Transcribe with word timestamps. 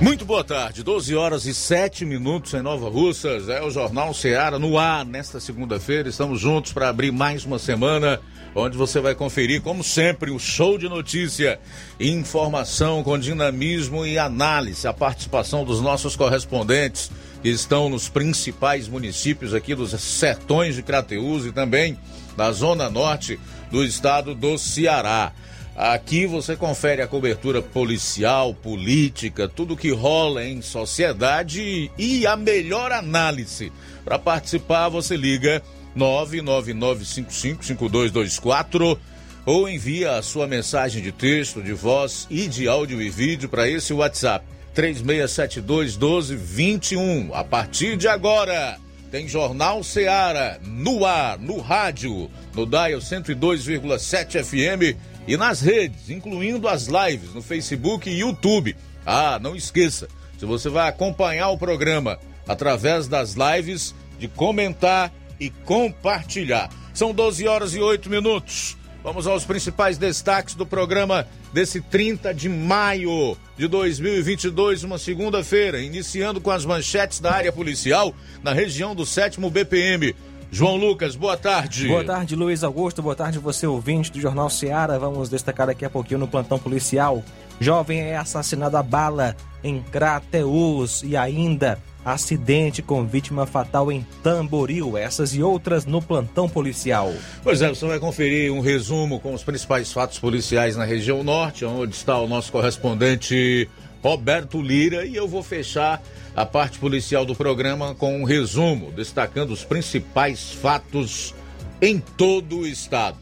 Muito 0.00 0.24
boa 0.24 0.42
tarde, 0.42 0.82
12 0.82 1.14
horas 1.14 1.46
e 1.46 1.54
7 1.54 2.04
minutos 2.04 2.52
em 2.52 2.60
Nova 2.60 2.88
Russas. 2.90 3.48
É 3.48 3.62
o 3.62 3.70
Jornal 3.70 4.12
Ceará 4.12 4.58
no 4.58 4.76
ar 4.76 5.04
nesta 5.04 5.38
segunda-feira. 5.40 6.08
Estamos 6.08 6.40
juntos 6.40 6.72
para 6.72 6.88
abrir 6.88 7.12
mais 7.12 7.44
uma 7.44 7.58
semana 7.58 8.20
onde 8.54 8.76
você 8.76 9.00
vai 9.00 9.14
conferir, 9.14 9.62
como 9.62 9.82
sempre, 9.82 10.30
o 10.30 10.38
show 10.38 10.78
de 10.78 10.88
notícia, 10.88 11.58
informação 11.98 13.02
com 13.02 13.18
dinamismo 13.18 14.04
e 14.04 14.18
análise. 14.18 14.86
A 14.86 14.92
participação 14.92 15.64
dos 15.64 15.80
nossos 15.80 16.14
correspondentes 16.16 17.10
que 17.42 17.48
estão 17.48 17.88
nos 17.88 18.08
principais 18.08 18.88
municípios 18.88 19.54
aqui 19.54 19.74
dos 19.74 19.90
sertões 20.00 20.74
de 20.74 20.82
Crateús 20.82 21.46
e 21.46 21.52
também 21.52 21.98
da 22.36 22.50
zona 22.52 22.90
norte 22.90 23.38
do 23.70 23.84
estado 23.84 24.34
do 24.34 24.58
Ceará. 24.58 25.32
Aqui 25.76 26.24
você 26.24 26.54
confere 26.54 27.02
a 27.02 27.06
cobertura 27.06 27.60
policial, 27.60 28.54
política, 28.54 29.48
tudo 29.48 29.76
que 29.76 29.90
rola 29.90 30.44
em 30.44 30.62
sociedade 30.62 31.90
e 31.98 32.24
a 32.26 32.36
melhor 32.36 32.92
análise. 32.92 33.72
Para 34.04 34.16
participar, 34.16 34.88
você 34.88 35.16
liga 35.16 35.60
999555224 35.96 38.96
ou 39.44 39.68
envia 39.68 40.12
a 40.12 40.22
sua 40.22 40.46
mensagem 40.46 41.02
de 41.02 41.10
texto, 41.10 41.60
de 41.60 41.72
voz 41.72 42.28
e 42.30 42.46
de 42.46 42.68
áudio 42.68 43.02
e 43.02 43.10
vídeo 43.10 43.48
para 43.48 43.68
esse 43.68 43.92
WhatsApp 43.92 44.46
3672 44.74 45.96
1221. 45.96 47.34
A 47.34 47.42
partir 47.42 47.96
de 47.96 48.06
agora, 48.06 48.78
tem 49.10 49.26
Jornal 49.26 49.82
Seara 49.82 50.60
no 50.64 51.04
ar, 51.04 51.36
no 51.38 51.60
rádio, 51.60 52.30
no 52.54 52.64
Dial 52.64 53.00
102,7 53.00 54.40
FM 54.42 54.96
e 55.26 55.36
nas 55.36 55.60
redes, 55.60 56.10
incluindo 56.10 56.68
as 56.68 56.86
lives 56.86 57.32
no 57.34 57.42
Facebook 57.42 58.08
e 58.08 58.20
YouTube. 58.20 58.76
Ah, 59.06 59.38
não 59.40 59.56
esqueça, 59.56 60.08
se 60.38 60.44
você 60.44 60.68
vai 60.68 60.88
acompanhar 60.88 61.50
o 61.50 61.58
programa 61.58 62.18
através 62.46 63.08
das 63.08 63.34
lives, 63.34 63.94
de 64.18 64.28
comentar 64.28 65.12
e 65.40 65.50
compartilhar. 65.50 66.70
São 66.92 67.12
12 67.12 67.46
horas 67.48 67.74
e 67.74 67.80
8 67.80 68.08
minutos. 68.08 68.76
Vamos 69.02 69.26
aos 69.26 69.44
principais 69.44 69.98
destaques 69.98 70.54
do 70.54 70.64
programa 70.64 71.26
desse 71.52 71.80
30 71.80 72.32
de 72.32 72.48
maio 72.48 73.36
de 73.56 73.68
2022, 73.68 74.82
uma 74.82 74.98
segunda-feira, 74.98 75.80
iniciando 75.80 76.40
com 76.40 76.50
as 76.50 76.64
manchetes 76.64 77.20
da 77.20 77.32
área 77.32 77.52
policial 77.52 78.14
na 78.42 78.52
região 78.54 78.94
do 78.94 79.04
7 79.04 79.38
BPM. 79.50 80.14
João 80.54 80.76
Lucas, 80.76 81.16
boa 81.16 81.36
tarde. 81.36 81.88
Boa 81.88 82.04
tarde, 82.04 82.36
Luiz 82.36 82.62
Augusto. 82.62 83.02
Boa 83.02 83.16
tarde, 83.16 83.40
você 83.40 83.66
ouvinte 83.66 84.12
do 84.12 84.20
Jornal 84.20 84.48
Seara. 84.48 84.96
Vamos 85.00 85.28
destacar 85.28 85.66
daqui 85.66 85.84
a 85.84 85.90
pouquinho 85.90 86.20
no 86.20 86.28
plantão 86.28 86.60
policial. 86.60 87.24
Jovem 87.58 88.02
é 88.02 88.16
assassinado 88.16 88.76
a 88.76 88.82
bala 88.82 89.34
em 89.64 89.82
Crateus 89.82 91.02
e 91.02 91.16
ainda 91.16 91.76
acidente 92.04 92.82
com 92.82 93.04
vítima 93.04 93.46
fatal 93.46 93.90
em 93.90 94.06
Tamboril. 94.22 94.96
Essas 94.96 95.34
e 95.34 95.42
outras 95.42 95.86
no 95.86 96.00
plantão 96.00 96.48
policial. 96.48 97.12
Pois 97.42 97.60
é, 97.60 97.68
você 97.68 97.84
vai 97.84 97.98
conferir 97.98 98.52
um 98.52 98.60
resumo 98.60 99.18
com 99.18 99.34
os 99.34 99.42
principais 99.42 99.92
fatos 99.92 100.20
policiais 100.20 100.76
na 100.76 100.84
região 100.84 101.24
norte, 101.24 101.64
onde 101.64 101.96
está 101.96 102.16
o 102.20 102.28
nosso 102.28 102.52
correspondente 102.52 103.68
Roberto 104.04 104.62
Lira, 104.62 105.04
e 105.04 105.16
eu 105.16 105.26
vou 105.26 105.42
fechar 105.42 106.00
a 106.36 106.44
parte 106.44 106.78
policial 106.78 107.24
do 107.24 107.34
programa 107.34 107.94
com 107.94 108.20
um 108.20 108.24
resumo, 108.24 108.90
destacando 108.90 109.52
os 109.52 109.64
principais 109.64 110.52
fatos 110.52 111.34
em 111.80 111.98
todo 111.98 112.60
o 112.60 112.66
estado. 112.66 113.16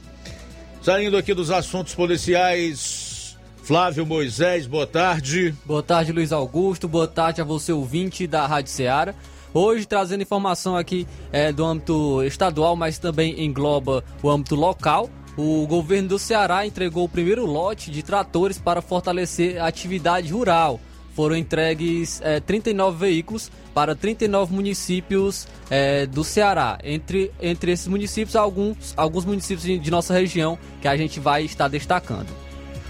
Saindo 0.80 1.16
aqui 1.16 1.34
dos 1.34 1.50
assuntos 1.50 1.94
policiais, 1.94 3.36
Flávio 3.62 4.04
Moisés, 4.06 4.66
boa 4.66 4.86
tarde. 4.86 5.54
Boa 5.64 5.82
tarde, 5.82 6.12
Luiz 6.12 6.32
Augusto. 6.32 6.88
Boa 6.88 7.06
tarde 7.06 7.40
a 7.40 7.44
você, 7.44 7.72
ouvinte 7.72 8.26
da 8.26 8.46
Rádio 8.46 8.72
Ceará. 8.72 9.14
Hoje 9.54 9.86
trazendo 9.86 10.22
informação 10.22 10.76
aqui 10.76 11.06
é, 11.30 11.52
do 11.52 11.64
âmbito 11.64 12.22
estadual, 12.24 12.74
mas 12.74 12.98
também 12.98 13.44
engloba 13.44 14.02
o 14.22 14.30
âmbito 14.30 14.54
local. 14.54 15.10
O 15.36 15.66
governo 15.66 16.08
do 16.08 16.18
Ceará 16.18 16.66
entregou 16.66 17.04
o 17.04 17.08
primeiro 17.08 17.44
lote 17.46 17.90
de 17.90 18.02
tratores 18.02 18.58
para 18.58 18.82
fortalecer 18.82 19.60
a 19.60 19.66
atividade 19.66 20.32
rural 20.32 20.80
foram 21.14 21.36
entregues 21.36 22.20
é, 22.22 22.40
39 22.40 22.98
veículos 22.98 23.50
para 23.74 23.94
39 23.94 24.54
municípios 24.54 25.46
é, 25.70 26.06
do 26.06 26.24
Ceará. 26.24 26.78
Entre, 26.82 27.30
entre 27.40 27.72
esses 27.72 27.86
municípios, 27.86 28.36
alguns, 28.36 28.94
alguns 28.96 29.24
municípios 29.24 29.62
de, 29.62 29.78
de 29.78 29.90
nossa 29.90 30.14
região 30.14 30.58
que 30.80 30.88
a 30.88 30.96
gente 30.96 31.20
vai 31.20 31.44
estar 31.44 31.68
destacando. 31.68 32.28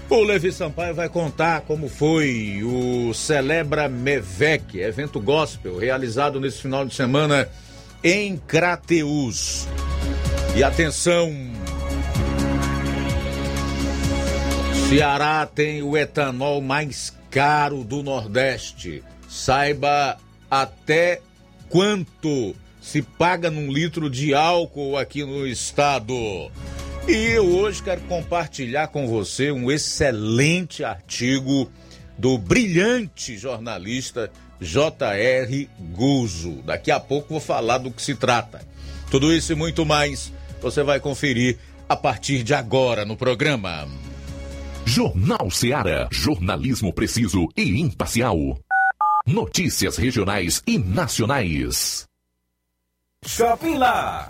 O 0.09 0.21
Levi 0.21 0.51
Sampaio 0.51 0.93
vai 0.93 1.09
contar 1.09 1.61
como 1.61 1.87
foi 1.87 2.61
o 2.63 3.13
Celebra 3.13 3.87
Mevec, 3.87 4.77
evento 4.77 5.19
gospel 5.19 5.77
realizado 5.77 6.39
nesse 6.39 6.61
final 6.61 6.85
de 6.85 6.93
semana 6.93 7.49
em 8.03 8.37
Crateus. 8.37 9.67
E 10.55 10.63
atenção, 10.63 11.31
Ceará 14.87 15.47
tem 15.47 15.81
o 15.81 15.97
etanol 15.97 16.61
mais 16.61 17.11
caro 17.33 17.83
do 17.83 18.03
Nordeste. 18.03 19.03
Saiba 19.27 20.17
até 20.49 21.19
quanto 21.67 22.55
se 22.79 23.01
paga 23.01 23.49
num 23.49 23.71
litro 23.71 24.07
de 24.07 24.35
álcool 24.35 24.95
aqui 24.95 25.25
no 25.25 25.47
estado. 25.47 26.13
E 27.07 27.11
eu 27.11 27.57
hoje 27.57 27.81
quero 27.81 28.01
compartilhar 28.01 28.87
com 28.89 29.07
você 29.07 29.51
um 29.51 29.71
excelente 29.71 30.83
artigo 30.83 31.69
do 32.17 32.37
brilhante 32.37 33.35
jornalista 33.35 34.31
J.R. 34.61 35.69
Guzo. 35.91 36.61
Daqui 36.63 36.91
a 36.91 36.99
pouco 36.99 37.29
vou 37.29 37.39
falar 37.39 37.79
do 37.79 37.89
que 37.89 38.01
se 38.01 38.13
trata. 38.13 38.61
Tudo 39.09 39.33
isso 39.33 39.51
e 39.51 39.55
muito 39.55 39.83
mais 39.85 40.31
você 40.61 40.83
vai 40.83 40.99
conferir 40.99 41.57
a 41.89 41.95
partir 41.95 42.43
de 42.43 42.53
agora 42.53 43.03
no 43.03 43.17
programa. 43.17 43.87
Jornal 44.95 45.49
Ceará. 45.49 46.07
Jornalismo 46.11 46.93
preciso 46.93 47.49
e 47.57 47.81
imparcial. 47.81 48.37
Notícias 49.25 49.97
regionais 49.97 50.61
e 50.67 50.77
nacionais. 50.77 52.05
Shopping 53.25 53.77
Lá. 53.77 54.29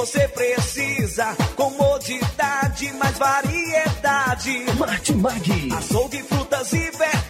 Você 0.00 0.26
precisa. 0.28 1.36
Comodidade, 1.56 2.90
mais 2.94 3.18
variedade. 3.18 4.64
Martimag. 4.78 5.68
Açougue, 5.76 6.22
frutas 6.22 6.72
e 6.72 6.90
verduras. 6.90 7.29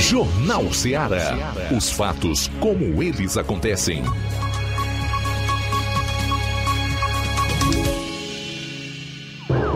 Jornal 0.00 0.72
Ceará. 0.72 1.36
Os 1.76 1.90
fatos 1.90 2.50
como 2.58 3.02
eles 3.02 3.36
acontecem. 3.36 4.02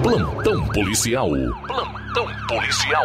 Plantão 0.03 0.67
policial. 0.69 1.29
Plantão 1.67 2.27
policial. 2.49 3.05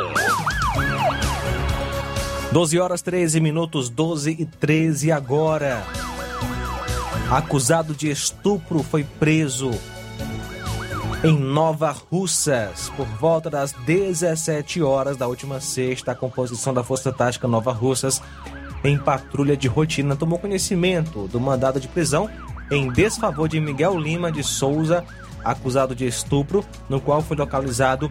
12 2.54 2.80
horas 2.80 3.02
13 3.02 3.42
minutos, 3.42 3.90
12 3.90 4.38
e 4.40 4.46
13 4.46 5.12
agora. 5.12 5.84
Acusado 7.30 7.94
de 7.94 8.10
estupro 8.10 8.82
foi 8.82 9.04
preso 9.04 9.72
em 11.22 11.38
Nova 11.38 11.94
Russas, 12.10 12.90
por 12.96 13.06
volta 13.06 13.50
das 13.50 13.74
17 13.74 14.82
horas 14.82 15.18
da 15.18 15.28
última 15.28 15.60
sexta, 15.60 16.14
a 16.14 16.16
composição 16.16 16.74
da 16.74 16.82
Força 16.82 17.12
Tática 17.12 17.46
Nova 17.46 17.74
Russas, 17.74 18.22
em 18.86 18.98
patrulha 18.98 19.58
de 19.58 19.68
rotina, 19.68 20.16
tomou 20.16 20.40
conhecimento 20.40 21.28
do 21.28 21.38
mandado 21.38 21.78
de 21.78 21.90
prisão 21.90 22.30
em 22.72 22.90
desfavor 22.90 23.50
de 23.50 23.60
Miguel 23.60 24.00
Lima 24.00 24.32
de 24.32 24.42
Souza, 24.44 25.04
acusado 25.44 25.94
de 25.94 26.08
estupro, 26.08 26.64
no 26.88 27.02
qual 27.02 27.22
foi 27.22 27.36
localizado 27.36 28.10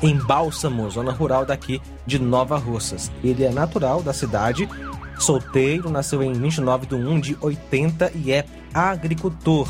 em 0.00 0.16
Bálsamo, 0.16 0.88
zona 0.88 1.10
rural 1.10 1.44
daqui 1.44 1.82
de 2.06 2.20
Nova 2.20 2.56
Russas. 2.56 3.10
Ele 3.24 3.42
é 3.42 3.50
natural 3.50 4.02
da 4.02 4.12
cidade, 4.12 4.68
solteiro, 5.18 5.90
nasceu 5.90 6.22
em 6.22 6.32
29 6.32 6.86
de 6.86 6.94
1 6.94 7.20
de 7.20 7.36
80 7.40 8.12
e 8.14 8.30
é 8.30 8.44
agricultor. 8.72 9.66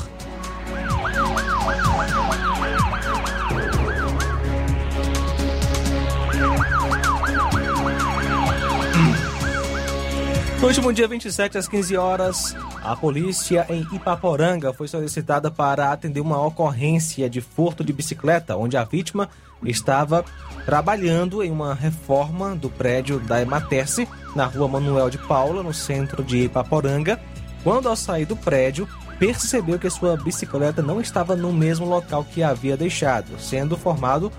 No 10.61 10.67
último 10.67 10.93
dia 10.93 11.09
27, 11.09 11.57
às 11.57 11.67
15 11.67 11.97
horas, 11.97 12.55
a 12.85 12.95
polícia 12.95 13.65
em 13.71 13.81
Ipaporanga 13.95 14.75
foi 14.75 14.87
solicitada 14.87 15.51
para 15.51 15.91
atender 15.91 16.21
uma 16.21 16.39
ocorrência 16.45 17.31
de 17.31 17.41
furto 17.41 17.83
de 17.83 17.95
bicicleta, 17.95 18.59
onde 18.59 18.77
a 18.77 18.85
vítima 18.85 19.31
estava 19.65 20.23
trabalhando 20.67 21.43
em 21.43 21.51
uma 21.51 21.73
reforma 21.73 22.55
do 22.55 22.69
prédio 22.69 23.19
da 23.21 23.41
Ematerce, 23.41 24.07
na 24.37 24.45
rua 24.45 24.69
Manuel 24.69 25.09
de 25.09 25.17
Paula, 25.17 25.63
no 25.63 25.73
centro 25.73 26.23
de 26.23 26.45
Ipaporanga, 26.45 27.19
quando 27.65 27.89
ao 27.89 27.97
sair 27.97 28.27
do 28.27 28.37
prédio, 28.37 28.87
percebeu 29.19 29.79
que 29.79 29.89
sua 29.89 30.15
bicicleta 30.15 30.83
não 30.83 31.01
estava 31.01 31.35
no 31.35 31.55
mesmo 31.55 31.87
local 31.87 32.23
que 32.23 32.43
havia 32.43 32.77
deixado, 32.77 33.41
sendo 33.41 33.79
formado 33.79 34.31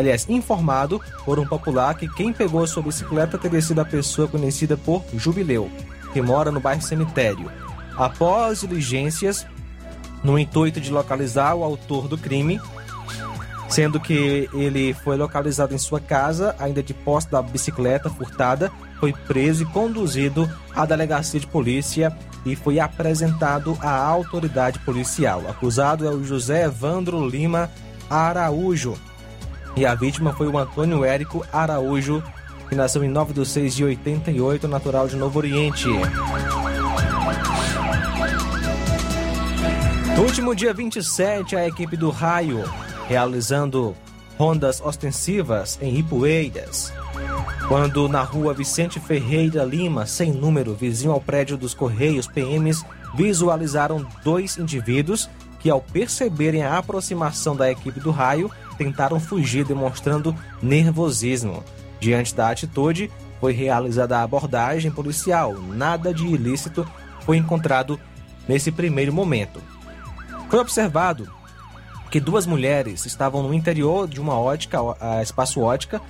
aliás, 0.00 0.28
informado 0.28 1.00
por 1.24 1.38
um 1.38 1.46
popular 1.46 1.94
que 1.94 2.08
quem 2.08 2.32
pegou 2.32 2.66
sua 2.66 2.82
bicicleta 2.82 3.38
teria 3.38 3.62
sido 3.62 3.80
a 3.80 3.84
pessoa 3.84 4.28
conhecida 4.28 4.76
por 4.76 5.04
Jubileu, 5.14 5.70
que 6.12 6.20
mora 6.20 6.50
no 6.50 6.60
bairro 6.60 6.82
Cemitério. 6.82 7.50
Após 7.96 8.60
diligências, 8.60 9.46
no 10.22 10.38
intuito 10.38 10.80
de 10.80 10.90
localizar 10.90 11.54
o 11.54 11.64
autor 11.64 12.08
do 12.08 12.18
crime, 12.18 12.60
sendo 13.68 14.00
que 14.00 14.48
ele 14.52 14.92
foi 14.94 15.16
localizado 15.16 15.74
em 15.74 15.78
sua 15.78 16.00
casa, 16.00 16.56
ainda 16.58 16.82
de 16.82 16.92
posse 16.92 17.30
da 17.30 17.40
bicicleta 17.40 18.10
furtada, 18.10 18.70
foi 18.98 19.12
preso 19.12 19.62
e 19.62 19.66
conduzido 19.66 20.50
à 20.74 20.84
delegacia 20.84 21.38
de 21.38 21.46
polícia 21.46 22.14
e 22.44 22.56
foi 22.56 22.80
apresentado 22.80 23.78
à 23.80 23.96
autoridade 23.96 24.78
policial. 24.80 25.42
O 25.42 25.48
acusado 25.48 26.06
é 26.06 26.10
o 26.10 26.24
José 26.24 26.64
Evandro 26.64 27.26
Lima 27.26 27.70
Araújo, 28.08 28.94
e 29.76 29.86
a 29.86 29.94
vítima 29.94 30.32
foi 30.32 30.48
o 30.48 30.58
Antônio 30.58 31.04
Érico 31.04 31.44
Araújo, 31.52 32.22
que 32.68 32.74
nasceu 32.74 33.02
em 33.02 33.08
9 33.08 33.32
de 33.32 33.46
6 33.46 33.74
de 33.74 33.84
88, 33.84 34.68
natural 34.68 35.08
de 35.08 35.16
Novo 35.16 35.38
Oriente. 35.38 35.88
No 40.16 40.22
último 40.22 40.54
dia 40.54 40.74
27, 40.74 41.56
a 41.56 41.66
equipe 41.66 41.96
do 41.96 42.10
Raio, 42.10 42.62
realizando 43.08 43.96
rondas 44.36 44.80
ostensivas 44.80 45.78
em 45.80 45.98
Ipueiras, 45.98 46.92
quando 47.68 48.08
na 48.08 48.22
rua 48.22 48.52
Vicente 48.52 49.00
Ferreira 49.00 49.64
Lima, 49.64 50.06
sem 50.06 50.32
número, 50.32 50.74
vizinho 50.74 51.12
ao 51.12 51.20
prédio 51.20 51.56
dos 51.56 51.74
Correios, 51.74 52.26
PMs 52.26 52.84
visualizaram 53.14 54.06
dois 54.24 54.58
indivíduos 54.58 55.28
que, 55.58 55.70
ao 55.70 55.80
perceberem 55.80 56.62
a 56.62 56.78
aproximação 56.78 57.54
da 57.54 57.70
equipe 57.70 58.00
do 58.00 58.10
raio, 58.10 58.50
tentaram 58.80 59.20
fugir, 59.20 59.62
demonstrando 59.62 60.34
nervosismo. 60.62 61.62
Diante 62.00 62.34
da 62.34 62.48
atitude, 62.48 63.10
foi 63.38 63.52
realizada 63.52 64.16
a 64.16 64.22
abordagem 64.22 64.90
policial. 64.90 65.52
Nada 65.52 66.14
de 66.14 66.26
ilícito 66.26 66.86
foi 67.20 67.36
encontrado 67.36 68.00
nesse 68.48 68.72
primeiro 68.72 69.12
momento. 69.12 69.60
Foi 70.48 70.58
observado 70.58 71.30
que 72.10 72.18
duas 72.18 72.46
mulheres 72.46 73.04
estavam 73.04 73.42
no 73.42 73.52
interior 73.52 74.08
de 74.08 74.18
uma 74.18 74.40
ótica, 74.40 74.78
a 74.98 75.22
Espaço 75.22 75.60
Ótica, 75.60 76.00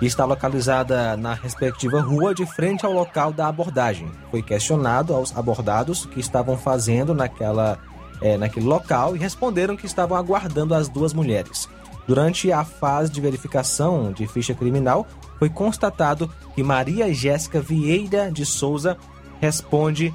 e 0.00 0.06
está 0.06 0.24
localizada 0.24 1.16
na 1.16 1.34
respectiva 1.34 2.00
rua 2.00 2.32
de 2.32 2.46
frente 2.46 2.86
ao 2.86 2.92
local 2.92 3.32
da 3.32 3.48
abordagem. 3.48 4.08
Foi 4.30 4.42
questionado 4.42 5.12
aos 5.12 5.36
abordados 5.36 6.06
que 6.06 6.20
estavam 6.20 6.56
fazendo 6.56 7.12
naquela, 7.12 7.78
é, 8.22 8.36
naquele 8.36 8.66
local 8.66 9.16
e 9.16 9.18
responderam 9.18 9.76
que 9.76 9.86
estavam 9.86 10.16
aguardando 10.16 10.72
as 10.72 10.88
duas 10.88 11.12
mulheres. 11.12 11.68
Durante 12.06 12.52
a 12.52 12.64
fase 12.64 13.10
de 13.10 13.20
verificação 13.20 14.12
de 14.12 14.26
ficha 14.26 14.54
criminal, 14.54 15.06
foi 15.38 15.50
constatado 15.50 16.30
que 16.54 16.62
Maria 16.62 17.12
Jéssica 17.12 17.60
Vieira 17.60 18.30
de 18.30 18.46
Souza 18.46 18.96
responde 19.40 20.14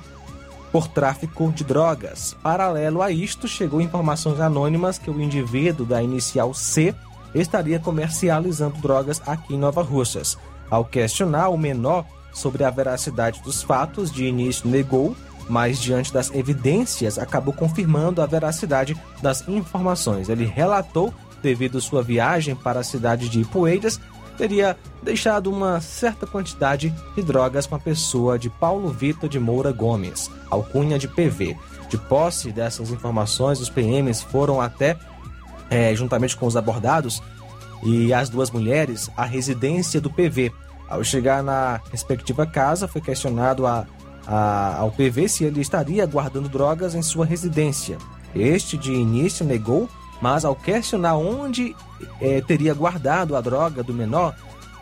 por 0.71 0.87
tráfico 0.87 1.51
de 1.51 1.63
drogas. 1.63 2.35
Paralelo 2.41 3.01
a 3.01 3.11
isto, 3.11 3.47
chegou 3.47 3.81
informações 3.81 4.39
anônimas 4.39 4.97
que 4.97 5.11
o 5.11 5.21
indivíduo 5.21 5.85
da 5.85 6.01
inicial 6.01 6.53
C 6.53 6.95
estaria 7.35 7.79
comercializando 7.79 8.77
drogas 8.81 9.21
aqui 9.25 9.53
em 9.55 9.59
Nova 9.59 9.81
Russas. 9.81 10.37
Ao 10.69 10.85
questionar 10.85 11.49
o 11.49 11.57
menor 11.57 12.05
sobre 12.31 12.63
a 12.63 12.69
veracidade 12.69 13.41
dos 13.41 13.61
fatos, 13.61 14.09
de 14.11 14.25
início 14.25 14.69
negou, 14.69 15.15
mas 15.49 15.81
diante 15.81 16.13
das 16.13 16.33
evidências 16.33 17.19
acabou 17.19 17.53
confirmando 17.53 18.21
a 18.21 18.25
veracidade 18.25 18.95
das 19.21 19.45
informações. 19.49 20.29
Ele 20.29 20.45
relatou, 20.45 21.13
devido 21.41 21.81
sua 21.81 22.03
viagem 22.03 22.55
para 22.55 22.79
a 22.79 22.83
cidade 22.83 23.29
de 23.29 23.41
Ipueiras, 23.41 23.99
teria 24.37 24.77
deixado 25.03 25.51
uma 25.51 25.79
certa 25.81 26.25
quantidade 26.25 26.93
de 27.15 27.21
drogas 27.21 27.67
com 27.67 27.75
a 27.75 27.79
pessoa 27.79 28.39
de 28.39 28.49
Paulo 28.49 28.89
Vitor 28.89 29.29
de 29.29 29.39
Moura 29.39 29.71
Gomes, 29.71 30.29
alcunha 30.49 30.97
de 30.97 31.07
PV. 31.07 31.57
De 31.89 31.97
posse 31.97 32.51
dessas 32.51 32.89
informações, 32.89 33.59
os 33.59 33.69
PMs 33.69 34.21
foram 34.21 34.61
até 34.61 34.97
é, 35.69 35.93
juntamente 35.93 36.35
com 36.35 36.45
os 36.45 36.57
abordados 36.57 37.21
e 37.83 38.13
as 38.13 38.29
duas 38.29 38.51
mulheres, 38.51 39.09
a 39.15 39.25
residência 39.25 39.99
do 39.99 40.09
PV. 40.09 40.51
Ao 40.87 41.03
chegar 41.03 41.41
na 41.41 41.79
respectiva 41.91 42.45
casa, 42.45 42.87
foi 42.87 43.01
questionado 43.01 43.65
a, 43.65 43.85
a, 44.25 44.77
ao 44.77 44.91
PV 44.91 45.27
se 45.27 45.43
ele 45.43 45.61
estaria 45.61 46.05
guardando 46.05 46.49
drogas 46.49 46.95
em 46.95 47.01
sua 47.01 47.25
residência. 47.25 47.97
Este, 48.35 48.77
de 48.77 48.91
início, 48.91 49.45
negou, 49.45 49.89
mas 50.21 50.45
ao 50.45 50.55
questionar 50.55 51.15
onde 51.15 51.75
é, 52.21 52.39
teria 52.41 52.73
guardado 52.73 53.35
a 53.35 53.41
droga 53.41 53.83
do 53.83 53.93
menor, 53.93 54.35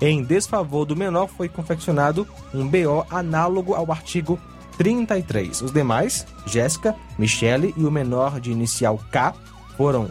Em 0.00 0.24
desfavor 0.24 0.84
do 0.84 0.96
menor 0.96 1.28
foi 1.28 1.48
confeccionado 1.48 2.26
um 2.52 2.66
BO 2.66 3.06
análogo 3.08 3.74
ao 3.74 3.92
artigo 3.92 4.40
33. 4.76 5.62
Os 5.62 5.72
demais, 5.72 6.26
Jéssica, 6.46 6.96
Michele 7.16 7.72
e 7.76 7.84
o 7.84 7.92
menor 7.92 8.40
de 8.40 8.50
inicial 8.50 8.98
K, 9.12 9.32
foram 9.76 10.10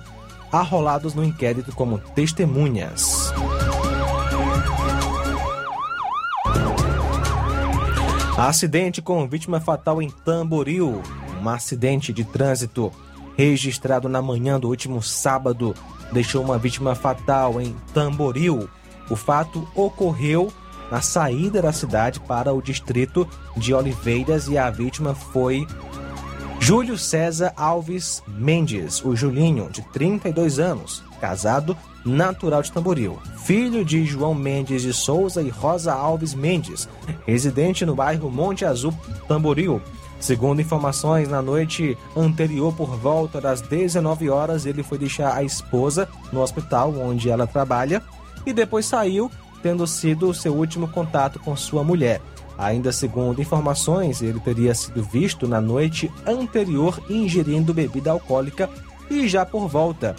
arrolados 0.54 1.14
no 1.14 1.22
inquérito 1.22 1.76
como 1.76 1.98
testemunhas. 1.98 3.34
Acidente 8.48 9.02
com 9.02 9.28
vítima 9.28 9.60
fatal 9.60 10.02
em 10.02 10.10
Tamboril. 10.10 11.04
Um 11.44 11.50
acidente 11.50 12.14
de 12.14 12.24
trânsito 12.24 12.94
registrado 13.36 14.08
na 14.08 14.22
manhã 14.22 14.58
do 14.58 14.70
último 14.70 15.04
sábado 15.04 15.76
deixou 16.14 16.46
uma 16.46 16.58
vítima 16.58 16.96
fatal 16.96 17.60
em 17.60 17.76
Tamboril. 17.94 18.70
O 19.10 19.18
fato 19.18 19.68
ocorreu 19.76 20.50
na 20.90 21.02
saída 21.02 21.62
da 21.62 21.74
cidade 21.74 22.22
para 22.22 22.54
o 22.54 22.62
distrito 22.62 23.28
de 23.58 23.74
Oliveiras 23.74 24.48
e 24.48 24.58
a 24.58 24.70
vítima 24.70 25.14
foi 25.14 25.68
Júlio 26.58 26.98
César 26.98 27.52
Alves 27.58 28.24
Mendes, 28.26 29.04
o 29.04 29.14
Julinho, 29.14 29.70
de 29.70 29.82
32 29.92 30.58
anos, 30.58 31.04
casado, 31.20 31.76
natural 32.08 32.62
de 32.62 32.72
Tamboril, 32.72 33.20
filho 33.44 33.84
de 33.84 34.06
João 34.06 34.34
Mendes 34.34 34.82
de 34.82 34.94
Souza 34.94 35.42
e 35.42 35.50
Rosa 35.50 35.94
Alves 35.94 36.34
Mendes, 36.34 36.88
residente 37.26 37.86
no 37.86 37.96
bairro 37.96 38.32
Monte 38.32 38.66
Azul, 38.66 38.94
Tamboril. 39.28 39.82
Segundo 40.20 40.62
informações, 40.62 41.30
na 41.30 41.42
noite 41.42 41.96
anterior, 42.16 42.74
por 42.74 42.98
volta 42.98 43.40
das 43.40 43.62
19 43.62 44.30
horas, 44.30 44.66
ele 44.66 44.82
foi 44.82 44.98
deixar 44.98 45.36
a 45.36 45.44
esposa 45.44 46.10
no 46.32 46.42
hospital 46.42 46.94
onde 46.98 47.30
ela 47.30 47.46
trabalha 47.46 48.02
e 48.46 48.52
depois 48.52 48.86
saiu 48.86 49.30
tendo 49.62 49.86
sido 49.86 50.34
seu 50.34 50.56
último 50.56 50.88
contato 50.88 51.40
com 51.40 51.56
sua 51.56 51.84
mulher. 51.84 52.22
Ainda 52.58 52.92
segundo 52.92 53.42
informações, 53.42 54.22
ele 54.22 54.40
teria 54.40 54.74
sido 54.74 55.04
visto 55.04 55.48
na 55.48 55.62
noite 55.62 56.12
anterior 56.26 57.00
ingerindo 57.10 57.74
bebida 57.74 58.12
alcoólica 58.12 58.70
e 59.10 59.28
já 59.28 59.46
por 59.46 59.68
volta 59.68 60.16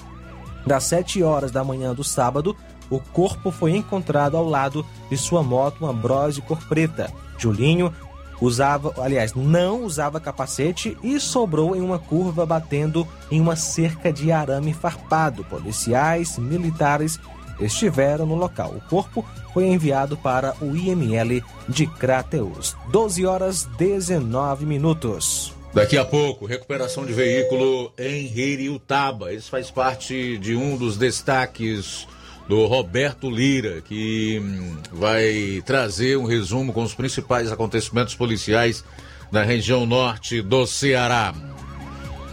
das 0.68 0.84
7 0.84 1.22
horas 1.22 1.50
da 1.50 1.64
manhã 1.64 1.94
do 1.94 2.04
sábado, 2.04 2.56
o 2.88 3.00
corpo 3.00 3.50
foi 3.50 3.76
encontrado 3.76 4.36
ao 4.36 4.48
lado 4.48 4.86
de 5.10 5.16
sua 5.16 5.42
moto, 5.42 5.84
uma 5.84 5.92
Bros 5.92 6.38
cor 6.38 6.58
preta. 6.68 7.12
Julinho 7.36 7.92
usava, 8.40 8.94
aliás, 8.98 9.34
não 9.34 9.82
usava 9.82 10.20
capacete 10.20 10.96
e 11.02 11.18
sobrou 11.18 11.74
em 11.74 11.80
uma 11.80 11.98
curva 11.98 12.46
batendo 12.46 13.06
em 13.30 13.40
uma 13.40 13.56
cerca 13.56 14.12
de 14.12 14.30
arame 14.30 14.72
farpado. 14.72 15.44
Policiais, 15.44 16.38
militares 16.38 17.18
estiveram 17.60 18.26
no 18.26 18.36
local. 18.36 18.74
O 18.76 18.80
corpo 18.88 19.24
foi 19.52 19.66
enviado 19.66 20.16
para 20.16 20.54
o 20.60 20.76
IML 20.76 21.42
de 21.68 21.86
Crateus. 21.86 22.76
12 22.90 23.26
horas 23.26 23.64
19 23.76 24.64
minutos. 24.64 25.57
Daqui 25.78 25.96
a 25.96 26.04
pouco, 26.04 26.44
recuperação 26.44 27.06
de 27.06 27.12
veículo 27.12 27.92
em 27.96 28.36
Heriutaba. 28.36 29.32
Isso 29.32 29.48
faz 29.48 29.70
parte 29.70 30.36
de 30.38 30.56
um 30.56 30.76
dos 30.76 30.96
destaques 30.96 32.04
do 32.48 32.66
Roberto 32.66 33.30
Lira, 33.30 33.80
que 33.80 34.40
hum, 34.42 34.76
vai 34.90 35.62
trazer 35.64 36.18
um 36.18 36.24
resumo 36.24 36.72
com 36.72 36.82
os 36.82 36.94
principais 36.94 37.52
acontecimentos 37.52 38.16
policiais 38.16 38.84
na 39.30 39.44
região 39.44 39.86
norte 39.86 40.42
do 40.42 40.66
Ceará. 40.66 41.32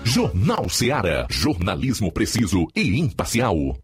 Jornal 0.04 0.68
Ceará, 0.68 1.28
jornalismo 1.30 2.12
preciso 2.12 2.66
e 2.76 3.00
imparcial. 3.00 3.78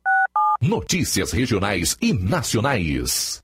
Notícias 0.60 1.32
regionais 1.32 1.96
e 2.02 2.12
nacionais. 2.12 3.44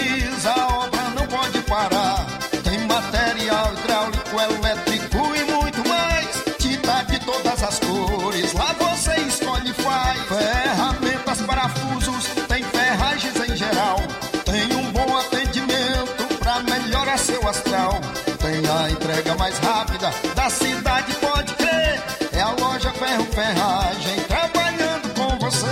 Da 20.41 20.49
cidade, 20.49 21.13
pode 21.17 21.53
crer. 21.53 22.01
É 22.33 22.41
a 22.41 22.49
loja 22.49 22.91
Ferro 22.93 23.25
Ferragem 23.25 24.23
trabalhando 24.23 25.13
com 25.13 25.37
você. 25.37 25.67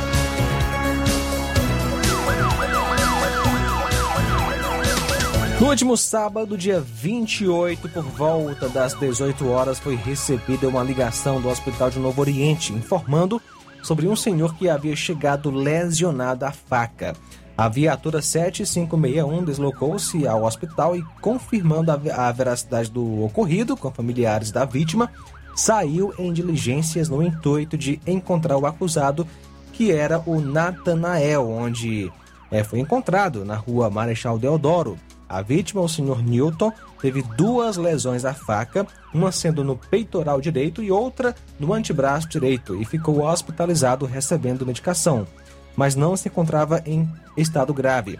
No 5.61 5.67
último 5.67 5.95
sábado, 5.95 6.57
dia 6.57 6.81
28, 6.81 7.87
por 7.89 8.01
volta 8.01 8.67
das 8.67 8.95
18 8.95 9.47
horas, 9.47 9.77
foi 9.77 9.93
recebida 9.93 10.67
uma 10.67 10.81
ligação 10.81 11.39
do 11.39 11.47
Hospital 11.47 11.91
de 11.91 11.99
Novo 11.99 12.19
Oriente 12.19 12.73
informando 12.73 13.39
sobre 13.83 14.07
um 14.07 14.15
senhor 14.15 14.55
que 14.55 14.67
havia 14.67 14.95
chegado 14.95 15.51
lesionado 15.51 16.45
à 16.45 16.51
faca. 16.51 17.13
A 17.55 17.69
viatura 17.69 18.23
7561 18.23 19.45
deslocou-se 19.45 20.25
ao 20.25 20.45
hospital 20.45 20.95
e, 20.95 21.03
confirmando 21.21 21.91
a, 21.91 22.31
veracidade 22.31 22.89
do 22.89 23.23
ocorrido 23.23 23.77
com 23.77 23.91
familiares 23.91 24.49
da 24.49 24.65
vítima, 24.65 25.11
saiu 25.55 26.11
em 26.17 26.33
diligências 26.33 27.07
no 27.07 27.21
intuito 27.21 27.77
de 27.77 28.01
encontrar 28.07 28.57
o 28.57 28.65
acusado, 28.65 29.27
que 29.73 29.91
era 29.91 30.19
o 30.25 30.41
Natanael, 30.41 31.47
onde 31.47 32.11
é, 32.49 32.63
foi 32.63 32.79
encontrado 32.79 33.45
na 33.45 33.57
rua 33.57 33.91
Marechal 33.91 34.39
Deodoro. 34.39 34.97
A 35.31 35.41
vítima, 35.41 35.79
o 35.79 35.87
senhor 35.87 36.21
Newton, 36.21 36.73
teve 37.01 37.21
duas 37.21 37.77
lesões 37.77 38.25
à 38.25 38.33
faca, 38.33 38.85
uma 39.13 39.31
sendo 39.31 39.63
no 39.63 39.77
peitoral 39.77 40.41
direito 40.41 40.83
e 40.83 40.91
outra 40.91 41.33
no 41.57 41.73
antebraço 41.73 42.27
direito, 42.27 42.75
e 42.75 42.83
ficou 42.83 43.23
hospitalizado 43.23 44.05
recebendo 44.05 44.65
medicação, 44.65 45.25
mas 45.73 45.95
não 45.95 46.17
se 46.17 46.27
encontrava 46.27 46.83
em 46.85 47.09
estado 47.37 47.73
grave. 47.73 48.19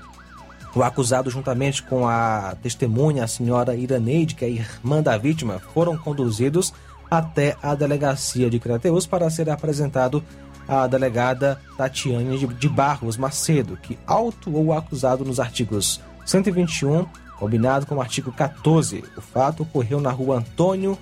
O 0.73 0.81
acusado, 0.81 1.29
juntamente 1.29 1.83
com 1.83 2.07
a 2.07 2.55
testemunha, 2.63 3.25
a 3.25 3.27
senhora 3.27 3.75
Iraneide, 3.75 4.33
que 4.33 4.45
é 4.45 4.49
irmã 4.49 5.03
da 5.03 5.17
vítima, 5.17 5.59
foram 5.73 5.97
conduzidos 5.97 6.73
até 7.09 7.57
a 7.61 7.75
delegacia 7.75 8.49
de 8.49 8.57
Crateus 8.57 9.05
para 9.05 9.29
ser 9.29 9.49
apresentado 9.49 10.23
à 10.65 10.87
delegada 10.87 11.59
Tatiane 11.75 12.47
de 12.47 12.69
Barros 12.69 13.17
Macedo, 13.17 13.75
que 13.75 13.99
autuou 14.07 14.67
o 14.67 14.73
acusado 14.73 15.25
nos 15.25 15.41
artigos 15.41 15.99
121, 16.25 17.05
combinado 17.37 17.85
com 17.85 17.95
o 17.95 18.01
artigo 18.01 18.31
14. 18.31 19.03
O 19.17 19.21
fato 19.21 19.63
ocorreu 19.63 19.99
na 19.99 20.11
rua 20.11 20.37
Antônio, 20.37 20.97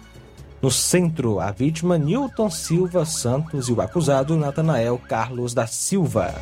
no 0.62 0.72
centro. 0.72 1.40
A 1.40 1.52
vítima, 1.52 1.98
Newton 1.98 2.50
Silva 2.50 3.06
Santos, 3.06 3.68
e 3.68 3.74
o 3.74 3.82
acusado, 3.82 4.36
Natanael 4.36 4.98
Carlos 4.98 5.54
da 5.54 5.68
Silva. 5.68 6.34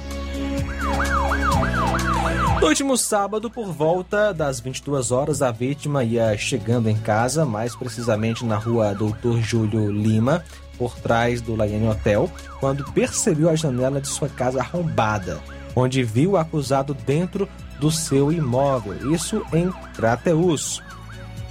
No 2.60 2.68
último 2.68 2.98
sábado, 2.98 3.50
por 3.50 3.72
volta 3.72 4.34
das 4.34 4.60
22 4.60 5.12
horas, 5.12 5.42
a 5.42 5.52
vítima 5.52 6.04
ia 6.04 6.36
chegando 6.38 6.90
em 6.90 6.98
casa, 6.98 7.46
mais 7.46 7.76
precisamente 7.76 8.44
na 8.44 8.58
rua 8.58 8.94
Doutor 8.94 9.40
Júlio 9.42 9.92
Lima, 9.92 10.44
por 10.78 10.96
trás 10.96 11.40
do 11.40 11.56
Laiane 11.56 11.88
Hotel, 11.88 12.30
quando 12.60 12.84
percebeu 12.92 13.50
a 13.50 13.56
janela 13.56 14.02
de 14.02 14.08
sua 14.08 14.28
casa 14.28 14.60
arrombada, 14.60 15.40
onde 15.76 16.04
viu 16.04 16.32
o 16.32 16.38
acusado 16.38 16.94
dentro 16.94 17.48
do 17.80 17.92
seu 17.92 18.32
imóvel, 18.32 19.14
isso 19.14 19.44
em 19.54 19.72
Crateus. 19.96 20.82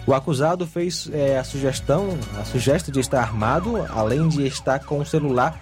O 0.07 0.15
acusado 0.15 0.67
fez 0.67 1.09
é, 1.13 1.39
a 1.39 1.45
sugestão, 1.45 2.17
a 2.39 2.45
sugestão 2.45 2.93
de 2.93 3.01
estar 3.01 3.21
armado, 3.21 3.77
além 3.91 4.29
de 4.29 4.47
estar 4.47 4.81
com 4.81 5.01
o 5.01 5.07
celular 5.07 5.61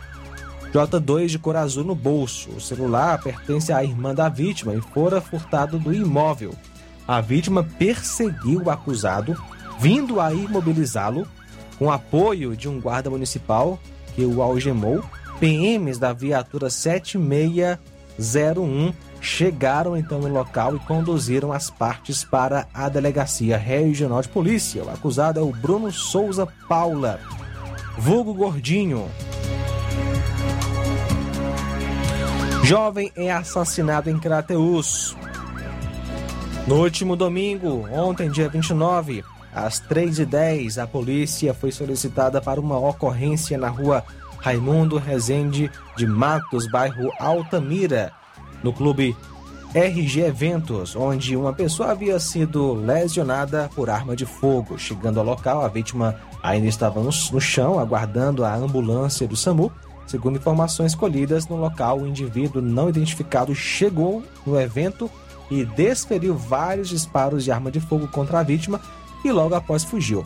J2 0.75 1.29
de 1.29 1.39
cor 1.39 1.57
azul 1.57 1.85
no 1.85 1.95
bolso. 1.95 2.51
O 2.51 2.61
celular 2.61 3.23
pertence 3.23 3.73
à 3.73 3.85
irmã 3.85 4.13
da 4.13 4.29
vítima 4.29 4.75
e 4.75 4.81
fora 4.81 5.21
furtado 5.21 5.79
do 5.79 5.95
imóvel. 5.95 6.53
A 7.07 7.21
vítima 7.21 7.63
perseguiu 7.63 8.63
o 8.63 8.71
acusado, 8.71 9.41
vindo 9.79 10.21
a 10.21 10.35
imobilizá-lo, 10.35 11.29
com 11.79 11.93
apoio 11.93 12.57
de 12.57 12.69
um 12.69 12.81
guarda 12.81 13.09
municipal 13.09 13.79
que 14.15 14.25
o 14.25 14.43
algemou. 14.43 15.05
PMs 15.39 15.97
da 15.99 16.13
viatura 16.13 16.69
7601 16.69 18.93
chegaram 19.25 19.97
então 19.97 20.21
no 20.21 20.29
local 20.29 20.77
e 20.77 20.79
conduziram 20.81 21.53
as 21.53 21.71
partes 21.71 22.23
para 22.23 22.69
a 22.75 22.89
Delegacia 22.89 23.57
Regional 23.57 24.21
de 24.21 24.29
Polícia. 24.29 24.85
O 24.85 24.91
acusado 24.91 25.41
é 25.41 25.43
o 25.43 25.51
Bruno 25.51 25.91
Souza 25.91 26.47
Paula, 26.69 27.19
vulgo 27.97 28.35
Gordinho. 28.35 29.09
Jovem 32.63 33.11
é 33.17 33.33
assassinado 33.33 34.11
em 34.11 34.19
Crateus. 34.19 35.17
No 36.67 36.77
último 36.83 37.17
domingo, 37.17 37.89
ontem, 37.93 38.31
dia 38.31 38.49
29, 38.49 39.25
às 39.55 39.81
3h10, 39.81 40.83
a 40.83 40.87
polícia 40.87 41.53
foi 41.53 41.73
solicitada 41.73 42.41
para 42.41 42.61
uma 42.61 42.79
ocorrência 42.79 43.57
na 43.57 43.69
rua 43.69 44.05
Raimundo 44.39 44.99
Rezende 44.99 45.71
de 45.97 46.07
Matos, 46.07 46.71
bairro 46.71 47.11
Altamira, 47.19 48.13
no 48.65 48.73
clube 48.73 49.15
RG 49.75 50.23
Eventos, 50.23 50.97
onde 50.97 51.37
uma 51.37 51.53
pessoa 51.53 51.91
havia 51.91 52.19
sido 52.19 52.73
lesionada 52.73 53.69
por 53.75 53.91
arma 53.91 54.17
de 54.17 54.25
fogo. 54.25 54.79
Chegando 54.79 55.21
ao 55.21 55.27
local, 55.27 55.63
a 55.63 55.69
vítima 55.69 56.17
ainda 56.43 56.67
estava 56.67 57.01
no, 57.03 57.13
chão, 57.13 57.79
aguardando 57.79 58.45
a 58.45 58.55
ambulância 58.55 59.29
do 59.29 59.37
SAMU. 59.37 59.71
Segundo 60.07 60.37
informações 60.37 60.95
colhidas 60.95 61.47
no 61.47 61.57
local, 61.57 62.01
o 62.01 62.07
indivíduo 62.07 62.63
não 62.63 62.89
identificado 62.89 63.55
chegou 63.55 64.23
no 64.47 64.59
evento 64.59 65.11
e 65.51 65.65
desferiu 65.65 66.35
vários 66.35 66.89
disparos 66.89 67.45
de 67.45 67.53
arma 67.53 67.71
de 67.71 67.81
fogo 67.81 68.09
contra 68.09 68.41
a 68.41 68.43
vítima 68.43 68.81
e 69.25 69.31
logo 69.31 69.55
após 69.55 69.85
fugiu. 69.85 70.25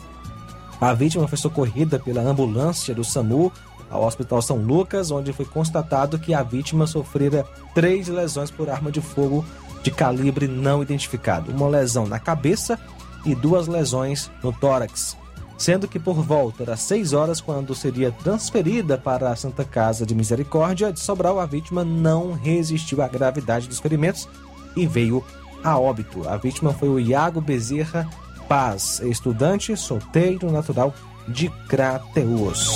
A 0.79 0.93
vítima 0.93 1.27
foi 1.27 1.37
socorrida 1.37 1.99
pela 1.99 2.21
ambulância 2.21 2.95
do 2.95 3.03
SAMU 3.03 3.51
ao 3.89 4.03
Hospital 4.03 4.41
São 4.41 4.57
Lucas, 4.57 5.11
onde 5.11 5.33
foi 5.33 5.45
constatado 5.45 6.19
que 6.19 6.33
a 6.33 6.43
vítima 6.43 6.85
sofrera 6.85 7.45
três 7.73 8.07
lesões 8.07 8.51
por 8.51 8.69
arma 8.69 8.91
de 8.91 9.01
fogo 9.01 9.45
de 9.83 9.91
calibre 9.91 10.47
não 10.47 10.81
identificado: 10.81 11.51
uma 11.51 11.67
lesão 11.67 12.07
na 12.07 12.19
cabeça 12.19 12.79
e 13.25 13.35
duas 13.35 13.67
lesões 13.67 14.29
no 14.43 14.51
tórax. 14.53 15.17
Sendo 15.57 15.89
que 15.89 15.99
por 15.99 16.15
volta 16.15 16.63
das 16.63 16.79
6 16.83 17.11
horas, 17.11 17.41
quando 17.41 17.75
seria 17.75 18.13
transferida 18.13 18.97
para 18.97 19.29
a 19.29 19.35
Santa 19.35 19.65
Casa 19.65 20.05
de 20.05 20.15
Misericórdia 20.15 20.93
de 20.93 21.01
Sobral, 21.01 21.37
a 21.37 21.45
vítima 21.45 21.83
não 21.83 22.31
resistiu 22.31 23.01
à 23.01 23.09
gravidade 23.09 23.67
dos 23.67 23.79
ferimentos 23.79 24.25
e 24.73 24.87
veio 24.87 25.21
a 25.61 25.77
óbito. 25.77 26.27
A 26.29 26.37
vítima 26.37 26.73
foi 26.73 26.87
o 26.87 26.97
Iago 26.97 27.41
Bezerra 27.41 28.09
Paz, 28.47 29.01
estudante 29.01 29.75
solteiro 29.75 30.49
natural 30.49 30.93
de 31.29 31.49
Crateus. 31.67 32.67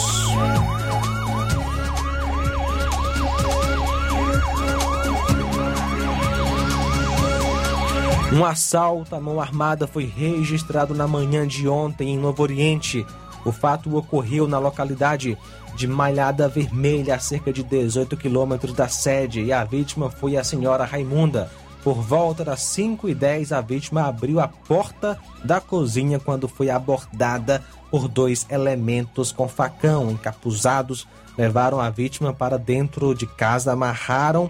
Um 8.32 8.46
assalto 8.46 9.16
à 9.16 9.20
mão 9.20 9.40
armada 9.40 9.88
foi 9.88 10.06
registrado 10.06 10.94
na 10.94 11.08
manhã 11.08 11.48
de 11.48 11.68
ontem 11.68 12.10
em 12.10 12.18
Novo 12.18 12.42
Oriente. 12.42 13.06
O 13.46 13.52
fato 13.52 13.96
ocorreu 13.96 14.48
na 14.48 14.58
localidade 14.58 15.38
de 15.76 15.88
Malhada 15.88 16.48
Vermelha, 16.48 17.16
a 17.16 17.20
cerca 17.20 17.52
de 17.52 17.64
18 17.64 18.16
quilômetros 18.16 18.74
da 18.74 18.88
sede, 18.88 19.42
e 19.42 19.52
a 19.52 19.64
vítima 19.64 20.10
foi 20.10 20.38
a 20.38 20.44
senhora 20.44 20.86
Raimunda. 20.86 21.50
Por 21.84 21.96
volta 21.96 22.46
das 22.46 22.62
5 22.62 23.10
e 23.10 23.14
10 23.14 23.52
a 23.52 23.60
vítima 23.60 24.04
abriu 24.04 24.40
a 24.40 24.48
porta 24.48 25.20
da 25.44 25.60
cozinha 25.60 26.18
quando 26.18 26.48
foi 26.48 26.70
abordada 26.70 27.62
por 27.92 28.08
dois 28.08 28.46
elementos 28.50 29.34
com 29.34 29.50
facão 29.50 30.10
encapuzados. 30.10 31.06
Levaram 31.38 31.82
a 31.82 31.90
vítima 31.90 32.34
para 32.34 32.58
dentro 32.58 33.14
de 33.14 33.28
casa, 33.28 33.74
amarraram 33.74 34.50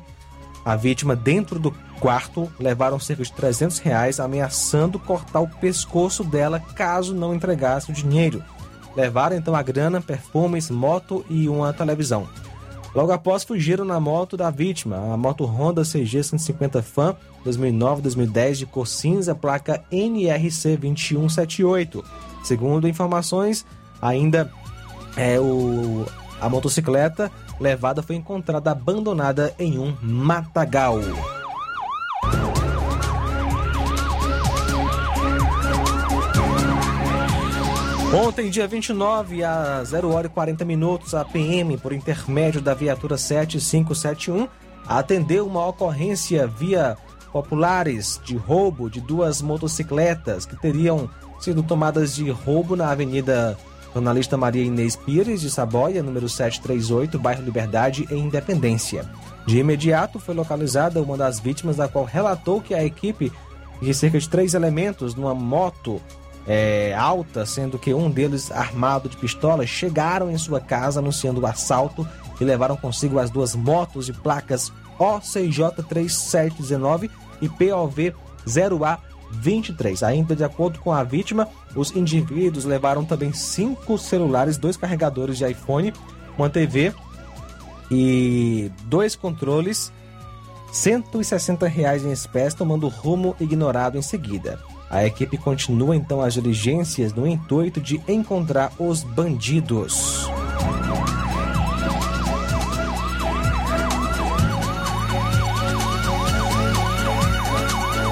a 0.64 0.76
vítima 0.76 1.16
dentro 1.16 1.60
do 1.60 1.72
quarto, 2.00 2.52
levaram 2.60 3.00
cerca 3.00 3.24
de 3.24 3.32
300 3.34 3.80
reais, 3.80 4.20
ameaçando 4.20 5.00
cortar 5.00 5.42
o 5.42 5.48
pescoço 5.48 6.24
dela 6.24 6.60
caso 6.60 7.16
não 7.16 7.34
entregasse 7.34 7.90
o 7.90 7.94
dinheiro. 7.94 8.44
Levaram 8.96 9.36
então 9.36 9.56
a 9.56 9.64
grana, 9.64 10.00
perfumes, 10.00 10.70
moto 10.70 11.26
e 11.30 11.50
uma 11.50 11.74
televisão. 11.74 12.28
Logo 12.94 13.12
após, 13.12 13.44
fugiram 13.44 13.84
na 13.84 14.00
moto 14.00 14.38
da 14.38 14.52
vítima, 14.52 14.98
a 15.14 15.18
moto 15.18 15.46
Honda 15.46 15.84
CG 15.84 16.24
150 16.24 16.82
Fan 16.84 17.16
2009-2010 17.46 18.54
de 18.54 18.66
cor 18.66 18.88
cinza, 18.88 19.34
placa 19.34 19.84
NRC 19.92 20.78
2178. 20.78 22.04
Segundo 22.44 22.88
informações, 22.88 23.66
ainda 24.02 24.52
é 25.18 25.40
o 25.40 26.06
a 26.40 26.50
motocicleta 26.50 27.32
levada 27.60 28.04
foi 28.04 28.18
encontrada 28.18 28.72
abandonada 28.72 29.54
em 29.58 29.80
um 29.80 29.96
matagal. 30.02 31.00
Ontem, 38.14 38.52
dia 38.52 38.68
29, 38.68 39.44
às 39.44 39.88
0 39.88 40.14
hora 40.14 40.28
e 40.28 40.30
40 40.30 40.64
minutos, 40.64 41.16
a 41.16 41.26
PM, 41.26 41.76
por 41.80 41.92
intermédio 41.92 42.62
da 42.62 42.76
viatura 42.76 43.18
7571, 43.18 44.48
atendeu 44.88 45.48
uma 45.48 45.66
ocorrência 45.66 46.46
via 46.46 46.96
populares 47.32 48.22
de 48.24 48.36
roubo 48.38 48.88
de 48.88 49.02
duas 49.02 49.42
motocicletas 49.42 50.46
que 50.46 50.56
teriam 50.56 51.10
sido 51.40 51.64
tomadas 51.64 52.14
de 52.14 52.30
roubo 52.30 52.76
na 52.76 52.92
Avenida 52.92 53.58
Jornalista 53.92 54.38
Maria 54.38 54.64
Inês 54.64 54.96
Pires 54.96 55.42
de 55.42 55.50
Saboia, 55.50 56.04
número 56.04 56.30
738, 56.30 57.18
bairro 57.18 57.44
Liberdade, 57.44 58.08
em 58.12 58.20
Independência. 58.20 59.10
De 59.48 59.58
imediato 59.58 60.20
foi 60.20 60.36
localizada 60.36 61.02
uma 61.02 61.18
das 61.18 61.40
vítimas, 61.40 61.80
a 61.80 61.88
qual 61.88 62.06
relatou 62.06 62.62
que 62.62 62.76
a 62.76 62.86
equipe 62.86 63.34
e 63.82 63.92
cerca 63.92 64.20
de 64.20 64.30
três 64.30 64.54
elementos 64.54 65.16
numa 65.16 65.34
moto 65.34 66.00
é, 66.48 66.94
alta, 66.94 67.46
sendo 67.46 67.80
que 67.80 67.94
um 67.94 68.10
deles 68.10 68.52
armado 68.52 69.08
de 69.08 69.18
pistola, 69.18 69.66
chegaram 69.66 70.30
em 70.30 70.38
sua 70.38 70.60
casa 70.60 71.00
anunciando 71.00 71.42
o 71.42 71.46
assalto 71.46 72.08
e 72.40 72.44
levaram 72.44 72.76
consigo 72.76 73.20
as 73.20 73.30
duas 73.30 73.56
motos 73.56 74.06
de 74.06 74.14
placas 74.14 74.72
OCJ 75.00 75.84
3719 75.88 77.10
e 77.42 77.50
POV 77.50 78.14
0A23. 78.48 80.04
Ainda 80.06 80.36
de 80.36 80.44
acordo 80.44 80.80
com 80.80 80.92
a 80.92 81.04
vítima, 81.04 81.48
os 81.76 81.96
indivíduos 81.96 82.66
levaram 82.66 83.06
também 83.06 83.34
cinco 83.34 83.98
celulares, 83.98 84.58
dois 84.58 84.78
carregadores 84.78 85.38
de 85.38 85.50
iPhone, 85.50 85.94
uma 86.38 86.50
TV 86.50 86.94
e 87.90 88.72
dois 88.86 89.16
controles, 89.16 89.92
160 90.72 91.68
reais 91.68 92.04
em 92.04 92.12
espécie, 92.12 92.56
tomando 92.56 92.88
rumo 92.88 93.36
ignorado 93.40 93.98
em 93.98 94.02
seguida. 94.02 94.60
A 94.94 95.04
equipe 95.08 95.40
continua 95.40 95.96
então 95.96 96.22
as 96.22 96.36
diligências 96.36 97.12
no 97.12 97.26
intuito 97.26 97.82
de 97.82 98.00
encontrar 98.08 98.72
os 98.78 99.02
bandidos. 99.02 100.30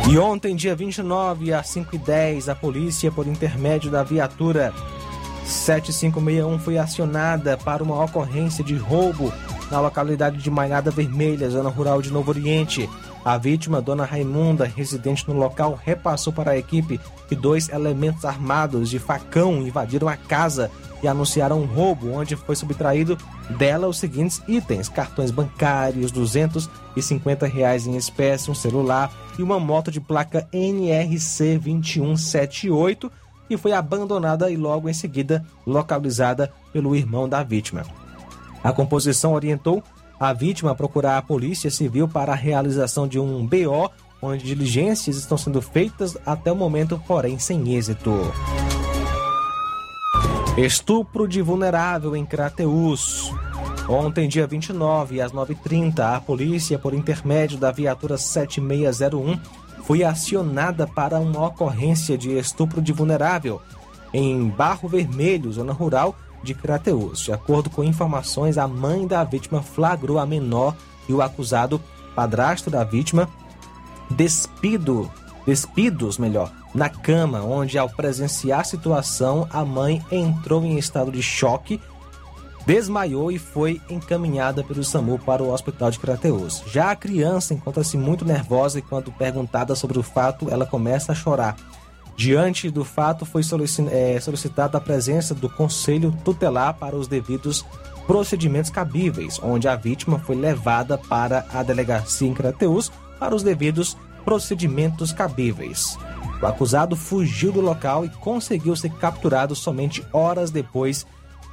E 0.10 0.18
ontem, 0.18 0.56
dia 0.56 0.76
29, 0.76 1.54
às 1.54 1.68
5h10, 1.68 2.50
a 2.50 2.56
polícia, 2.56 3.12
por 3.12 3.28
intermédio 3.28 3.92
da 3.92 4.02
viatura 4.02 4.74
7561, 5.46 6.58
foi 6.58 6.80
acionada 6.80 7.58
para 7.58 7.84
uma 7.84 8.04
ocorrência 8.04 8.64
de 8.64 8.76
roubo 8.76 9.32
na 9.70 9.80
localidade 9.80 10.40
de 10.40 10.50
Mainada 10.50 10.90
Vermelha, 10.90 11.48
zona 11.48 11.70
rural 11.70 12.02
de 12.02 12.12
Novo 12.12 12.32
Oriente. 12.32 12.90
A 13.24 13.38
vítima, 13.38 13.82
dona 13.82 14.04
Raimunda, 14.04 14.66
residente 14.66 15.28
no 15.28 15.38
local, 15.38 15.80
repassou 15.82 16.34
para 16.34 16.52
a 16.52 16.58
equipe 16.58 17.00
que 17.28 17.36
dois 17.36 17.70
elementos 17.70 18.26
armados 18.26 18.90
de 18.90 18.98
facão 18.98 19.62
invadiram 19.62 20.08
a 20.08 20.18
casa 20.18 20.72
e 21.04 21.08
anunciaram 21.08 21.62
um 21.62 21.66
roubo, 21.66 22.12
onde 22.12 22.36
foi 22.36 22.56
subtraído 22.56 23.18
dela 23.58 23.88
os 23.88 24.00
seguintes 24.00 24.42
itens: 24.48 24.90
cartões 24.90 25.30
bancários, 25.30 26.12
250 26.12 27.46
reais 27.46 27.86
em 27.86 27.96
espécie, 27.96 28.50
um 28.50 28.56
celular 28.56 29.12
e 29.38 29.44
uma 29.44 29.60
moto 29.60 29.92
de 29.92 30.02
placa 30.02 30.48
NRC 30.52 31.60
2178 31.60 33.12
que 33.48 33.58
foi 33.58 33.74
abandonada 33.74 34.50
e 34.50 34.56
logo 34.56 34.88
em 34.88 34.94
seguida 34.94 35.46
localizada 35.68 36.54
pelo 36.72 36.96
irmão 36.96 37.28
da 37.28 37.44
vítima. 37.44 37.84
A 38.64 38.72
composição 38.72 39.34
orientou 39.34 39.84
a 40.22 40.34
vítima 40.34 40.76
procurar 40.76 41.18
a 41.18 41.22
Polícia 41.24 41.72
Civil 41.72 42.08
para 42.08 42.34
a 42.34 42.36
realização 42.36 43.08
de 43.08 43.18
um 43.20 43.44
BO, 43.44 43.90
onde 44.22 44.46
diligências 44.46 45.18
estão 45.18 45.36
sendo 45.36 45.60
feitas 45.64 46.16
até 46.24 46.52
o 46.52 46.56
momento, 46.56 47.02
porém 47.08 47.40
sem 47.40 47.74
êxito. 47.74 48.12
Estupro 50.56 51.28
de 51.28 51.42
vulnerável 51.42 52.16
em 52.16 52.24
Crateus. 52.24 53.34
Ontem, 53.90 54.28
dia 54.30 54.46
29, 54.46 55.20
às 55.20 55.32
9h30, 55.32 56.16
a 56.16 56.22
polícia, 56.22 56.78
por 56.78 56.94
intermédio 56.94 57.58
da 57.58 57.72
viatura 57.72 58.16
7601, 58.16 59.40
foi 59.86 60.04
acionada 60.04 60.86
para 60.86 61.18
uma 61.18 61.48
ocorrência 61.48 62.16
de 62.16 62.38
estupro 62.38 62.80
de 62.80 62.94
vulnerável 62.94 63.60
em 64.14 64.48
Barro 64.50 64.88
Vermelho, 64.88 65.52
zona 65.52 65.74
rural 65.74 66.16
de 66.44 66.54
Crateus. 66.54 67.20
De 67.20 67.32
acordo 67.32 67.70
com 67.70 67.84
informações, 67.84 68.58
a 68.58 68.68
mãe 68.68 69.08
da 69.08 69.24
vítima 69.24 69.62
flagrou 69.62 70.20
a 70.20 70.26
menor 70.26 70.76
e 71.08 71.14
o 71.14 71.22
acusado, 71.22 71.82
padrasto 72.16 72.70
da 72.70 72.84
vítima, 72.84 73.30
despido, 74.10 75.10
despidos, 75.46 76.18
melhor, 76.18 76.52
na 76.74 76.90
cama, 76.90 77.42
onde 77.42 77.78
ao 77.78 77.90
presenciar 77.90 78.62
a 78.62 78.66
situação, 78.66 79.48
a 79.52 79.66
mãe 79.66 80.04
entrou 80.12 80.64
em 80.64 80.78
estado 80.78 81.12
de 81.12 81.22
choque, 81.22 81.82
desmaiou 82.66 83.32
e 83.32 83.40
foi 83.40 83.82
encaminhada 83.90 84.64
pelo 84.64 84.84
SAMU 84.84 85.20
para 85.20 85.44
o 85.44 85.52
hospital 85.52 85.92
de 85.92 86.00
Crateus. 86.00 86.64
Já 86.68 86.92
a 86.92 86.96
criança 86.96 87.54
encontra-se 87.54 87.98
muito 87.98 88.24
nervosa 88.24 88.80
e 88.80 88.82
quando 88.82 89.12
perguntada 89.12 89.76
sobre 89.76 90.00
o 90.00 90.04
fato, 90.04 90.50
ela 90.50 90.66
começa 90.66 91.12
a 91.12 91.16
chorar. 91.16 91.56
Diante 92.16 92.70
do 92.70 92.84
fato, 92.86 93.26
foi 93.26 93.42
é, 93.90 94.20
solicitada 94.20 94.78
a 94.78 94.82
presença 94.82 95.34
do 95.34 95.50
Conselho 95.50 96.16
Tutelar 96.24 96.76
para 96.76 96.96
os 96.96 97.08
devidos 97.08 97.66
procedimentos 98.06 98.70
cabíveis, 98.70 99.40
onde 99.42 99.68
a 99.68 99.76
vítima 99.76 100.20
foi 100.20 100.36
levada 100.36 100.98
para 100.98 101.46
a 101.54 101.64
delegacia 101.64 102.28
em 102.28 102.34
Crateus 102.34 102.92
para 103.20 103.36
os 103.36 103.44
devidos 103.44 103.98
procedimentos 104.26 105.12
cabíveis. 105.12 105.98
O 106.42 106.46
acusado 106.46 106.96
fugiu 106.96 107.52
do 107.52 107.62
local 107.62 108.04
e 108.04 108.10
conseguiu 108.10 108.76
ser 108.76 108.92
capturado 108.94 109.56
somente 109.56 110.04
horas 110.12 110.50
depois 110.52 111.06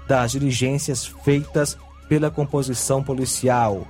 das 0.06 0.32
diligências 0.32 1.06
feitas 1.06 1.76
pela 2.08 2.30
composição 2.30 3.02
policial. 3.02 3.86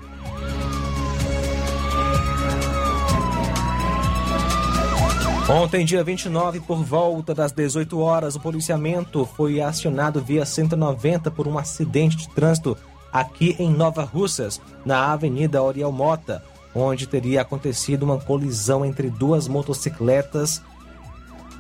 Ontem, 5.48 5.84
dia 5.84 6.04
29, 6.04 6.60
por 6.60 6.84
volta 6.84 7.34
das 7.34 7.52
18 7.52 7.98
horas, 7.98 8.36
o 8.36 8.40
policiamento 8.40 9.24
foi 9.24 9.60
acionado 9.62 10.20
via 10.20 10.44
190 10.44 11.30
por 11.30 11.48
um 11.48 11.56
acidente 11.56 12.18
de 12.18 12.28
trânsito 12.28 12.76
aqui 13.10 13.56
em 13.58 13.70
Nova 13.70 14.04
Russas, 14.04 14.60
na 14.84 15.10
Avenida 15.12 15.62
Oriel 15.62 15.90
Mota, 15.90 16.44
onde 16.74 17.06
teria 17.06 17.40
acontecido 17.40 18.02
uma 18.02 18.18
colisão 18.18 18.84
entre 18.84 19.08
duas 19.08 19.48
motocicletas 19.48 20.62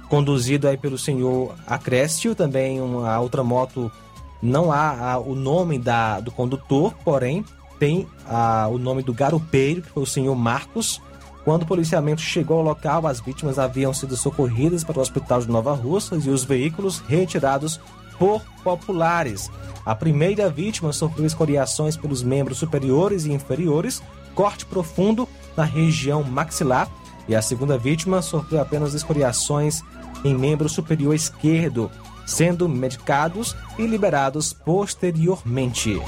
conduzido 0.08 0.66
aí 0.66 0.76
pelo 0.76 0.98
senhor 0.98 1.54
Acrécio, 1.66 2.34
também 2.34 2.80
uma 2.80 3.18
outra 3.20 3.44
moto, 3.44 3.92
não 4.42 4.72
há, 4.72 5.18
o 5.18 5.34
nome 5.34 5.78
da, 5.78 6.20
do 6.20 6.30
condutor, 6.30 6.94
porém 7.04 7.44
tem 7.78 8.08
a, 8.26 8.66
o 8.68 8.78
nome 8.78 9.02
do 9.02 9.12
garupeiro, 9.12 9.82
que 9.82 9.90
foi 9.90 10.02
o 10.02 10.06
senhor 10.06 10.34
Marcos. 10.34 11.00
Quando 11.48 11.62
o 11.62 11.66
policiamento 11.66 12.20
chegou 12.20 12.58
ao 12.58 12.62
local, 12.62 13.06
as 13.06 13.20
vítimas 13.20 13.58
haviam 13.58 13.94
sido 13.94 14.14
socorridas 14.18 14.84
para 14.84 14.98
o 14.98 15.00
hospital 15.00 15.40
de 15.40 15.48
Nova 15.48 15.72
Russas 15.72 16.26
e 16.26 16.28
os 16.28 16.44
veículos 16.44 16.98
retirados 17.08 17.80
por 18.18 18.42
populares. 18.62 19.50
A 19.82 19.94
primeira 19.94 20.50
vítima 20.50 20.92
sofreu 20.92 21.24
escoriações 21.24 21.96
pelos 21.96 22.22
membros 22.22 22.58
superiores 22.58 23.24
e 23.24 23.32
inferiores, 23.32 24.02
corte 24.34 24.66
profundo 24.66 25.26
na 25.56 25.64
região 25.64 26.22
maxilar, 26.22 26.86
e 27.26 27.34
a 27.34 27.40
segunda 27.40 27.78
vítima 27.78 28.20
sofreu 28.20 28.60
apenas 28.60 28.92
escoriações 28.92 29.82
em 30.22 30.34
membro 30.34 30.68
superior 30.68 31.14
esquerdo, 31.14 31.90
sendo 32.26 32.68
medicados 32.68 33.56
e 33.78 33.86
liberados 33.86 34.52
posteriormente. 34.52 35.98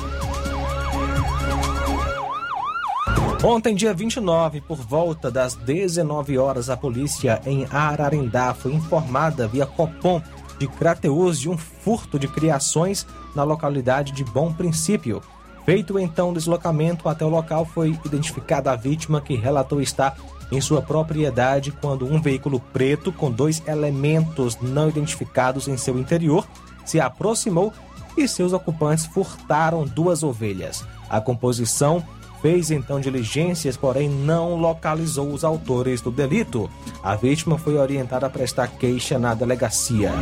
Ontem, 3.43 3.75
dia 3.75 3.95
29, 3.95 4.61
por 4.61 4.77
volta 4.77 5.31
das 5.31 5.55
19 5.55 6.37
horas, 6.37 6.69
a 6.69 6.77
polícia 6.77 7.41
em 7.47 7.67
Ararindá 7.71 8.53
foi 8.53 8.75
informada 8.75 9.49
via 9.49 9.65
Copom 9.65 10.21
de 10.59 10.69
Crateus 10.69 11.41
de 11.41 11.49
um 11.49 11.57
furto 11.57 12.19
de 12.19 12.29
criações 12.29 13.07
na 13.35 13.43
localidade 13.43 14.13
de 14.13 14.23
Bom 14.23 14.53
Princípio. 14.53 15.23
Feito 15.65 15.99
então 15.99 16.31
o 16.31 16.35
deslocamento 16.35 17.09
até 17.09 17.25
o 17.25 17.31
local, 17.31 17.65
foi 17.65 17.99
identificada 18.05 18.73
a 18.73 18.77
vítima 18.77 19.23
que 19.23 19.37
relatou 19.37 19.81
estar 19.81 20.19
em 20.53 20.61
sua 20.61 20.83
propriedade 20.83 21.73
quando 21.73 22.05
um 22.05 22.21
veículo 22.21 22.61
preto 22.75 23.11
com 23.11 23.31
dois 23.31 23.63
elementos 23.67 24.59
não 24.61 24.91
identificados 24.91 25.67
em 25.67 25.79
seu 25.79 25.99
interior 25.99 26.47
se 26.85 27.01
aproximou 27.01 27.73
e 28.19 28.29
seus 28.29 28.53
ocupantes 28.53 29.07
furtaram 29.07 29.87
duas 29.87 30.23
ovelhas. 30.23 30.85
A 31.09 31.23
composição 31.23 32.05
fez 32.41 32.71
então 32.71 33.01
diligências, 33.01 33.77
porém 33.77 34.09
não 34.09 34.57
localizou 34.57 35.33
os 35.33 35.45
autores 35.45 36.01
do 36.01 36.11
delito. 36.11 36.71
A 37.03 37.15
vítima 37.15 37.59
foi 37.59 37.77
orientada 37.77 38.27
a 38.27 38.31
prestar 38.31 38.69
queixa 38.69 39.19
na 39.19 39.35
delegacia. 39.35 40.13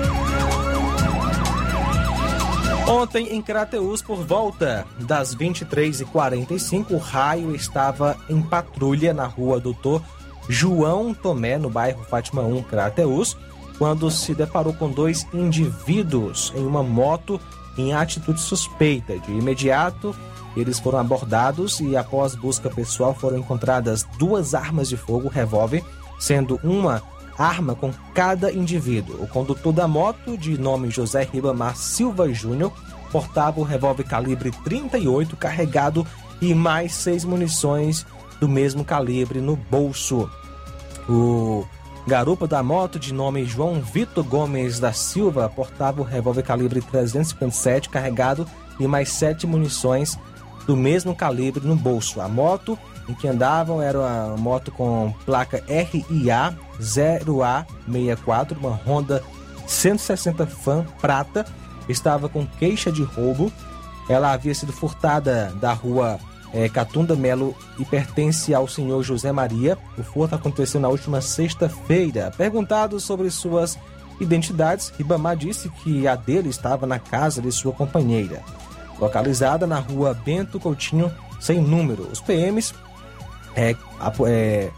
Ontem, 2.88 3.34
em 3.34 3.42
Crateus, 3.42 4.00
por 4.00 4.24
volta 4.24 4.86
das 5.00 5.36
23h45, 5.36 6.90
o 6.90 6.96
raio 6.96 7.54
estava 7.54 8.16
em 8.30 8.40
patrulha 8.40 9.12
na 9.12 9.26
rua 9.26 9.60
Doutor 9.60 10.02
João 10.48 11.12
Tomé, 11.12 11.58
no 11.58 11.68
bairro 11.68 12.02
Fátima 12.04 12.40
1, 12.40 12.62
Crateus, 12.62 13.36
quando 13.76 14.10
se 14.10 14.34
deparou 14.34 14.72
com 14.72 14.90
dois 14.90 15.26
indivíduos 15.34 16.50
em 16.56 16.64
uma 16.64 16.82
moto 16.82 17.38
em 17.76 17.92
atitude 17.92 18.40
suspeita. 18.40 19.18
De 19.18 19.32
imediato, 19.32 20.16
eles 20.60 20.78
foram 20.78 20.98
abordados 20.98 21.80
e, 21.80 21.96
após 21.96 22.34
busca 22.34 22.70
pessoal, 22.70 23.14
foram 23.14 23.38
encontradas 23.38 24.04
duas 24.18 24.54
armas 24.54 24.88
de 24.88 24.96
fogo, 24.96 25.28
revólver, 25.28 25.84
sendo 26.18 26.58
uma 26.62 27.02
arma 27.38 27.74
com 27.74 27.92
cada 28.14 28.52
indivíduo. 28.52 29.22
O 29.22 29.28
condutor 29.28 29.72
da 29.72 29.86
moto, 29.86 30.36
de 30.36 30.58
nome 30.58 30.90
José 30.90 31.28
Ribamar 31.30 31.76
Silva 31.76 32.32
Júnior, 32.32 32.72
portava 33.12 33.60
o 33.60 33.64
revólver 33.64 34.04
calibre 34.04 34.50
38 34.64 35.36
carregado 35.36 36.06
e 36.40 36.54
mais 36.54 36.92
seis 36.92 37.24
munições 37.24 38.04
do 38.40 38.48
mesmo 38.48 38.84
calibre 38.84 39.40
no 39.40 39.56
bolso. 39.56 40.28
O 41.08 41.64
Garupa 42.06 42.46
da 42.46 42.62
moto, 42.62 42.98
de 42.98 43.12
nome 43.12 43.44
João 43.44 43.80
Vitor 43.80 44.24
Gomes 44.24 44.80
da 44.80 44.92
Silva, 44.92 45.48
portava 45.48 46.00
o 46.00 46.04
revólver 46.04 46.42
calibre 46.42 46.80
357 46.80 47.88
carregado 47.88 48.46
e 48.80 48.86
mais 48.86 49.10
sete 49.10 49.46
munições 49.46 50.18
do 50.68 50.76
mesmo 50.76 51.16
calibre 51.16 51.66
no 51.66 51.74
bolso. 51.74 52.20
A 52.20 52.28
moto 52.28 52.78
em 53.08 53.14
que 53.14 53.26
andavam 53.26 53.80
era 53.80 53.98
uma 53.98 54.36
moto 54.36 54.70
com 54.70 55.14
placa 55.24 55.64
RIA 55.66 56.54
0A64, 56.78 58.58
uma 58.58 58.78
Honda 58.86 59.24
160 59.66 60.46
Fan 60.46 60.84
prata, 61.00 61.46
estava 61.88 62.28
com 62.28 62.46
queixa 62.46 62.92
de 62.92 63.02
roubo. 63.02 63.50
Ela 64.10 64.32
havia 64.32 64.54
sido 64.54 64.72
furtada 64.72 65.50
da 65.58 65.72
rua 65.72 66.20
é, 66.52 66.68
Catunda 66.68 67.16
Melo 67.16 67.56
e 67.78 67.84
pertence 67.84 68.54
ao 68.54 68.68
senhor 68.68 69.02
José 69.02 69.32
Maria. 69.32 69.78
O 69.96 70.02
furto 70.02 70.34
aconteceu 70.34 70.78
na 70.78 70.88
última 70.88 71.22
sexta-feira. 71.22 72.30
Perguntado 72.36 73.00
sobre 73.00 73.30
suas 73.30 73.78
identidades, 74.20 74.92
Ribamar 74.98 75.36
disse 75.36 75.70
que 75.70 76.06
a 76.06 76.14
dele 76.14 76.50
estava 76.50 76.86
na 76.86 76.98
casa 76.98 77.40
de 77.40 77.50
sua 77.52 77.72
companheira, 77.72 78.42
localizada 78.98 79.66
na 79.66 79.78
rua 79.78 80.14
Bento 80.14 80.58
Coutinho, 80.58 81.12
sem 81.40 81.60
número. 81.60 82.08
Os 82.10 82.20
PMs 82.20 82.74
é, 83.54 83.74
é, 84.26 84.70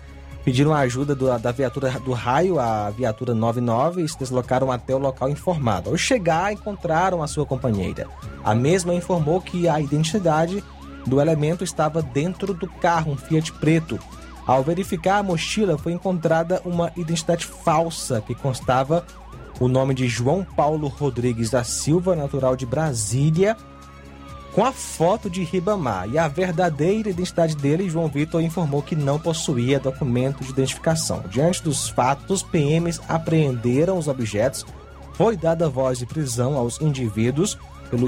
pediram 0.45 0.73
a 0.73 0.81
ajuda 0.81 1.15
do, 1.15 1.39
da 1.39 1.53
viatura 1.53 1.91
do 2.01 2.13
raio, 2.13 2.59
a 2.59 2.91
viatura 2.91 3.35
99, 3.35 4.03
e 4.03 4.09
se 4.09 4.19
deslocaram 4.19 4.71
até 4.71 4.95
o 4.95 4.99
local 4.99 5.29
informado. 5.29 5.91
Ao 5.91 5.97
chegar, 5.97 6.53
encontraram 6.53 7.23
a 7.23 7.27
sua 7.27 7.47
companheira. 7.47 8.09
A 8.45 8.55
mesma 8.55 8.95
informou 8.95 9.41
que 9.41 9.69
a 9.69 9.81
identidade 9.81 10.63
do 11.07 11.21
elemento 11.21 11.65
estava 11.65 12.03
dentro 12.03 12.53
do 12.53 12.69
carro, 12.69 13.13
um 13.13 13.17
Fiat 13.17 13.53
preto. 13.55 13.99
Ao 14.47 14.63
verificar 14.63 15.19
a 15.19 15.23
mochila, 15.23 15.79
foi 15.79 15.93
encontrada 15.93 16.61
uma 16.65 16.91
identidade 16.97 17.45
falsa 17.47 18.21
que 18.21 18.35
constava 18.35 19.05
o 19.61 19.69
nome 19.69 19.95
de 19.95 20.09
João 20.09 20.45
Paulo 20.45 20.89
Rodrigues 20.89 21.51
da 21.51 21.63
Silva, 21.63 22.17
natural 22.17 22.57
de 22.57 22.65
Brasília, 22.65 23.57
com 24.53 24.65
a 24.65 24.73
foto 24.73 25.31
de 25.31 25.43
Ribamar. 25.43 26.09
E 26.09 26.19
a 26.19 26.29
verdadeira 26.29 27.11
identidade 27.11 27.57
dele, 27.57 27.89
João 27.89 28.09
Vitor 28.09 28.43
informou 28.43 28.83
que 28.83 28.97
não 28.97 29.19
possuía 29.19 29.79
documento 29.79 30.43
de 30.45 30.51
identificação. 30.51 31.25
Diante 31.31 31.63
dos 31.63 31.89
fatos, 31.89 32.43
PMs 32.43 33.01
apreenderam 33.09 33.99
os 33.99 34.09
objetos. 34.09 34.67
Foi 35.15 35.37
dada 35.37 35.69
voz 35.69 35.99
de 35.99 36.07
prisão 36.07 36.57
aos 36.57 36.81
indivíduos 36.81 37.59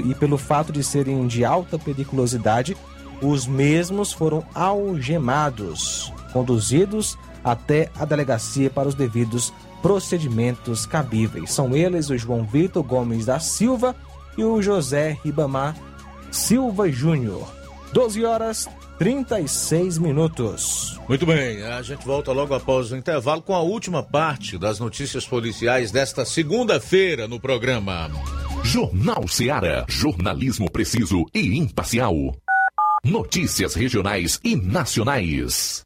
e 0.05 0.15
pelo 0.15 0.37
fato 0.37 0.71
de 0.71 0.83
serem 0.83 1.27
de 1.27 1.43
alta 1.43 1.77
periculosidade, 1.77 2.77
os 3.21 3.45
mesmos 3.45 4.11
foram 4.11 4.43
algemados, 4.53 6.11
conduzidos 6.31 7.17
até 7.43 7.89
a 7.99 8.05
delegacia 8.05 8.69
para 8.69 8.87
os 8.87 8.95
devidos 8.95 9.53
procedimentos 9.81 10.85
cabíveis. 10.85 11.51
São 11.51 11.75
eles 11.75 12.09
o 12.09 12.17
João 12.17 12.45
Vitor 12.45 12.83
Gomes 12.83 13.25
da 13.25 13.39
Silva 13.39 13.95
e 14.37 14.43
o 14.43 14.61
José 14.61 15.17
Ribamar 15.23 15.75
Silva 16.33 16.91
Júnior. 16.91 17.47
12 17.93 18.25
horas 18.25 18.67
36 18.97 19.99
minutos. 19.99 20.99
Muito 21.07 21.27
bem, 21.27 21.61
a 21.61 21.81
gente 21.83 22.03
volta 22.05 22.31
logo 22.31 22.55
após 22.55 22.91
o 22.91 22.97
intervalo 22.97 23.41
com 23.41 23.53
a 23.53 23.61
última 23.61 24.01
parte 24.01 24.57
das 24.57 24.79
notícias 24.79 25.27
policiais 25.27 25.91
desta 25.91 26.25
segunda-feira 26.25 27.27
no 27.27 27.39
programa. 27.39 28.09
Jornal 28.63 29.27
Seara. 29.27 29.85
Jornalismo 29.87 30.71
preciso 30.71 31.23
e 31.35 31.55
imparcial. 31.55 32.15
Notícias 33.05 33.75
regionais 33.75 34.39
e 34.43 34.55
nacionais. 34.55 35.85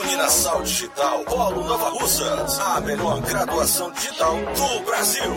Uninasal 0.00 0.62
Digital, 0.62 1.24
Polo 1.24 1.64
Nova 1.64 1.90
Russas. 1.90 2.58
A 2.58 2.80
melhor 2.80 3.20
graduação 3.22 3.92
digital 3.92 4.36
do 4.36 4.84
Brasil. 4.84 5.30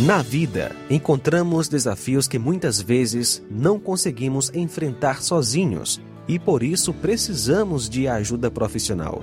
Na 0.00 0.22
vida, 0.22 0.76
encontramos 0.90 1.68
desafios 1.68 2.28
que 2.28 2.38
muitas 2.38 2.80
vezes 2.80 3.42
não 3.50 3.80
conseguimos 3.80 4.52
enfrentar 4.54 5.22
sozinhos 5.22 6.00
e 6.28 6.38
por 6.38 6.62
isso 6.62 6.92
precisamos 6.92 7.88
de 7.88 8.06
ajuda 8.06 8.50
profissional. 8.50 9.22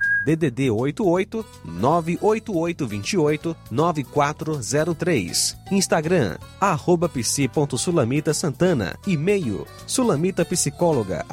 DDD 0.25 0.69
88 0.69 1.45
98828 1.65 3.55
9403. 3.69 5.57
Instagram, 5.71 6.37
arroba 6.59 7.09
psi.sulamita 7.09 8.33
Santana. 8.33 8.95
E-mail, 9.07 9.65
sulamitapsicóloga. 9.87 11.25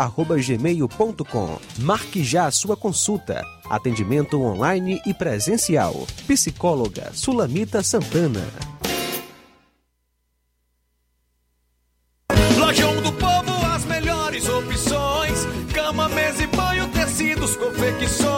Marque 1.79 2.25
já 2.25 2.47
a 2.47 2.51
sua 2.51 2.77
consulta. 2.77 3.43
Atendimento 3.69 4.41
online 4.41 5.01
e 5.05 5.13
presencial. 5.13 6.07
Psicóloga 6.27 7.11
Sulamita 7.13 7.83
Santana. 7.83 8.47
Lojão 12.59 13.03
do 13.03 13.13
Povo, 13.13 13.67
as 13.75 13.85
melhores 13.85 14.49
opções: 14.49 15.47
cama, 15.75 16.09
mesa 16.09 16.43
e 16.43 16.47
banho, 16.47 16.89
tecidos, 16.89 17.57
confecções. 17.57 18.38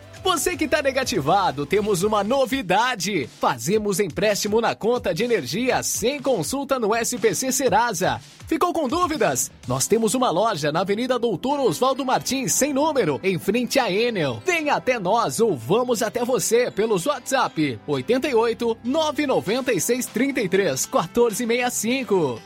Você 0.23 0.55
que 0.55 0.65
está 0.65 0.83
negativado, 0.83 1.65
temos 1.65 2.03
uma 2.03 2.23
novidade. 2.23 3.27
Fazemos 3.39 3.99
empréstimo 3.99 4.61
na 4.61 4.75
conta 4.75 5.15
de 5.15 5.23
energia 5.23 5.81
sem 5.81 6.21
consulta 6.21 6.77
no 6.77 6.95
SPC 6.95 7.51
Serasa. 7.51 8.21
Ficou 8.45 8.71
com 8.71 8.87
dúvidas? 8.87 9.51
Nós 9.67 9.87
temos 9.87 10.13
uma 10.13 10.29
loja 10.29 10.71
na 10.71 10.81
Avenida 10.81 11.17
Doutor 11.17 11.59
Oswaldo 11.59 12.05
Martins, 12.05 12.53
sem 12.53 12.71
número, 12.71 13.19
em 13.23 13.39
frente 13.39 13.79
à 13.79 13.91
Enel. 13.91 14.43
Venha 14.45 14.75
até 14.75 14.99
nós 14.99 15.39
ou 15.39 15.57
vamos 15.57 16.03
até 16.03 16.23
você 16.23 16.69
pelos 16.69 17.07
WhatsApp 17.07 17.79
88 17.87 18.77
996 18.83 20.05
33 20.05 20.85
1465. 20.85 22.39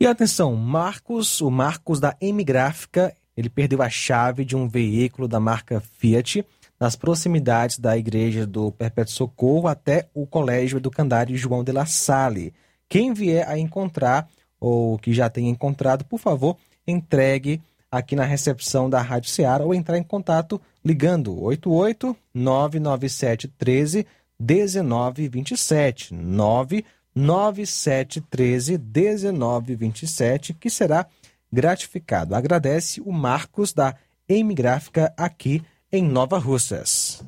E 0.00 0.06
atenção, 0.06 0.56
Marcos, 0.56 1.40
o 1.40 1.48
Marcos 1.48 2.00
da 2.00 2.16
M 2.20 2.42
Gráfica, 2.42 3.14
ele 3.36 3.48
perdeu 3.48 3.82
a 3.82 3.90
chave 3.90 4.44
de 4.44 4.56
um 4.56 4.68
veículo 4.68 5.26
da 5.26 5.40
marca 5.40 5.82
Fiat 5.98 6.44
nas 6.78 6.94
proximidades 6.96 7.78
da 7.78 7.96
igreja 7.96 8.46
do 8.46 8.70
Perpétuo 8.72 9.12
Socorro 9.12 9.68
até 9.68 10.08
o 10.12 10.26
Colégio 10.26 10.78
Educandário 10.78 11.36
João 11.36 11.64
de 11.64 11.72
La 11.72 11.86
Salle. 11.86 12.52
Quem 12.88 13.12
vier 13.12 13.48
a 13.48 13.58
encontrar 13.58 14.28
ou 14.60 14.98
que 14.98 15.12
já 15.12 15.28
tenha 15.28 15.50
encontrado, 15.50 16.04
por 16.04 16.18
favor, 16.18 16.56
entregue 16.86 17.60
aqui 17.90 18.14
na 18.16 18.24
recepção 18.24 18.88
da 18.90 19.00
Rádio 19.00 19.30
Ceará 19.30 19.64
ou 19.64 19.74
entrar 19.74 19.98
em 19.98 20.02
contato 20.02 20.60
ligando 20.84 21.42
88 21.42 22.16
997 22.34 23.48
13 23.48 24.06
1927 24.40 26.14
997 26.14 28.20
13 28.22 28.78
1927 28.78 30.54
que 30.54 30.68
será 30.68 31.06
gratificado. 31.54 32.34
Agradece 32.34 33.00
o 33.00 33.12
Marcos 33.12 33.72
da 33.72 33.94
M 34.28 34.52
Gráfica 34.52 35.14
aqui 35.16 35.62
em 35.90 36.02
Nova 36.02 36.38
Russas. 36.38 37.24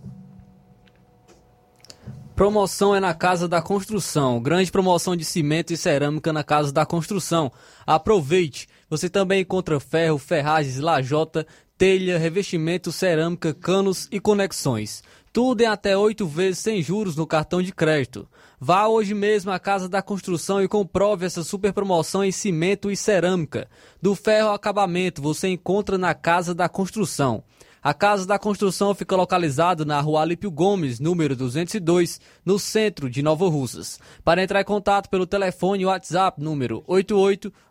Promoção 2.35 2.95
é 2.95 3.01
na 3.01 3.15
Casa 3.15 3.49
da 3.49 3.63
Construção. 3.63 4.43
Grande 4.43 4.71
promoção 4.71 5.17
de 5.17 5.25
cimento 5.25 5.73
e 5.73 5.77
cerâmica 5.77 6.35
na 6.35 6.45
Casa 6.45 6.71
da 6.71 6.85
Construção. 6.85 7.51
Aproveite! 7.87 8.69
Você 8.91 9.09
também 9.09 9.41
encontra 9.41 9.81
ferro, 9.81 10.19
ferragens, 10.19 10.79
lajota, 10.79 11.47
telha, 11.79 12.19
revestimento, 12.19 12.93
cerâmica, 12.93 13.55
canos 13.55 14.07
e 14.13 14.21
conexões. 14.21 15.03
Tudo 15.33 15.63
em 15.63 15.67
até 15.67 15.97
oito 15.97 16.27
vezes 16.27 16.59
sem 16.59 16.83
juros 16.83 17.17
no 17.17 17.27
cartão 17.27 17.63
de 17.63 17.73
crédito. 17.73 18.29
Vá 18.59 18.87
hoje 18.87 19.13
mesmo 19.13 19.51
à 19.51 19.59
Casa 19.59 19.87
da 19.87 20.01
Construção 20.01 20.63
e 20.63 20.69
comprove 20.69 21.27
essa 21.27 21.45
super 21.45 21.75
promoção 21.75 22.25
em 22.25 22.33
cimento 22.33 22.91
e 22.91 22.97
cerâmica. 22.97 23.69
Do 24.01 24.15
ferro 24.15 24.49
ao 24.49 24.55
acabamento 24.55 25.21
você 25.21 25.49
encontra 25.49 25.99
na 25.99 26.15
Casa 26.15 26.55
da 26.55 26.67
Construção. 26.67 27.45
A 27.83 27.93
Casa 27.93 28.27
da 28.27 28.39
Construção 28.39 28.95
fica 28.95 29.15
localizada 29.15 29.85
na 29.85 30.01
Rua 30.01 30.23
Alípio 30.23 30.51
Gomes, 30.51 30.99
número 30.99 31.37
202, 31.37 32.19
no 32.45 32.59
centro 32.59 33.09
de 33.11 33.23
Nova 33.23 33.47
Russas. 33.47 34.01
Para 34.25 34.43
entrar 34.43 34.63
em 34.63 34.65
contato 34.65 35.11
pelo 35.11 35.27
telefone 35.27 35.83
e 35.83 35.87
WhatsApp 35.87 36.43
número 36.43 36.83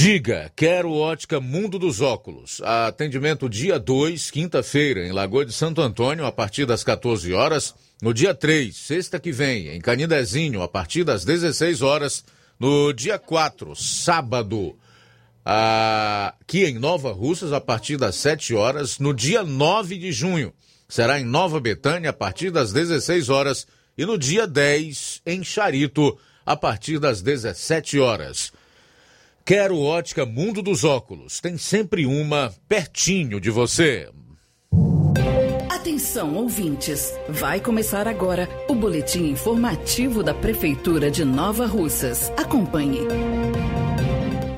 Diga, 0.00 0.48
quero 0.54 0.92
ótica 0.92 1.40
Mundo 1.40 1.76
dos 1.76 2.00
Óculos. 2.00 2.62
Atendimento 2.62 3.48
dia 3.48 3.80
2, 3.80 4.30
quinta-feira, 4.30 5.04
em 5.04 5.10
Lagoa 5.10 5.44
de 5.44 5.52
Santo 5.52 5.80
Antônio, 5.80 6.24
a 6.24 6.30
partir 6.30 6.64
das 6.64 6.84
14 6.84 7.32
horas. 7.32 7.74
No 8.00 8.14
dia 8.14 8.32
3, 8.32 8.76
sexta 8.76 9.18
que 9.18 9.32
vem, 9.32 9.70
em 9.70 9.80
Canidezinho, 9.80 10.62
a 10.62 10.68
partir 10.68 11.02
das 11.02 11.24
16 11.24 11.82
horas. 11.82 12.24
No 12.60 12.92
dia 12.92 13.18
4, 13.18 13.74
sábado, 13.74 14.78
aqui 15.44 16.66
em 16.66 16.78
Nova 16.78 17.10
Russas, 17.10 17.52
a 17.52 17.60
partir 17.60 17.96
das 17.96 18.14
7 18.14 18.54
horas. 18.54 19.00
No 19.00 19.12
dia 19.12 19.42
9 19.42 19.98
de 19.98 20.12
junho, 20.12 20.54
será 20.88 21.18
em 21.18 21.24
Nova 21.24 21.58
Betânia, 21.58 22.10
a 22.10 22.12
partir 22.12 22.52
das 22.52 22.72
16 22.72 23.28
horas. 23.30 23.66
E 23.98 24.06
no 24.06 24.16
dia 24.16 24.46
10, 24.46 25.22
em 25.26 25.42
Charito, 25.42 26.16
a 26.46 26.54
partir 26.54 27.00
das 27.00 27.20
17 27.20 27.98
horas. 27.98 28.52
Quero 29.48 29.80
ótica 29.80 30.26
Mundo 30.26 30.60
dos 30.60 30.84
Óculos. 30.84 31.40
Tem 31.40 31.56
sempre 31.56 32.04
uma 32.04 32.52
pertinho 32.68 33.40
de 33.40 33.48
você. 33.48 34.06
Atenção, 35.70 36.34
ouvintes! 36.34 37.14
Vai 37.30 37.58
começar 37.58 38.06
agora 38.06 38.46
o 38.68 38.74
boletim 38.74 39.30
informativo 39.30 40.22
da 40.22 40.34
Prefeitura 40.34 41.10
de 41.10 41.24
Nova 41.24 41.64
Russas. 41.64 42.30
Acompanhe. 42.36 42.98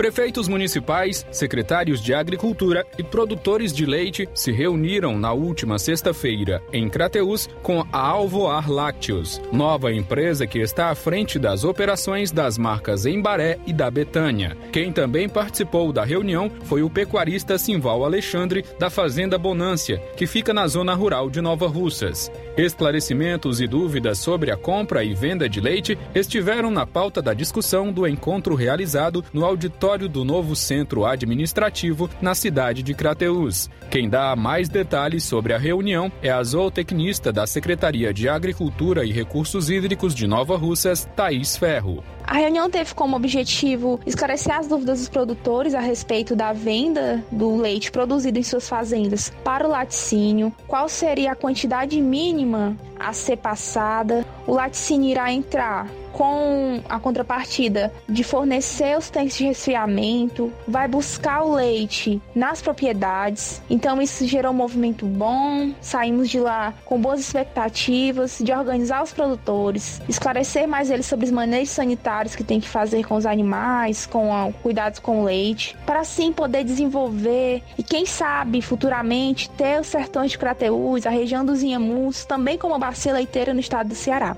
Prefeitos 0.00 0.48
municipais, 0.48 1.26
secretários 1.30 2.00
de 2.00 2.14
Agricultura 2.14 2.86
e 2.96 3.02
produtores 3.02 3.70
de 3.70 3.84
leite 3.84 4.26
se 4.32 4.50
reuniram 4.50 5.18
na 5.18 5.34
última 5.34 5.78
sexta-feira 5.78 6.62
em 6.72 6.88
Crateus 6.88 7.46
com 7.62 7.84
a 7.92 7.98
Alvoar 7.98 8.72
Lácteos, 8.72 9.42
nova 9.52 9.92
empresa 9.92 10.46
que 10.46 10.58
está 10.58 10.88
à 10.88 10.94
frente 10.94 11.38
das 11.38 11.64
operações 11.64 12.32
das 12.32 12.56
marcas 12.56 13.04
Embaré 13.04 13.58
e 13.66 13.74
da 13.74 13.90
Betânia. 13.90 14.56
Quem 14.72 14.90
também 14.90 15.28
participou 15.28 15.92
da 15.92 16.02
reunião 16.02 16.50
foi 16.64 16.82
o 16.82 16.88
pecuarista 16.88 17.58
Simval 17.58 18.02
Alexandre 18.02 18.64
da 18.78 18.88
Fazenda 18.88 19.36
Bonância, 19.36 19.98
que 20.16 20.26
fica 20.26 20.54
na 20.54 20.66
zona 20.66 20.94
rural 20.94 21.28
de 21.28 21.42
Nova 21.42 21.68
Russas. 21.68 22.32
Esclarecimentos 22.60 23.58
e 23.58 23.66
dúvidas 23.66 24.18
sobre 24.18 24.50
a 24.50 24.56
compra 24.56 25.02
e 25.02 25.14
venda 25.14 25.48
de 25.48 25.62
leite 25.62 25.96
estiveram 26.14 26.70
na 26.70 26.84
pauta 26.84 27.22
da 27.22 27.32
discussão 27.32 27.90
do 27.90 28.06
encontro 28.06 28.54
realizado 28.54 29.24
no 29.32 29.46
auditório 29.46 30.06
do 30.10 30.26
novo 30.26 30.54
centro 30.54 31.06
administrativo 31.06 32.10
na 32.20 32.34
cidade 32.34 32.82
de 32.82 32.92
Crateús. 32.92 33.70
Quem 33.88 34.10
dá 34.10 34.36
mais 34.36 34.68
detalhes 34.68 35.24
sobre 35.24 35.54
a 35.54 35.58
reunião 35.58 36.12
é 36.22 36.30
a 36.30 36.42
zootecnista 36.42 37.32
da 37.32 37.46
Secretaria 37.46 38.12
de 38.12 38.28
Agricultura 38.28 39.06
e 39.06 39.10
Recursos 39.10 39.70
Hídricos 39.70 40.14
de 40.14 40.26
Nova 40.26 40.54
Russas, 40.54 41.08
Thaís 41.16 41.56
Ferro. 41.56 42.04
A 42.30 42.34
reunião 42.34 42.70
teve 42.70 42.94
como 42.94 43.16
objetivo 43.16 43.98
esclarecer 44.06 44.54
as 44.54 44.68
dúvidas 44.68 45.00
dos 45.00 45.08
produtores 45.08 45.74
a 45.74 45.80
respeito 45.80 46.36
da 46.36 46.52
venda 46.52 47.24
do 47.32 47.56
leite 47.56 47.90
produzido 47.90 48.38
em 48.38 48.42
suas 48.42 48.68
fazendas 48.68 49.32
para 49.42 49.66
o 49.66 49.70
laticínio, 49.70 50.54
qual 50.68 50.88
seria 50.88 51.32
a 51.32 51.34
quantidade 51.34 52.00
mínima 52.00 52.49
a 52.98 53.12
ser 53.12 53.36
passada. 53.36 54.24
O 54.46 54.54
laticínio 54.54 55.10
irá 55.10 55.32
entrar 55.32 55.86
com 56.12 56.80
a 56.88 56.98
contrapartida 56.98 57.92
de 58.08 58.22
fornecer 58.24 58.96
os 58.96 59.10
tanques 59.10 59.36
de 59.36 59.44
resfriamento, 59.44 60.52
vai 60.66 60.88
buscar 60.88 61.42
o 61.42 61.54
leite 61.54 62.20
nas 62.34 62.60
propriedades. 62.60 63.62
Então 63.68 64.00
isso 64.00 64.26
gerou 64.26 64.52
um 64.52 64.56
movimento 64.56 65.06
bom. 65.06 65.72
Saímos 65.80 66.28
de 66.28 66.40
lá 66.40 66.74
com 66.84 67.00
boas 67.00 67.20
expectativas 67.20 68.38
de 68.40 68.52
organizar 68.52 69.02
os 69.02 69.12
produtores, 69.12 70.00
esclarecer 70.08 70.68
mais 70.68 70.90
eles 70.90 71.06
sobre 71.06 71.26
os 71.26 71.32
manejos 71.32 71.70
sanitários 71.70 72.34
que 72.34 72.44
tem 72.44 72.60
que 72.60 72.68
fazer 72.68 73.06
com 73.06 73.14
os 73.14 73.26
animais, 73.26 74.06
com 74.06 74.34
a, 74.34 74.52
cuidados 74.62 74.98
com 74.98 75.20
o 75.20 75.24
leite, 75.24 75.76
para 75.86 76.00
assim 76.00 76.32
poder 76.32 76.64
desenvolver 76.64 77.62
e 77.78 77.82
quem 77.82 78.06
sabe 78.06 78.62
futuramente 78.62 79.50
ter 79.50 79.80
os 79.80 79.86
sertões 79.86 80.30
de 80.30 80.38
Crateús, 80.38 81.06
a 81.06 81.10
região 81.10 81.44
dos 81.44 81.62
Inhamus, 81.62 82.24
também 82.24 82.56
como 82.58 82.78
bacia 82.78 83.12
leiteira 83.12 83.54
no 83.54 83.60
estado 83.60 83.88
do 83.88 83.94
Ceará. 83.94 84.36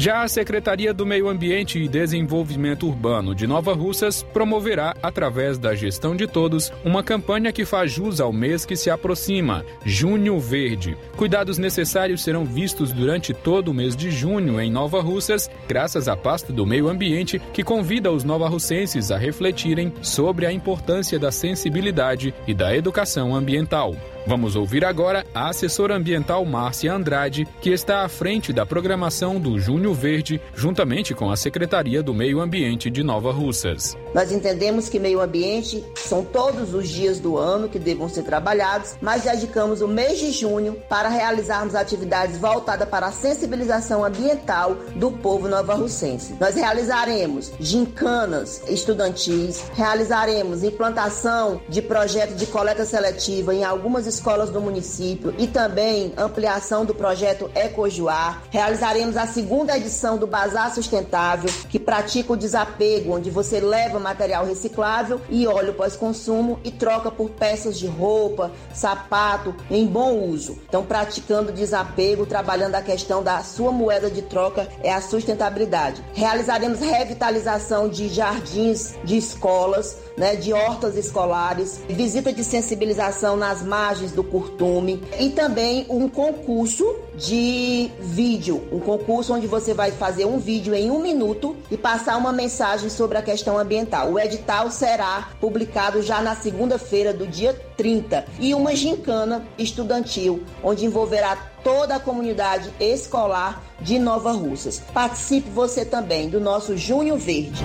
Já 0.00 0.22
a 0.22 0.28
Secretaria 0.28 0.94
do 0.94 1.04
Meio 1.04 1.28
Ambiente 1.28 1.78
e 1.78 1.86
Desenvolvimento 1.86 2.86
Urbano 2.86 3.34
de 3.34 3.46
Nova 3.46 3.74
Russas 3.74 4.22
promoverá, 4.22 4.96
através 5.02 5.58
da 5.58 5.74
gestão 5.74 6.16
de 6.16 6.26
todos, 6.26 6.72
uma 6.82 7.02
campanha 7.02 7.52
que 7.52 7.66
faz 7.66 7.92
jus 7.92 8.18
ao 8.18 8.32
mês 8.32 8.64
que 8.64 8.76
se 8.76 8.88
aproxima, 8.88 9.62
Junho 9.84 10.40
Verde. 10.40 10.96
Cuidados 11.18 11.58
necessários 11.58 12.22
serão 12.22 12.46
vistos 12.46 12.92
durante 12.92 13.34
todo 13.34 13.68
o 13.68 13.74
mês 13.74 13.94
de 13.94 14.10
junho 14.10 14.58
em 14.58 14.70
Nova 14.70 15.02
Russas, 15.02 15.50
graças 15.68 16.08
à 16.08 16.16
pasta 16.16 16.50
do 16.50 16.64
Meio 16.64 16.88
Ambiente, 16.88 17.38
que 17.52 17.62
convida 17.62 18.10
os 18.10 18.24
novarrussenses 18.24 19.10
a 19.10 19.18
refletirem 19.18 19.92
sobre 20.00 20.46
a 20.46 20.52
importância 20.52 21.18
da 21.18 21.30
sensibilidade 21.30 22.32
e 22.46 22.54
da 22.54 22.74
educação 22.74 23.36
ambiental. 23.36 23.94
Vamos 24.26 24.54
ouvir 24.54 24.84
agora 24.84 25.24
a 25.34 25.48
assessora 25.48 25.96
ambiental 25.96 26.44
Márcia 26.44 26.92
Andrade, 26.92 27.48
que 27.60 27.70
está 27.70 28.02
à 28.02 28.08
frente 28.08 28.52
da 28.52 28.66
programação 28.66 29.40
do 29.40 29.58
Junho 29.58 29.94
Verde, 29.94 30.40
juntamente 30.54 31.14
com 31.14 31.30
a 31.30 31.36
Secretaria 31.36 32.02
do 32.02 32.12
Meio 32.12 32.40
Ambiente 32.40 32.90
de 32.90 33.02
Nova 33.02 33.32
Russas. 33.32 33.96
Nós 34.14 34.30
entendemos 34.30 34.88
que 34.88 34.98
meio 34.98 35.20
ambiente 35.20 35.84
são 35.94 36.22
todos 36.22 36.74
os 36.74 36.88
dias 36.88 37.18
do 37.18 37.38
ano 37.38 37.68
que 37.68 37.78
devam 37.78 38.08
ser 38.08 38.22
trabalhados, 38.22 38.96
mas 39.00 39.22
dedicamos 39.22 39.80
o 39.80 39.88
mês 39.88 40.18
de 40.18 40.32
junho 40.32 40.76
para 40.88 41.08
realizarmos 41.08 41.74
atividades 41.74 42.36
voltadas 42.36 42.88
para 42.88 43.06
a 43.06 43.12
sensibilização 43.12 44.04
ambiental 44.04 44.76
do 44.96 45.10
povo 45.12 45.48
nova-russense. 45.48 46.34
Nós 46.38 46.54
realizaremos 46.54 47.52
gincanas 47.58 48.62
estudantis, 48.68 49.64
realizaremos 49.74 50.62
implantação 50.62 51.60
de 51.68 51.80
projeto 51.80 52.34
de 52.34 52.46
coleta 52.46 52.84
seletiva 52.84 53.54
em 53.54 53.64
algumas 53.64 54.09
escolas 54.10 54.50
do 54.50 54.60
município 54.60 55.34
e 55.38 55.46
também 55.46 56.12
ampliação 56.16 56.84
do 56.84 56.94
projeto 56.94 57.50
Ecojuar. 57.54 58.42
Realizaremos 58.50 59.16
a 59.16 59.26
segunda 59.26 59.76
edição 59.76 60.18
do 60.18 60.26
Bazar 60.26 60.74
Sustentável, 60.74 61.50
que 61.68 61.78
pratica 61.78 62.32
o 62.32 62.36
desapego, 62.36 63.14
onde 63.14 63.30
você 63.30 63.60
leva 63.60 63.98
material 63.98 64.44
reciclável 64.44 65.20
e 65.28 65.46
óleo 65.46 65.74
pós-consumo 65.74 66.58
e 66.64 66.70
troca 66.70 67.10
por 67.10 67.30
peças 67.30 67.78
de 67.78 67.86
roupa, 67.86 68.50
sapato 68.74 69.54
em 69.70 69.86
bom 69.86 70.18
uso. 70.28 70.58
Então, 70.68 70.84
praticando 70.84 71.52
desapego, 71.52 72.26
trabalhando 72.26 72.74
a 72.74 72.82
questão 72.82 73.22
da 73.22 73.42
sua 73.42 73.72
moeda 73.72 74.10
de 74.10 74.22
troca 74.22 74.68
é 74.82 74.92
a 74.92 75.00
sustentabilidade. 75.00 76.02
Realizaremos 76.12 76.80
revitalização 76.80 77.88
de 77.88 78.08
jardins 78.08 78.94
de 79.04 79.16
escolas, 79.16 79.96
né, 80.16 80.36
de 80.36 80.52
hortas 80.52 80.96
escolares, 80.96 81.80
visita 81.88 82.32
de 82.32 82.42
sensibilização 82.42 83.36
nas 83.36 83.62
margens 83.62 83.99
do 84.08 84.24
curtume 84.24 85.02
e 85.18 85.30
também 85.30 85.84
um 85.88 86.08
concurso 86.08 86.96
de 87.16 87.90
vídeo, 88.00 88.62
um 88.72 88.80
concurso 88.80 89.34
onde 89.34 89.46
você 89.46 89.74
vai 89.74 89.90
fazer 89.90 90.24
um 90.24 90.38
vídeo 90.38 90.74
em 90.74 90.90
um 90.90 90.98
minuto 90.98 91.54
e 91.70 91.76
passar 91.76 92.16
uma 92.16 92.32
mensagem 92.32 92.88
sobre 92.88 93.18
a 93.18 93.22
questão 93.22 93.58
ambiental. 93.58 94.12
O 94.12 94.18
edital 94.18 94.70
será 94.70 95.28
publicado 95.40 96.02
já 96.02 96.22
na 96.22 96.34
segunda-feira 96.34 97.12
do 97.12 97.26
dia 97.26 97.52
30 97.76 98.24
e 98.38 98.54
uma 98.54 98.74
gincana 98.74 99.44
estudantil 99.58 100.42
onde 100.62 100.86
envolverá 100.86 101.36
toda 101.62 101.96
a 101.96 102.00
comunidade 102.00 102.72
escolar 102.80 103.62
de 103.80 103.98
Nova 103.98 104.32
Russas. 104.32 104.80
Participe 104.94 105.50
você 105.50 105.84
também 105.84 106.30
do 106.30 106.40
nosso 106.40 106.76
Junho 106.76 107.16
Verde. 107.16 107.62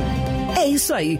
É 0.57 0.65
isso 0.65 0.93
aí. 0.93 1.19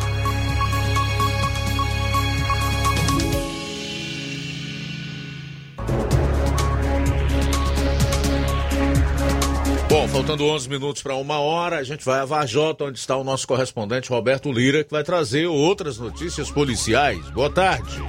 Faltando 10.21 10.45
11 10.45 10.69
minutos 10.69 11.01
para 11.01 11.15
uma 11.15 11.39
hora, 11.39 11.79
a 11.79 11.83
gente 11.83 12.05
vai 12.05 12.19
a 12.19 12.25
Varjota, 12.25 12.83
onde 12.83 12.99
está 12.99 13.17
o 13.17 13.23
nosso 13.23 13.47
correspondente 13.47 14.11
Roberto 14.11 14.51
Lira, 14.51 14.83
que 14.83 14.91
vai 14.91 15.03
trazer 15.03 15.47
outras 15.47 15.97
notícias 15.97 16.51
policiais. 16.51 17.27
Boa 17.31 17.49
tarde. 17.49 17.99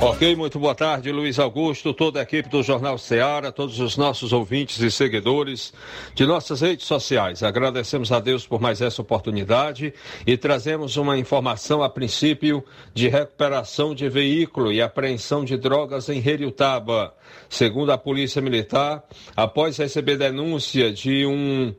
Ok, 0.00 0.36
muito 0.36 0.60
boa 0.60 0.76
tarde, 0.76 1.10
Luiz 1.10 1.40
Augusto, 1.40 1.92
toda 1.92 2.20
a 2.20 2.22
equipe 2.22 2.48
do 2.48 2.62
Jornal 2.62 2.96
Ceará, 2.98 3.50
todos 3.50 3.80
os 3.80 3.96
nossos 3.96 4.32
ouvintes 4.32 4.78
e 4.78 4.92
seguidores 4.92 5.74
de 6.14 6.24
nossas 6.24 6.60
redes 6.60 6.86
sociais. 6.86 7.42
Agradecemos 7.42 8.12
a 8.12 8.20
Deus 8.20 8.46
por 8.46 8.60
mais 8.60 8.80
essa 8.80 9.02
oportunidade 9.02 9.92
e 10.24 10.36
trazemos 10.36 10.96
uma 10.96 11.18
informação 11.18 11.82
a 11.82 11.90
princípio 11.90 12.64
de 12.94 13.08
recuperação 13.08 13.92
de 13.92 14.08
veículo 14.08 14.72
e 14.72 14.80
apreensão 14.80 15.44
de 15.44 15.56
drogas 15.56 16.08
em 16.08 16.24
Heriutaba. 16.24 17.12
Segundo 17.48 17.90
a 17.90 17.98
Polícia 17.98 18.40
Militar, 18.40 19.02
após 19.36 19.78
receber 19.78 20.16
denúncia 20.16 20.92
de 20.92 21.26
um 21.26 21.74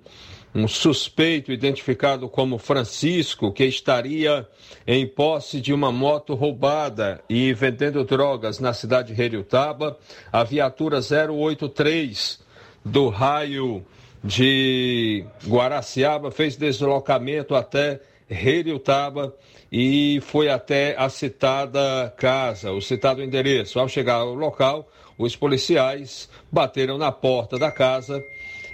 um 0.54 0.68
suspeito 0.68 1.52
identificado 1.52 2.28
como 2.28 2.58
Francisco, 2.58 3.52
que 3.52 3.66
estaria 3.66 4.48
em 4.88 5.06
posse 5.06 5.62
de 5.62 5.74
uma 5.74 5.92
moto 5.92 6.34
roubada 6.34 7.22
e 7.30 7.54
vendendo 7.54 8.04
drogas 8.04 8.60
na 8.60 8.74
cidade 8.74 9.14
de 9.14 9.22
Heriutaba. 9.22 9.98
A 10.32 10.44
viatura 10.44 11.00
083 11.00 12.40
do 12.84 13.10
raio 13.10 13.86
de 14.24 15.24
Guaraciaba 15.48 16.32
fez 16.32 16.56
deslocamento 16.56 17.56
até 17.56 18.02
Heriutaba 18.30 19.34
e 19.72 20.20
foi 20.22 20.50
até 20.50 20.96
a 20.98 21.10
citada 21.10 22.14
casa, 22.18 22.72
o 22.72 22.82
citado 22.82 23.24
endereço. 23.24 23.80
Ao 23.80 23.88
chegar 23.88 24.16
ao 24.16 24.34
local, 24.34 24.90
os 25.18 25.36
policiais 25.36 26.30
bateram 26.52 26.98
na 26.98 27.12
porta 27.12 27.58
da 27.58 27.72
casa 27.72 28.24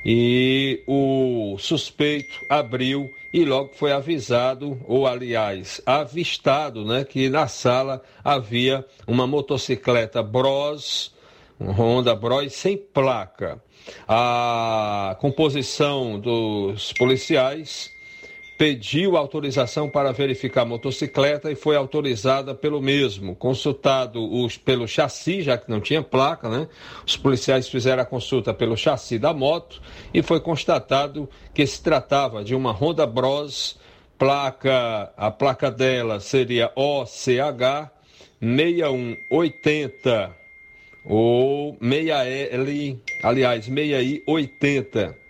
e 0.05 0.83
o 0.85 1.57
suspeito 1.57 2.45
abriu 2.47 3.11
e 3.33 3.43
logo 3.43 3.71
foi 3.73 3.91
avisado, 3.91 4.79
ou 4.87 5.07
aliás, 5.07 5.81
avistado, 5.83 6.85
né, 6.85 7.03
que 7.03 7.27
na 7.27 7.47
sala 7.47 8.03
havia 8.23 8.85
uma 9.07 9.25
motocicleta 9.25 10.21
Bros, 10.21 11.11
um 11.59 11.71
Honda 11.71 12.15
Bros 12.15 12.53
sem 12.53 12.77
placa. 12.77 13.59
A 14.07 15.17
composição 15.19 16.19
dos 16.19 16.93
policiais 16.93 17.94
pediu 18.57 19.17
autorização 19.17 19.89
para 19.89 20.11
verificar 20.13 20.61
a 20.61 20.65
motocicleta 20.65 21.51
e 21.51 21.55
foi 21.55 21.75
autorizada 21.75 22.55
pelo 22.55 22.81
mesmo. 22.81 23.35
Consultado 23.35 24.23
os, 24.23 24.57
pelo 24.57 24.87
chassi, 24.87 25.41
já 25.41 25.57
que 25.57 25.69
não 25.69 25.81
tinha 25.81 26.01
placa, 26.01 26.49
né? 26.49 26.67
Os 27.05 27.17
policiais 27.17 27.67
fizeram 27.67 28.03
a 28.03 28.05
consulta 28.05 28.53
pelo 28.53 28.77
chassi 28.77 29.19
da 29.19 29.33
moto 29.33 29.81
e 30.13 30.21
foi 30.21 30.39
constatado 30.39 31.29
que 31.53 31.67
se 31.67 31.81
tratava 31.81 32.43
de 32.43 32.55
uma 32.55 32.71
Honda 32.71 33.05
Bros, 33.05 33.77
placa, 34.17 35.11
a 35.17 35.29
placa 35.29 35.69
dela 35.69 36.19
seria 36.21 36.71
OCH 36.75 37.91
6180 38.41 40.35
ou 41.03 41.75
6L, 41.77 42.99
aliás, 43.21 43.69
6I80 43.69 45.24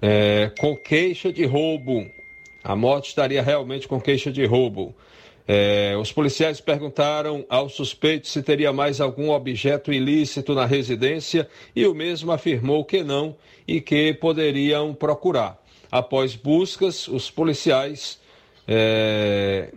é, 0.00 0.50
com 0.58 0.76
queixa 0.76 1.32
de 1.32 1.44
roubo. 1.44 2.10
A 2.62 2.76
moto 2.76 3.06
estaria 3.06 3.42
realmente 3.42 3.88
com 3.88 4.00
queixa 4.00 4.30
de 4.30 4.44
roubo. 4.44 4.94
É, 5.48 5.96
os 5.98 6.12
policiais 6.12 6.60
perguntaram 6.60 7.44
ao 7.48 7.68
suspeito 7.68 8.28
se 8.28 8.42
teria 8.42 8.72
mais 8.72 9.00
algum 9.00 9.30
objeto 9.30 9.92
ilícito 9.92 10.54
na 10.54 10.64
residência 10.64 11.48
e 11.74 11.86
o 11.86 11.94
mesmo 11.94 12.30
afirmou 12.30 12.84
que 12.84 13.02
não 13.02 13.36
e 13.66 13.80
que 13.80 14.14
poderiam 14.14 14.94
procurar. 14.94 15.58
após 15.90 16.36
buscas, 16.36 17.08
os 17.08 17.30
policiais. 17.30 18.20
É, 18.68 19.72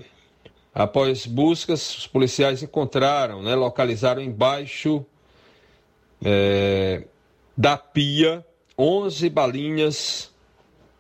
após 0.74 1.26
buscas, 1.26 1.98
os 1.98 2.08
policiais 2.08 2.62
encontraram, 2.62 3.42
né, 3.42 3.56
localizaram 3.56 4.22
embaixo 4.22 5.04
é, 6.24 7.04
da 7.58 7.76
pia 7.78 8.46
11 8.78 9.30
balinhas 9.30 10.32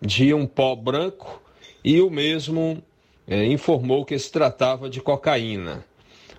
de 0.01 0.33
um 0.33 0.45
pó 0.45 0.75
branco 0.75 1.41
e 1.83 2.01
o 2.01 2.09
mesmo 2.09 2.83
é, 3.27 3.45
informou 3.45 4.05
que 4.05 4.17
se 4.17 4.31
tratava 4.31 4.89
de 4.89 5.01
cocaína. 5.01 5.85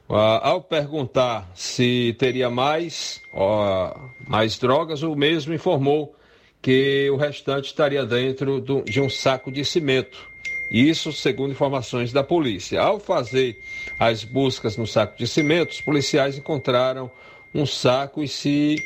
Ah, 0.09 0.51
ao 0.51 0.61
perguntar 0.61 1.51
se 1.55 2.15
teria 2.19 2.51
mais, 2.51 3.23
ó, 3.33 3.95
mais 4.29 4.59
drogas, 4.59 5.03
o 5.03 5.17
mesmo 5.17 5.55
informou 5.55 6.15
que 6.61 7.09
o 7.11 7.17
restante 7.17 7.67
estaria 7.67 8.05
dentro 8.05 8.61
do, 8.61 8.83
de 8.83 9.01
um 9.01 9.09
saco 9.09 9.51
de 9.51 9.65
cimento. 9.65 10.29
Isso 10.71 11.13
segundo 11.13 11.53
informações 11.53 12.13
da 12.13 12.23
polícia. 12.23 12.81
Ao 12.81 12.99
fazer 12.99 13.59
as 13.99 14.25
buscas 14.25 14.77
no 14.77 14.87
saco 14.87 15.17
de 15.17 15.27
cimento, 15.27 15.73
os 15.73 15.81
policiais 15.81 16.37
encontraram 16.37 17.11
um 17.55 17.65
saco 17.65 18.23
e 18.23 18.29
se 18.29 18.77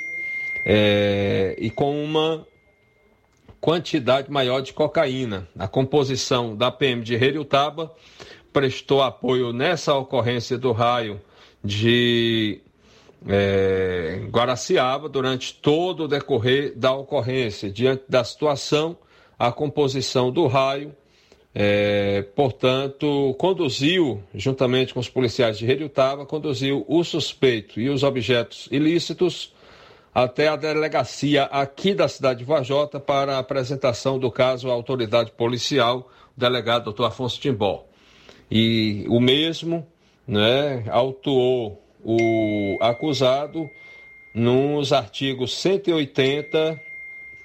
é, 0.71 1.57
e 1.59 1.71
com 1.71 2.05
uma 2.05 2.47
quantidade 3.59 4.31
maior 4.31 4.61
de 4.61 4.75
cocaína. 4.75 5.49
A 5.59 5.67
composição 5.67 6.55
da 6.55 6.71
PM 6.71 7.03
de 7.03 7.15
Heriutaba 7.15 7.91
prestou 8.53 9.03
apoio 9.03 9.51
nessa 9.51 9.95
ocorrência 9.95 10.59
do 10.59 10.71
raio 10.73 11.19
de 11.65 12.61
é, 13.27 14.21
Guaraciaba 14.31 15.09
durante 15.09 15.55
todo 15.55 16.05
o 16.05 16.09
decorrer 16.09 16.75
da 16.77 16.93
ocorrência. 16.93 17.71
Diante 17.71 18.05
da 18.07 18.23
situação, 18.23 18.95
a 19.39 19.51
composição 19.51 20.31
do 20.31 20.47
raio, 20.47 20.95
é, 21.55 22.23
portanto, 22.37 23.35
conduziu, 23.39 24.23
juntamente 24.35 24.93
com 24.93 25.01
os 25.01 25.09
policiais 25.09 25.57
de 25.57 25.65
Heriutaba, 25.65 26.27
conduziu 26.27 26.85
o 26.87 27.03
suspeito 27.03 27.81
e 27.81 27.89
os 27.89 28.03
objetos 28.03 28.69
ilícitos 28.71 29.57
até 30.25 30.49
a 30.49 30.57
delegacia 30.57 31.45
aqui 31.45 31.95
da 31.95 32.09
cidade 32.09 32.41
de 32.41 32.45
Vajota 32.45 32.99
para 32.99 33.37
a 33.37 33.39
apresentação 33.39 34.19
do 34.19 34.31
caso 34.33 34.69
à 34.69 34.73
autoridade 34.73 35.31
policial, 35.31 36.11
o 36.37 36.41
delegado 36.41 36.85
doutor 36.85 37.05
Afonso 37.05 37.41
Timbó. 37.41 37.85
E 38.51 39.05
o 39.09 39.21
mesmo 39.21 39.87
né, 40.27 40.85
autuou 40.91 41.81
o 42.03 42.79
acusado 42.81 43.71
nos 44.35 44.93
artigos 44.93 45.57
180 45.57 46.81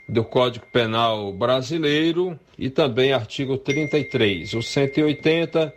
do 0.09 0.23
Código 0.23 0.65
Penal 0.71 1.31
Brasileiro 1.31 2.39
e 2.57 2.71
também 2.71 3.13
artigo 3.13 3.55
33. 3.55 4.51
O 4.55 4.63
180 4.63 5.73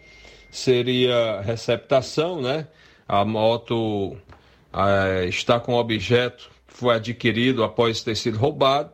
seria 0.51 1.43
receptação, 1.43 2.41
né? 2.41 2.67
A 3.07 3.25
moto 3.25 4.17
eh, 4.73 5.27
está 5.29 5.61
com 5.61 5.75
objeto 5.75 6.56
foi 6.77 6.95
adquirido 6.95 7.65
após 7.65 8.03
ter 8.03 8.15
sido 8.15 8.37
roubado, 8.37 8.91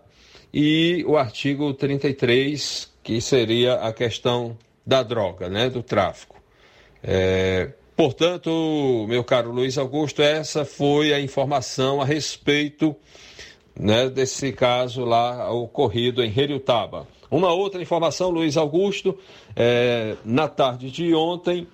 e 0.55 1.05
o 1.07 1.17
artigo 1.17 1.75
33, 1.75 2.89
que 3.03 3.21
seria 3.21 3.75
a 3.75 3.93
questão 3.93 4.57
da 4.87 5.03
droga, 5.03 5.49
né, 5.49 5.69
do 5.69 5.83
tráfico. 5.83 6.41
É, 7.03 7.73
portanto, 7.97 9.05
meu 9.09 9.25
caro 9.25 9.51
Luiz 9.51 9.79
Augusto, 9.79 10.23
essa 10.23 10.65
foi 10.65 11.13
a 11.13 11.21
informação 11.21 12.01
a 12.01 12.05
respeito 12.05 12.95
né, 13.75 14.09
desse 14.09 14.53
caso 14.53 15.05
lá 15.05 15.51
ocorrido 15.51 16.23
em 16.23 16.33
Heriutaba. 16.39 17.09
Uma 17.29 17.53
outra 17.53 17.83
informação, 17.83 18.31
Luiz 18.31 18.57
Augusto, 18.57 19.19
é, 19.57 20.15
na 20.25 20.47
tarde 20.47 20.89
de 20.89 21.13
ontem 21.15 21.67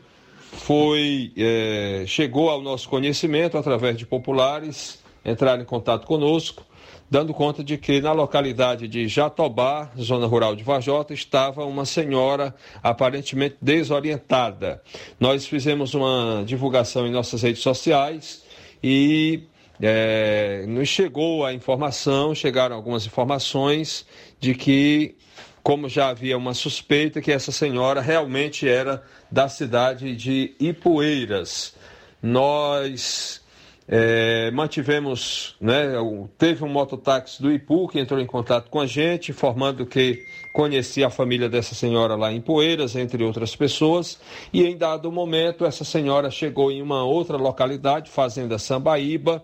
foi 0.53 1.33
é, 1.37 2.05
chegou 2.07 2.49
ao 2.49 2.63
nosso 2.63 2.89
conhecimento 2.89 3.59
através 3.59 3.99
de 3.99 4.07
populares 4.07 5.07
entrar 5.29 5.61
em 5.61 5.65
contato 5.65 6.07
conosco, 6.07 6.65
dando 7.11 7.33
conta 7.33 7.65
de 7.65 7.79
que 7.79 8.01
na 8.01 8.13
localidade 8.13 8.87
de 8.87 9.09
Jatobá, 9.09 9.91
zona 9.99 10.27
rural 10.27 10.55
de 10.55 10.63
Vajota, 10.63 11.15
estava 11.15 11.65
uma 11.65 11.85
senhora 11.85 12.55
aparentemente 12.83 13.57
desorientada. 13.61 14.83
Nós 15.19 15.47
fizemos 15.47 15.95
uma 15.95 16.43
divulgação 16.47 17.07
em 17.07 17.11
nossas 17.11 17.43
redes 17.43 17.63
sociais 17.63 18.43
e 18.83 19.45
é, 19.81 20.65
nos 20.67 20.89
chegou 20.89 21.45
a 21.45 21.53
informação, 21.53 22.35
chegaram 22.35 22.77
algumas 22.77 23.07
informações 23.07 24.07
de 24.41 24.55
que, 24.55 25.15
como 25.63 25.89
já 25.89 26.09
havia 26.09 26.37
uma 26.37 26.55
suspeita, 26.55 27.21
que 27.21 27.33
essa 27.33 27.53
senhora 27.53 28.01
realmente 28.01 28.69
era 28.69 29.03
da 29.31 29.49
cidade 29.49 30.15
de 30.17 30.55
Ipueiras. 30.61 31.75
Nós 32.21 33.41
é, 33.91 34.51
mantivemos, 34.51 35.57
né, 35.59 35.95
teve 36.37 36.63
um 36.63 36.69
mototáxi 36.69 37.41
do 37.41 37.51
Ipu 37.51 37.89
que 37.89 37.99
entrou 37.99 38.21
em 38.21 38.27
contato 38.27 38.69
com 38.69 38.81
a 38.81 38.87
gente, 38.87 39.31
informando 39.31 39.87
que 39.87 40.23
conhecia 40.53 41.07
a 41.07 41.11
família 41.11 41.49
dessa 41.49 41.75
senhora 41.75 42.15
lá 42.15 42.31
em 42.31 42.41
Poeiras, 42.41 42.95
entre 42.95 43.25
outras 43.25 43.57
pessoas, 43.57 44.21
e 44.53 44.63
em 44.63 44.77
dado 44.77 45.11
momento 45.11 45.65
essa 45.65 45.85
senhora 45.85 46.31
chegou 46.31 46.71
em 46.71 46.83
uma 46.83 47.03
outra 47.03 47.39
localidade, 47.39 48.11
Fazenda 48.11 48.59
Sambaíba, 48.59 49.43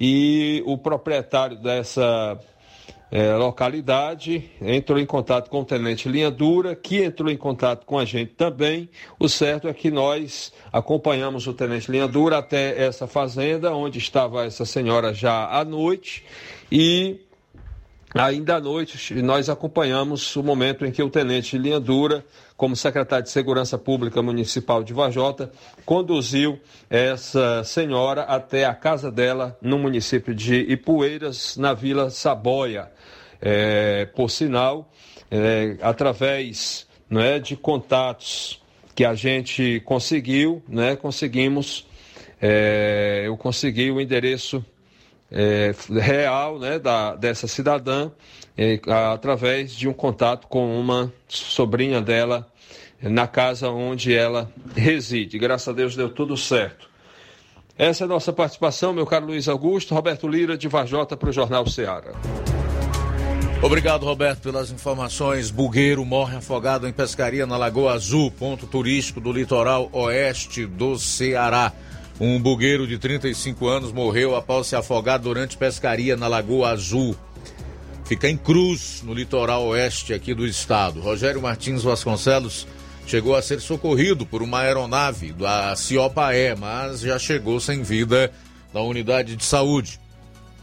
e 0.00 0.62
o 0.64 0.78
proprietário 0.78 1.60
dessa 1.60 2.38
é, 3.12 3.34
localidade, 3.34 4.50
entrou 4.58 4.98
em 4.98 5.04
contato 5.04 5.50
com 5.50 5.60
o 5.60 5.64
tenente 5.66 6.08
Linha 6.08 6.30
Dura, 6.30 6.74
que 6.74 7.04
entrou 7.04 7.30
em 7.30 7.36
contato 7.36 7.84
com 7.84 7.98
a 7.98 8.06
gente 8.06 8.32
também. 8.32 8.88
O 9.20 9.28
certo 9.28 9.68
é 9.68 9.74
que 9.74 9.90
nós 9.90 10.50
acompanhamos 10.72 11.46
o 11.46 11.52
tenente 11.52 11.90
Linha 11.90 12.08
Dura 12.08 12.38
até 12.38 12.82
essa 12.82 13.06
fazenda, 13.06 13.74
onde 13.74 13.98
estava 13.98 14.46
essa 14.46 14.64
senhora 14.64 15.12
já 15.12 15.46
à 15.46 15.62
noite, 15.62 16.24
e 16.70 17.20
ainda 18.14 18.56
à 18.56 18.60
noite 18.60 19.14
nós 19.22 19.50
acompanhamos 19.50 20.34
o 20.34 20.42
momento 20.42 20.86
em 20.86 20.90
que 20.90 21.02
o 21.02 21.10
tenente 21.10 21.58
Linha 21.58 21.78
Dura, 21.78 22.24
como 22.56 22.74
secretário 22.74 23.24
de 23.24 23.30
Segurança 23.30 23.76
Pública 23.76 24.22
Municipal 24.22 24.82
de 24.82 24.94
Vajota, 24.94 25.52
conduziu 25.84 26.58
essa 26.88 27.62
senhora 27.62 28.22
até 28.22 28.64
a 28.64 28.74
casa 28.74 29.10
dela 29.10 29.58
no 29.60 29.78
município 29.78 30.34
de 30.34 30.60
Ipueiras, 30.60 31.58
na 31.58 31.74
Vila 31.74 32.08
Saboia. 32.08 32.90
É, 33.44 34.06
por 34.06 34.30
sinal, 34.30 34.88
é, 35.30 35.76
através 35.82 36.86
é, 37.10 37.38
de 37.40 37.56
contatos 37.56 38.62
que 38.94 39.04
a 39.04 39.14
gente 39.14 39.82
conseguiu, 39.84 40.62
né, 40.68 40.94
conseguimos, 40.94 41.86
é, 42.40 43.22
eu 43.24 43.36
consegui 43.36 43.90
o 43.90 44.00
endereço 44.00 44.64
é, 45.30 45.74
real 45.88 46.58
né, 46.58 46.78
da, 46.78 47.16
dessa 47.16 47.48
cidadã 47.48 48.10
é, 48.56 48.78
através 49.12 49.74
de 49.74 49.88
um 49.88 49.92
contato 49.92 50.46
com 50.46 50.78
uma 50.78 51.12
sobrinha 51.26 52.00
dela 52.00 52.46
na 53.00 53.26
casa 53.26 53.70
onde 53.70 54.14
ela 54.14 54.52
reside. 54.76 55.38
Graças 55.38 55.68
a 55.68 55.72
Deus 55.72 55.96
deu 55.96 56.08
tudo 56.08 56.36
certo. 56.36 56.88
Essa 57.76 58.04
é 58.04 58.06
a 58.06 58.08
nossa 58.08 58.32
participação, 58.32 58.92
meu 58.92 59.06
caro 59.06 59.26
Luiz 59.26 59.48
Augusto, 59.48 59.94
Roberto 59.94 60.28
Lira, 60.28 60.56
de 60.56 60.68
Varjota, 60.68 61.16
para 61.16 61.30
o 61.30 61.32
Jornal 61.32 61.66
Ceará. 61.66 62.12
Obrigado, 63.62 64.04
Roberto, 64.04 64.40
pelas 64.40 64.72
informações. 64.72 65.52
Bugueiro 65.52 66.04
morre 66.04 66.36
afogado 66.36 66.88
em 66.88 66.92
pescaria 66.92 67.46
na 67.46 67.56
Lagoa 67.56 67.92
Azul, 67.92 68.28
ponto 68.28 68.66
turístico 68.66 69.20
do 69.20 69.32
litoral 69.32 69.88
oeste 69.92 70.66
do 70.66 70.98
Ceará. 70.98 71.72
Um 72.20 72.42
bugueiro 72.42 72.88
de 72.88 72.98
35 72.98 73.68
anos 73.68 73.92
morreu 73.92 74.34
após 74.34 74.66
se 74.66 74.74
afogar 74.74 75.20
durante 75.20 75.56
pescaria 75.56 76.16
na 76.16 76.26
Lagoa 76.26 76.70
Azul. 76.70 77.14
Fica 78.04 78.28
em 78.28 78.36
Cruz, 78.36 79.00
no 79.04 79.14
litoral 79.14 79.64
oeste 79.68 80.12
aqui 80.12 80.34
do 80.34 80.44
estado. 80.44 81.00
Rogério 81.00 81.40
Martins 81.40 81.84
Vasconcelos 81.84 82.66
chegou 83.06 83.36
a 83.36 83.42
ser 83.42 83.60
socorrido 83.60 84.26
por 84.26 84.42
uma 84.42 84.58
aeronave 84.58 85.32
da 85.32 85.76
Ciopaé, 85.76 86.56
mas 86.56 87.02
já 87.02 87.16
chegou 87.16 87.60
sem 87.60 87.80
vida 87.84 88.32
na 88.74 88.80
unidade 88.80 89.36
de 89.36 89.44
saúde. 89.44 90.00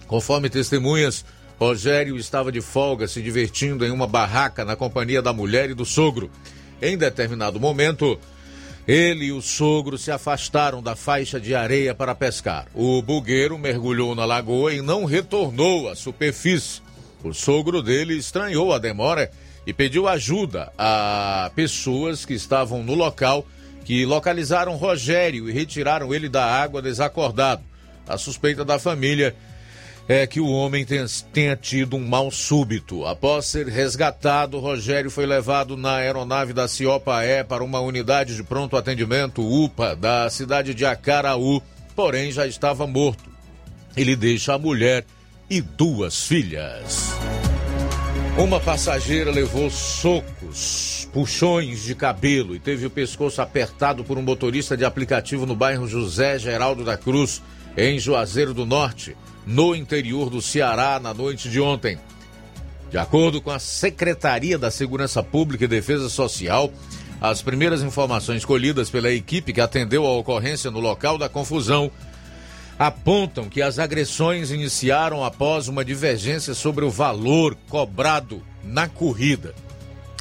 Conforme 0.05 0.49
testemunhas, 0.49 1.23
Rogério 1.59 2.15
estava 2.15 2.53
de 2.53 2.61
folga 2.61 3.05
se 3.05 3.21
divertindo 3.21 3.85
em 3.85 3.91
uma 3.91 4.07
barraca 4.07 4.63
na 4.63 4.77
companhia 4.77 5.21
da 5.21 5.33
mulher 5.33 5.69
e 5.69 5.73
do 5.73 5.83
sogro. 5.83 6.31
Em 6.81 6.97
determinado 6.97 7.59
momento, 7.59 8.17
ele 8.87 9.25
e 9.25 9.31
o 9.33 9.41
sogro 9.41 9.97
se 9.97 10.09
afastaram 10.09 10.81
da 10.81 10.95
faixa 10.95 11.37
de 11.37 11.53
areia 11.53 11.93
para 11.93 12.15
pescar. 12.15 12.67
O 12.73 13.01
bugueiro 13.01 13.57
mergulhou 13.57 14.15
na 14.15 14.23
lagoa 14.23 14.73
e 14.73 14.81
não 14.81 15.03
retornou 15.03 15.89
à 15.89 15.95
superfície. 15.97 16.81
O 17.21 17.33
sogro 17.33 17.83
dele 17.83 18.15
estranhou 18.15 18.73
a 18.73 18.77
demora 18.77 19.29
e 19.67 19.73
pediu 19.73 20.07
ajuda 20.07 20.71
a 20.77 21.51
pessoas 21.53 22.23
que 22.23 22.33
estavam 22.33 22.81
no 22.83 22.95
local 22.95 23.45
que 23.83 24.05
localizaram 24.05 24.77
Rogério 24.77 25.49
e 25.49 25.51
retiraram 25.51 26.13
ele 26.13 26.29
da 26.29 26.45
água 26.45 26.81
desacordado. 26.81 27.63
A 28.07 28.17
suspeita 28.17 28.63
da 28.63 28.79
família 28.79 29.35
é 30.11 30.25
que 30.25 30.39
o 30.39 30.49
homem 30.49 30.83
tenha, 31.31 31.55
tido 31.55 31.95
um 31.95 32.07
mal 32.07 32.31
súbito. 32.31 33.05
Após 33.05 33.45
ser 33.45 33.67
resgatado, 33.67 34.57
Rogério 34.57 35.11
foi 35.11 35.27
levado 35.27 35.77
na 35.77 35.97
aeronave 35.97 36.51
da 36.51 36.67
Ciopaé 36.67 37.43
para 37.43 37.63
uma 37.63 37.79
unidade 37.79 38.35
de 38.35 38.41
pronto 38.41 38.75
atendimento 38.75 39.43
UPA 39.43 39.95
da 39.95 40.27
cidade 40.31 40.73
de 40.73 40.83
Acaraú, 40.83 41.61
porém 41.95 42.31
já 42.31 42.47
estava 42.47 42.87
morto. 42.87 43.29
Ele 43.95 44.15
deixa 44.15 44.55
a 44.55 44.57
mulher 44.57 45.05
e 45.47 45.61
duas 45.61 46.23
filhas. 46.23 47.11
Uma 48.35 48.59
passageira 48.59 49.29
levou 49.29 49.69
socos, 49.69 51.07
puxões 51.13 51.83
de 51.83 51.93
cabelo 51.93 52.55
e 52.55 52.59
teve 52.59 52.87
o 52.87 52.89
pescoço 52.89 53.43
apertado 53.43 54.03
por 54.03 54.17
um 54.17 54.23
motorista 54.23 54.75
de 54.75 54.83
aplicativo 54.83 55.45
no 55.45 55.55
bairro 55.55 55.87
José 55.87 56.39
Geraldo 56.39 56.83
da 56.83 56.97
Cruz, 56.97 57.43
em 57.77 57.99
Juazeiro 57.99 58.55
do 58.55 58.65
Norte 58.65 59.15
no 59.49 59.75
interior 59.75 60.29
do 60.29 60.43
Ceará 60.43 60.99
na 60.99 61.11
noite 61.11 61.49
de 61.49 61.59
ontem. 61.59 61.97
De 62.91 62.99
acordo 62.99 63.41
com 63.41 63.49
a 63.49 63.57
Secretaria 63.57 64.59
da 64.59 64.69
Segurança 64.69 65.23
Pública 65.23 65.65
e 65.65 65.67
Defesa 65.67 66.07
Social, 66.07 66.71
as 67.19 67.41
primeiras 67.41 67.81
informações 67.81 68.45
colhidas 68.45 68.91
pela 68.91 69.09
equipe 69.09 69.51
que 69.51 69.59
atendeu 69.59 70.05
a 70.05 70.15
ocorrência 70.15 70.69
no 70.69 70.79
local 70.79 71.17
da 71.17 71.27
confusão 71.27 71.89
apontam 72.77 73.49
que 73.49 73.59
as 73.59 73.79
agressões 73.79 74.51
iniciaram 74.51 75.25
após 75.25 75.67
uma 75.67 75.83
divergência 75.83 76.53
sobre 76.53 76.85
o 76.85 76.91
valor 76.91 77.57
cobrado 77.67 78.43
na 78.63 78.87
corrida. 78.87 79.55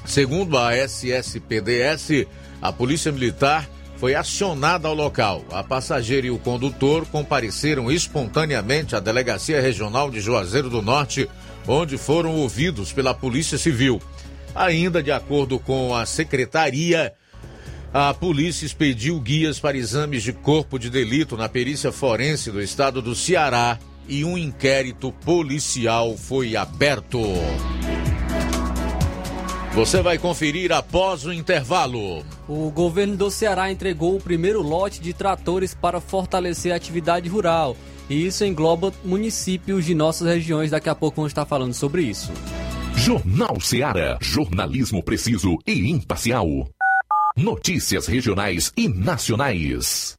Segundo 0.07 0.57
a 0.57 0.75
SSPDS, 0.75 2.27
a 2.63 2.73
Polícia 2.73 3.13
Militar 3.13 3.69
foi 3.99 4.15
acionada 4.15 4.89
ao 4.89 4.95
local. 4.95 5.45
A 5.51 5.63
passageira 5.63 6.27
e 6.27 6.31
o 6.31 6.39
condutor 6.39 7.05
compareceram 7.07 7.91
espontaneamente 7.91 8.95
à 8.95 9.01
Delegacia 9.01 9.61
Regional 9.61 10.11
de 10.11 10.21
Juazeiro 10.21 10.71
do 10.71 10.81
Norte, 10.81 11.29
onde 11.67 11.99
foram 11.99 12.37
ouvidos 12.37 12.93
pela 12.93 13.13
Polícia 13.13 13.59
Civil. 13.59 14.01
Ainda 14.55 15.03
de 15.03 15.11
acordo 15.11 15.59
com 15.59 15.95
a 15.95 16.07
secretaria, 16.07 17.13
a 17.93 18.15
polícia 18.15 18.65
expediu 18.65 19.21
guias 19.21 19.59
para 19.59 19.77
exames 19.77 20.23
de 20.23 20.33
corpo 20.33 20.79
de 20.79 20.91
delito 20.91 21.37
na 21.37 21.49
perícia 21.49 21.91
forense 21.91 22.51
do 22.51 22.63
estado 22.63 23.03
do 23.03 23.15
Ceará 23.15 23.79
e 24.09 24.25
um 24.25 24.39
inquérito 24.39 25.13
policial 25.13 26.17
foi 26.17 26.57
aberto. 26.57 27.21
Você 29.75 30.03
vai 30.03 30.19
conferir 30.19 30.73
após 30.73 31.25
o 31.25 31.33
intervalo. 31.33 32.25
O 32.49 32.71
governo 32.71 33.17
do 33.17 33.31
Ceará 33.31 33.71
entregou 33.71 34.17
o 34.17 34.21
primeiro 34.21 34.63
lote 34.63 35.01
de 35.01 35.13
tratores 35.13 35.75
para 35.75 36.01
fortalecer 36.01 36.73
a 36.73 36.77
atividade 36.77 37.29
rural. 37.29 37.77
E 38.11 38.27
isso 38.27 38.45
engloba 38.45 38.93
municípios 39.05 39.85
de 39.85 39.95
nossas 39.95 40.27
regiões. 40.27 40.71
Daqui 40.71 40.89
a 40.89 40.95
pouco 40.95 41.17
vamos 41.17 41.31
estar 41.31 41.45
falando 41.45 41.75
sobre 41.75 42.03
isso. 42.03 42.33
Jornal 42.97 43.61
Ceará. 43.61 44.19
Jornalismo 44.21 45.03
preciso 45.03 45.59
e 45.67 45.91
imparcial. 45.91 46.47
Notícias 47.37 48.07
regionais 48.07 48.73
e 48.77 48.89
nacionais. 48.89 50.19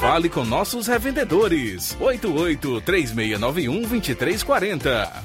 Fale 0.00 0.28
com 0.28 0.44
nossos 0.44 0.86
revendedores. 0.86 1.96
88 2.00 2.80
3691 2.80 3.82
2340. 3.88 5.22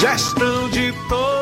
Gestão 0.00 0.70
de 0.70 0.92
todos 1.08 1.41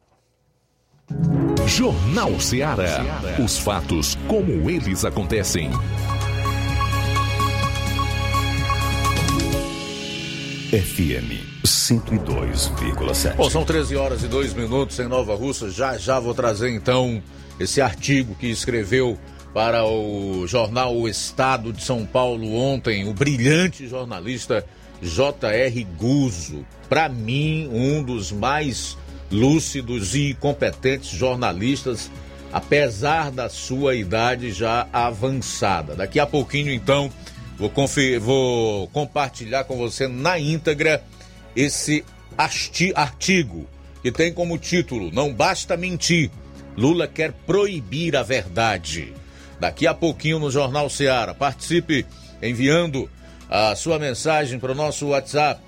Jornal 1.68 2.40
Ceará. 2.40 3.04
Os 3.44 3.58
fatos 3.58 4.16
como 4.28 4.70
eles 4.70 5.06
acontecem. 5.06 5.70
FM 10.70 11.50
102,7. 11.66 13.36
Bom, 13.36 13.50
são 13.50 13.66
13 13.66 13.96
horas 13.96 14.22
e 14.24 14.28
2 14.28 14.54
minutos 14.54 15.00
em 15.00 15.08
Nova 15.08 15.36
Russa. 15.36 15.72
Já 15.72 15.98
já 15.98 16.20
vou 16.20 16.36
trazer 16.36 16.70
então 16.70 17.24
esse 17.60 17.82
artigo 17.82 18.36
que 18.36 18.48
escreveu 18.48 19.18
para 19.54 19.86
o 19.86 20.46
jornal 20.48 20.96
O 20.96 21.08
Estado 21.08 21.74
de 21.74 21.84
São 21.84 22.06
Paulo 22.06 22.54
ontem, 22.56 23.08
o 23.08 23.14
brilhante 23.14 23.88
jornalista 23.88 24.66
J.R. 25.02 25.84
Guzzo. 25.98 26.66
Para 26.88 27.10
mim, 27.10 27.70
um 27.72 28.04
dos 28.04 28.32
mais 28.32 28.98
lúcidos 29.32 30.16
e 30.16 30.36
competentes 30.40 31.10
jornalistas, 31.10 32.12
apesar 32.52 33.32
da 33.32 33.50
sua 33.50 33.96
idade 33.96 34.52
já 34.52 34.88
avançada. 34.92 35.96
Daqui 35.96 36.20
a 36.20 36.26
pouquinho, 36.26 36.72
então, 36.72 37.12
vou, 37.58 37.72
vou 38.20 38.88
compartilhar 38.90 39.64
com 39.64 39.78
você 39.78 40.08
na 40.08 40.40
íntegra 40.40 41.04
esse 41.56 42.04
artigo 42.38 43.68
que 44.02 44.12
tem 44.12 44.34
como 44.34 44.58
título 44.58 45.12
Não 45.12 45.34
Basta 45.34 45.76
Mentir. 45.76 46.32
Lula 46.78 47.08
quer 47.08 47.34
proibir 47.46 48.16
a 48.16 48.24
verdade 48.24 49.14
daqui 49.60 49.86
a 49.86 49.94
pouquinho 49.94 50.40
no 50.40 50.50
Jornal 50.50 50.90
Seara. 50.90 51.34
Participe 51.34 52.06
enviando 52.42 53.10
a 53.50 53.76
sua 53.76 54.00
mensagem 54.00 54.60
para 54.60 54.72
o 54.72 54.76
nosso 54.76 55.08
WhatsApp 55.08 55.62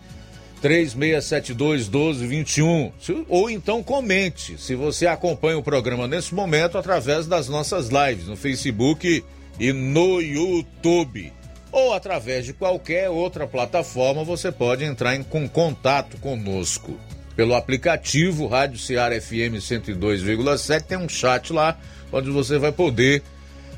3672 0.61 1.89
1221 1.89 2.91
ou 3.27 3.49
então 3.49 3.81
comente 3.81 4.61
se 4.61 4.75
você 4.75 5.07
acompanha 5.07 5.57
o 5.57 5.63
programa 5.63 6.07
nesse 6.07 6.35
momento 6.35 6.77
através 6.77 7.25
das 7.25 7.49
nossas 7.49 7.89
lives 7.89 8.27
no 8.27 8.37
Facebook 8.37 9.25
e 9.59 9.73
no 9.73 10.21
YouTube. 10.21 11.33
Ou 11.71 11.93
através 11.93 12.45
de 12.45 12.53
qualquer 12.53 13.09
outra 13.09 13.47
plataforma 13.47 14.23
você 14.23 14.51
pode 14.51 14.83
entrar 14.83 15.15
em 15.15 15.23
com 15.23 15.47
contato 15.47 16.17
conosco. 16.17 16.99
Pelo 17.35 17.55
aplicativo 17.55 18.45
Rádio 18.45 18.77
Ceará 18.77 19.19
FM 19.19 19.57
102,7 19.57 20.81
tem 20.81 20.97
um 20.97 21.09
chat 21.09 21.51
lá 21.51 21.77
onde 22.11 22.29
você 22.29 22.59
vai 22.59 22.71
poder 22.71 23.23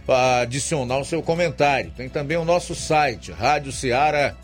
adicionar 0.07 0.99
o 0.99 1.05
seu 1.05 1.21
comentário. 1.21 1.91
Tem 1.95 2.09
também 2.09 2.37
o 2.37 2.45
nosso 2.45 2.75
site, 2.75 3.31
radioceara.fm. 3.31 4.35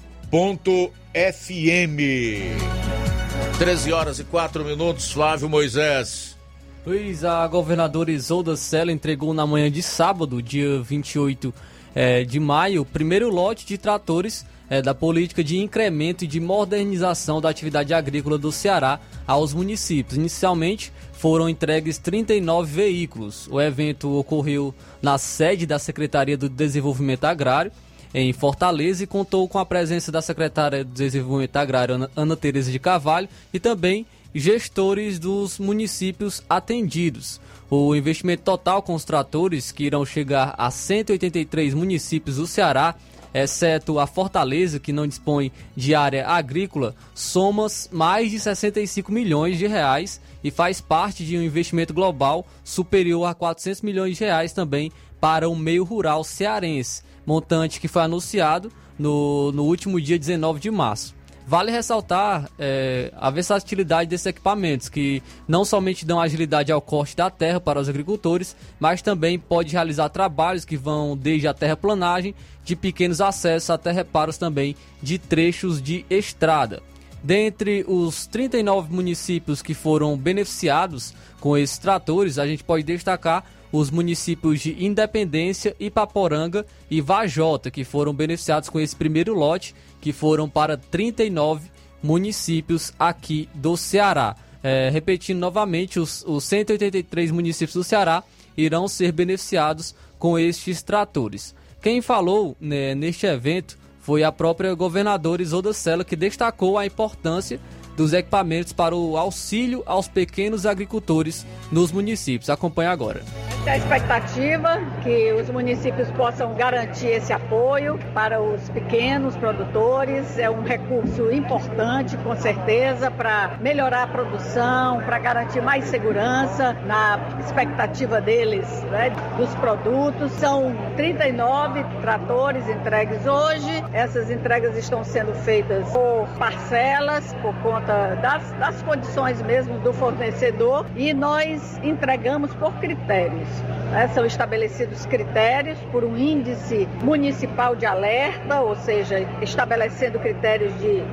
13 3.57 3.91
horas 3.91 4.19
e 4.19 4.23
4 4.23 4.63
minutos, 4.63 5.11
Flávio 5.11 5.49
Moisés. 5.49 6.37
Luiz, 6.85 7.25
a 7.25 7.45
governadora 7.47 8.09
Isolda 8.09 8.55
Sela 8.55 8.91
entregou 8.91 9.33
na 9.33 9.45
manhã 9.45 9.69
de 9.69 9.83
sábado, 9.83 10.41
dia 10.41 10.81
28 10.81 11.53
é, 11.93 12.23
de 12.23 12.39
maio, 12.39 12.83
o 12.83 12.85
primeiro 12.85 13.29
lote 13.29 13.65
de 13.65 13.77
tratores 13.77 14.45
é, 14.69 14.81
da 14.81 14.93
política 14.93 15.43
de 15.43 15.57
incremento 15.57 16.23
e 16.23 16.27
de 16.27 16.39
modernização 16.39 17.41
da 17.41 17.49
atividade 17.49 17.93
agrícola 17.93 18.37
do 18.37 18.51
Ceará 18.51 18.99
aos 19.25 19.53
municípios. 19.53 20.17
Inicialmente, 20.17 20.93
foram 21.13 21.49
entregues 21.49 21.97
39 21.97 22.71
veículos. 22.71 23.47
O 23.51 23.59
evento 23.59 24.17
ocorreu 24.17 24.73
na 25.01 25.17
sede 25.17 25.65
da 25.65 25.79
Secretaria 25.79 26.37
do 26.37 26.47
Desenvolvimento 26.47 27.25
Agrário, 27.25 27.71
em 28.13 28.31
Fortaleza, 28.31 29.03
e 29.03 29.07
contou 29.07 29.47
com 29.47 29.59
a 29.59 29.65
presença 29.65 30.11
da 30.11 30.21
secretária 30.21 30.83
do 30.83 30.91
Desenvolvimento 30.91 31.57
Agrário, 31.57 32.09
Ana 32.15 32.37
Tereza 32.37 32.71
de 32.71 32.79
Carvalho, 32.79 33.27
e 33.53 33.59
também 33.59 34.05
gestores 34.33 35.19
dos 35.19 35.59
municípios 35.59 36.43
atendidos. 36.49 37.41
O 37.69 37.95
investimento 37.95 38.43
total 38.43 38.81
com 38.81 38.95
os 38.95 39.03
tratores, 39.03 39.71
que 39.71 39.83
irão 39.83 40.05
chegar 40.05 40.55
a 40.57 40.71
183 40.71 41.73
municípios 41.73 42.37
do 42.37 42.47
Ceará, 42.47 42.95
exceto 43.33 43.99
a 43.99 44.07
Fortaleza, 44.07 44.79
que 44.79 44.93
não 44.93 45.07
dispõe 45.07 45.51
de 45.75 45.93
área 45.93 46.27
agrícola, 46.27 46.95
soma 47.13 47.67
mais 47.91 48.31
de 48.31 48.39
65 48.39 49.11
milhões 49.11 49.57
de 49.57 49.67
reais 49.67 50.21
e 50.43 50.49
faz 50.49 50.81
parte 50.81 51.25
de 51.25 51.37
um 51.37 51.41
investimento 51.41 51.93
global 51.93 52.45
superior 52.63 53.25
a 53.25 53.33
400 53.33 53.81
milhões 53.81 54.17
de 54.17 54.23
reais 54.23 54.53
também 54.53 54.91
para 55.19 55.49
o 55.49 55.55
meio 55.55 55.83
rural 55.83 56.23
cearense, 56.23 57.03
montante 57.25 57.79
que 57.79 57.87
foi 57.87 58.03
anunciado 58.03 58.71
no, 58.97 59.51
no 59.51 59.63
último 59.63 59.99
dia 59.99 60.17
19 60.17 60.59
de 60.59 60.71
março. 60.71 61.18
Vale 61.49 61.71
ressaltar 61.71 62.47
é, 62.59 63.11
a 63.17 63.31
versatilidade 63.31 64.07
desses 64.07 64.27
equipamentos, 64.27 64.87
que 64.87 65.23
não 65.47 65.65
somente 65.65 66.05
dão 66.05 66.21
agilidade 66.21 66.71
ao 66.71 66.79
corte 66.79 67.17
da 67.17 67.27
terra 67.31 67.59
para 67.59 67.79
os 67.79 67.89
agricultores, 67.89 68.55
mas 68.79 69.01
também 69.01 69.39
pode 69.39 69.71
realizar 69.71 70.09
trabalhos 70.09 70.63
que 70.63 70.77
vão 70.77 71.17
desde 71.17 71.47
a 71.47 71.53
terraplanagem, 71.55 72.35
de 72.63 72.75
pequenos 72.75 73.19
acessos 73.19 73.71
até 73.71 73.91
reparos 73.91 74.37
também 74.37 74.75
de 75.01 75.17
trechos 75.17 75.81
de 75.81 76.05
estrada. 76.07 76.83
Dentre 77.23 77.83
os 77.87 78.27
39 78.27 78.93
municípios 78.93 79.63
que 79.63 79.73
foram 79.73 80.15
beneficiados 80.15 81.15
com 81.39 81.57
esses 81.57 81.79
tratores, 81.79 82.37
a 82.37 82.45
gente 82.45 82.63
pode 82.63 82.83
destacar 82.83 83.43
os 83.71 83.91
municípios 83.91 84.61
de 84.61 84.83
Independência, 84.83 85.75
Ipaporanga 85.79 86.65
e 86.89 87.01
Vajota, 87.01 87.69
que 87.69 87.83
foram 87.83 88.13
beneficiados 88.13 88.69
com 88.69 88.79
esse 88.79 88.95
primeiro 88.95 89.33
lote, 89.33 89.75
que 90.01 90.11
foram 90.11 90.49
para 90.49 90.77
39 90.77 91.69
municípios 92.01 92.91
aqui 92.97 93.47
do 93.53 93.77
Ceará. 93.77 94.35
É, 94.61 94.89
repetindo 94.89 95.39
novamente, 95.39 95.99
os, 95.99 96.23
os 96.27 96.43
183 96.43 97.31
municípios 97.31 97.75
do 97.75 97.83
Ceará 97.83 98.23
irão 98.57 98.87
ser 98.87 99.11
beneficiados 99.11 99.95
com 100.17 100.37
estes 100.37 100.81
tratores. 100.81 101.55
Quem 101.81 102.01
falou 102.01 102.57
né, 102.59 102.93
neste 102.93 103.25
evento 103.25 103.77
foi 104.01 104.23
a 104.23 104.31
própria 104.31 104.73
governadora 104.73 105.41
Isolda 105.41 105.71
Sela, 105.71 106.03
que 106.03 106.15
destacou 106.15 106.77
a 106.77 106.85
importância 106.85 107.59
dos 107.99 108.13
equipamentos 108.13 108.71
para 108.71 108.95
o 108.95 109.17
auxílio 109.17 109.83
aos 109.85 110.07
pequenos 110.07 110.65
agricultores 110.65 111.45
nos 111.69 111.91
municípios. 111.91 112.49
Acompanhe 112.49 112.87
agora. 112.87 113.21
É 113.65 113.71
a 113.71 113.77
expectativa 113.77 114.79
que 115.03 115.33
os 115.33 115.49
municípios 115.49 116.09
possam 116.11 116.55
garantir 116.55 117.07
esse 117.07 117.33
apoio 117.33 117.99
para 118.13 118.41
os 118.41 118.69
pequenos 118.69 119.35
produtores. 119.35 120.39
É 120.39 120.49
um 120.49 120.63
recurso 120.63 121.29
importante, 121.29 122.15
com 122.17 122.33
certeza, 122.37 123.11
para 123.11 123.57
melhorar 123.59 124.03
a 124.03 124.07
produção, 124.07 125.01
para 125.01 125.19
garantir 125.19 125.61
mais 125.61 125.83
segurança 125.85 126.71
na 126.85 127.19
expectativa 127.41 128.21
deles 128.21 128.65
né, 128.83 129.11
dos 129.35 129.53
produtos. 129.55 130.31
São 130.39 130.73
39 130.95 131.83
tratores 131.99 132.65
entregues 132.69 133.25
hoje. 133.25 133.83
Essas 133.91 134.31
entregas 134.31 134.77
estão 134.77 135.03
sendo 135.03 135.35
feitas 135.35 135.85
por 135.91 136.29
parcelas, 136.37 137.33
por 137.41 137.53
conta 137.55 137.88
das, 138.21 138.51
das 138.53 138.81
condições 138.83 139.41
mesmo 139.41 139.79
do 139.79 139.91
fornecedor, 139.93 140.85
e 140.95 141.13
nós 141.13 141.77
entregamos 141.83 142.53
por 142.55 142.73
critérios. 142.75 143.49
Né? 143.91 144.07
São 144.13 144.25
estabelecidos 144.25 145.05
critérios 145.05 145.77
por 145.91 146.03
um 146.03 146.17
índice 146.17 146.87
municipal 147.03 147.75
de 147.75 147.85
alerta, 147.85 148.61
ou 148.61 148.75
seja, 148.75 149.27
estabelecendo 149.41 150.19
critérios 150.19 150.73
de 150.79 151.03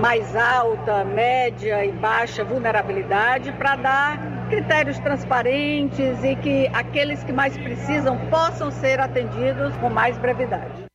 mais 0.00 0.36
alta, 0.36 1.04
média 1.04 1.84
e 1.84 1.92
baixa 1.92 2.44
vulnerabilidade 2.44 3.52
para 3.52 3.76
dar 3.76 4.46
critérios 4.48 4.98
transparentes 4.98 6.22
e 6.22 6.36
que 6.36 6.66
aqueles 6.68 7.22
que 7.24 7.32
mais 7.32 7.56
precisam 7.56 8.18
possam 8.28 8.70
ser 8.70 9.00
atendidos 9.00 9.74
com 9.76 9.88
mais 9.88 10.16
brevidade. 10.18 10.86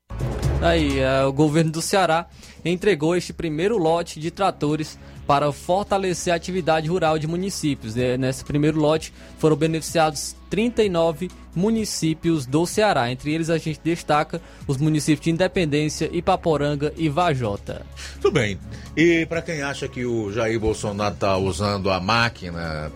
Aí, 0.62 1.00
é, 1.00 1.24
o 1.24 1.34
governo 1.34 1.72
do 1.72 1.82
Ceará 1.82 2.28
entregou 2.64 3.16
este 3.16 3.34
primeiro 3.34 3.78
lote 3.78 4.20
de 4.20 4.30
tratores 4.30 5.00
para 5.32 5.50
fortalecer 5.54 6.34
a 6.34 6.36
atividade 6.36 6.90
rural 6.90 7.18
de 7.18 7.26
municípios. 7.26 7.96
É, 7.96 8.18
nesse 8.18 8.44
primeiro 8.44 8.78
lote 8.78 9.14
foram 9.40 9.56
beneficiados 9.56 10.36
39 10.50 11.32
municípios 11.56 12.46
do 12.46 12.66
Ceará. 12.66 13.10
Entre 13.10 13.34
eles 13.34 13.50
a 13.50 13.58
gente 13.58 13.80
destaca 13.82 14.42
os 14.68 14.76
municípios 14.76 15.24
de 15.24 15.32
Independência, 15.32 16.10
Ipaporanga 16.12 16.92
e 16.98 17.08
Vajota. 17.08 17.86
Tudo 18.22 18.34
bem. 18.34 18.60
E 18.98 19.26
para 19.26 19.42
quem 19.42 19.62
acha 19.62 19.88
que 19.88 20.04
o 20.04 20.34
Jair 20.34 20.60
Bolsonaro 20.60 21.14
está 21.14 21.38
usando 21.38 21.90
a 21.90 22.02
máquina 22.02 22.92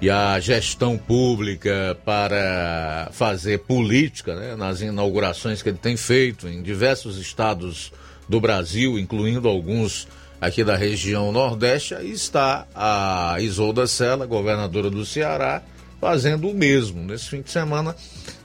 e 0.00 0.08
a 0.08 0.40
gestão 0.40 0.96
pública 0.96 1.94
para 2.06 3.10
fazer 3.12 3.58
política 3.58 4.34
né, 4.34 4.56
nas 4.56 4.80
inaugurações 4.80 5.60
que 5.60 5.68
ele 5.68 5.76
tem 5.76 5.98
feito 5.98 6.48
em 6.48 6.62
diversos 6.62 7.18
estados 7.18 7.92
do 8.26 8.40
Brasil, 8.40 8.98
incluindo 8.98 9.46
alguns 9.46 10.08
aqui 10.44 10.62
da 10.62 10.76
região 10.76 11.32
Nordeste, 11.32 11.94
aí 11.94 12.10
está 12.10 12.66
a 12.74 13.36
Isolda 13.40 13.86
Sela, 13.86 14.26
governadora 14.26 14.90
do 14.90 15.04
Ceará, 15.04 15.62
fazendo 15.98 16.50
o 16.50 16.54
mesmo. 16.54 17.02
Nesse 17.02 17.30
fim 17.30 17.40
de 17.40 17.50
semana, 17.50 17.96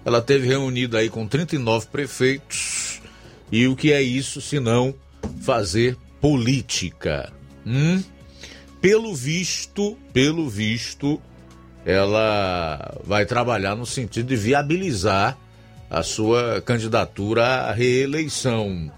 ela 0.06 0.22
teve 0.22 0.48
reunida 0.48 1.00
aí 1.00 1.10
com 1.10 1.28
39 1.28 1.88
prefeitos. 1.88 3.02
E 3.52 3.68
o 3.68 3.76
que 3.76 3.92
é 3.92 4.02
isso 4.02 4.40
se 4.40 4.62
não 4.62 4.96
fazer 5.42 5.98
política? 6.22 7.34
Hum? 7.66 8.02
Pelo 8.80 9.14
visto, 9.14 9.98
pelo 10.14 10.50
visto, 10.50 11.22
ela 11.86 12.98
vai 13.04 13.26
trabalhar 13.26 13.76
no 13.76 13.86
sentido 13.86 14.28
de 14.28 14.38
viabilizar 14.38 15.38
a 15.90 16.02
sua 16.02 16.62
candidatura 16.62 17.44
à 17.46 17.74
reeleição. 17.74 18.90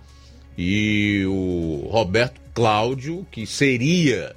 E 0.56 1.24
o 1.26 1.88
Roberto 1.90 2.41
Cláudio, 2.54 3.26
que 3.32 3.46
seria 3.46 4.36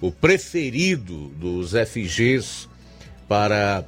o 0.00 0.10
preferido 0.10 1.28
dos 1.30 1.72
FGs 1.72 2.68
para 3.28 3.84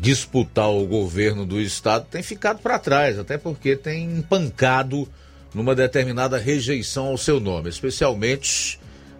disputar 0.00 0.70
o 0.70 0.86
governo 0.86 1.44
do 1.44 1.60
estado, 1.60 2.06
tem 2.10 2.22
ficado 2.22 2.60
para 2.60 2.78
trás, 2.78 3.18
até 3.18 3.36
porque 3.36 3.74
tem 3.74 4.04
empancado 4.04 5.08
numa 5.54 5.74
determinada 5.74 6.38
rejeição 6.38 7.06
ao 7.06 7.18
seu 7.18 7.40
nome, 7.40 7.68
especialmente 7.68 8.78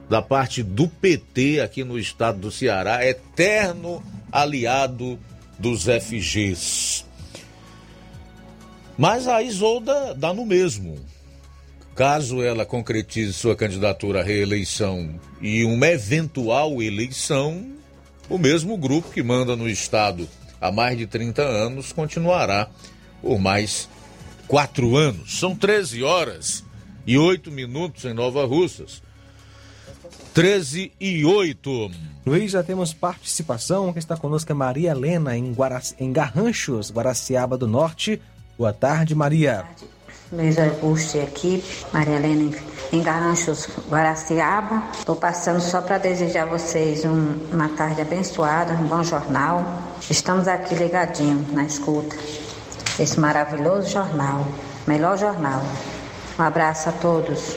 da 0.09 0.23
parte 0.23 0.63
do 0.63 0.89
PT 0.89 1.61
aqui 1.61 1.85
no 1.85 1.99
estado 1.99 2.39
do 2.39 2.51
Ceará, 2.51 3.07
eterno 3.07 4.03
aliado 4.31 5.19
dos 5.59 5.85
FGs. 5.85 7.05
Mas 8.97 9.27
a 9.27 9.43
Isolda 9.43 10.15
dá 10.15 10.33
no 10.33 10.45
mesmo. 10.45 10.99
Caso 11.95 12.43
ela 12.43 12.65
concretize 12.65 13.35
sua 13.35 13.55
candidatura 13.55 14.21
à 14.21 14.23
reeleição 14.23 15.15
e 15.41 15.63
uma 15.65 15.89
eventual 15.89 16.83
eleição, 16.83 17.67
o 18.31 18.39
mesmo 18.39 18.79
grupo 18.79 19.11
que 19.11 19.23
manda 19.23 19.55
no 19.55 19.69
Estado 19.69 20.27
há 20.59 20.73
mais 20.73 20.97
de 20.97 21.07
30 21.07 21.43
anos 21.43 21.93
continuará 21.93 22.71
por 23.21 23.39
mais 23.39 23.91
quatro 24.49 24.97
anos. 24.97 25.39
São 25.39 25.55
13 25.55 26.03
horas 26.03 26.65
e 27.07 27.19
8 27.19 27.51
minutos 27.51 28.05
em 28.07 28.15
Nova 28.15 28.47
Russas. 28.47 29.03
13 30.33 30.93
e 30.99 31.25
8. 31.27 31.91
Luiz, 32.25 32.53
já 32.53 32.63
temos 32.63 32.95
participação. 32.95 33.93
Quem 33.93 33.99
está 33.99 34.17
conosco 34.17 34.51
é 34.51 34.55
Maria 34.55 34.93
Helena, 34.93 35.37
em, 35.37 35.53
Guaraci... 35.53 35.95
em 36.01 36.11
Garranchos, 36.11 36.91
Guaraciaba 36.91 37.59
do 37.59 37.67
Norte. 37.67 38.21
Boa 38.57 38.73
tarde, 38.73 39.15
Maria. 39.15 39.57
Boa 39.57 39.65
tarde. 39.65 40.02
Luiz 40.33 40.59
Augusto 40.59 41.19
e 41.19 41.21
equipe, 41.21 41.85
Maria 41.93 42.17
Helena 42.17 42.57
em 42.91 43.03
Garranchos, 43.03 43.69
Guaraciaba. 43.91 44.83
Estou 44.99 45.15
passando 45.15 45.61
só 45.61 45.83
para 45.83 45.99
desejar 45.99 46.45
a 46.45 46.47
vocês 46.47 47.05
um, 47.05 47.37
uma 47.53 47.69
tarde 47.69 48.01
abençoada, 48.01 48.73
um 48.73 48.87
bom 48.87 49.03
jornal. 49.03 49.63
Estamos 50.09 50.49
aqui 50.49 50.75
ligadinhos 50.75 51.53
na 51.53 51.65
escuta 51.65 52.17
desse 52.97 53.21
maravilhoso 53.21 53.91
jornal, 53.91 54.47
melhor 54.87 55.19
jornal. 55.19 55.63
Um 56.39 56.43
abraço 56.43 56.89
a 56.89 56.93
todos. 56.93 57.55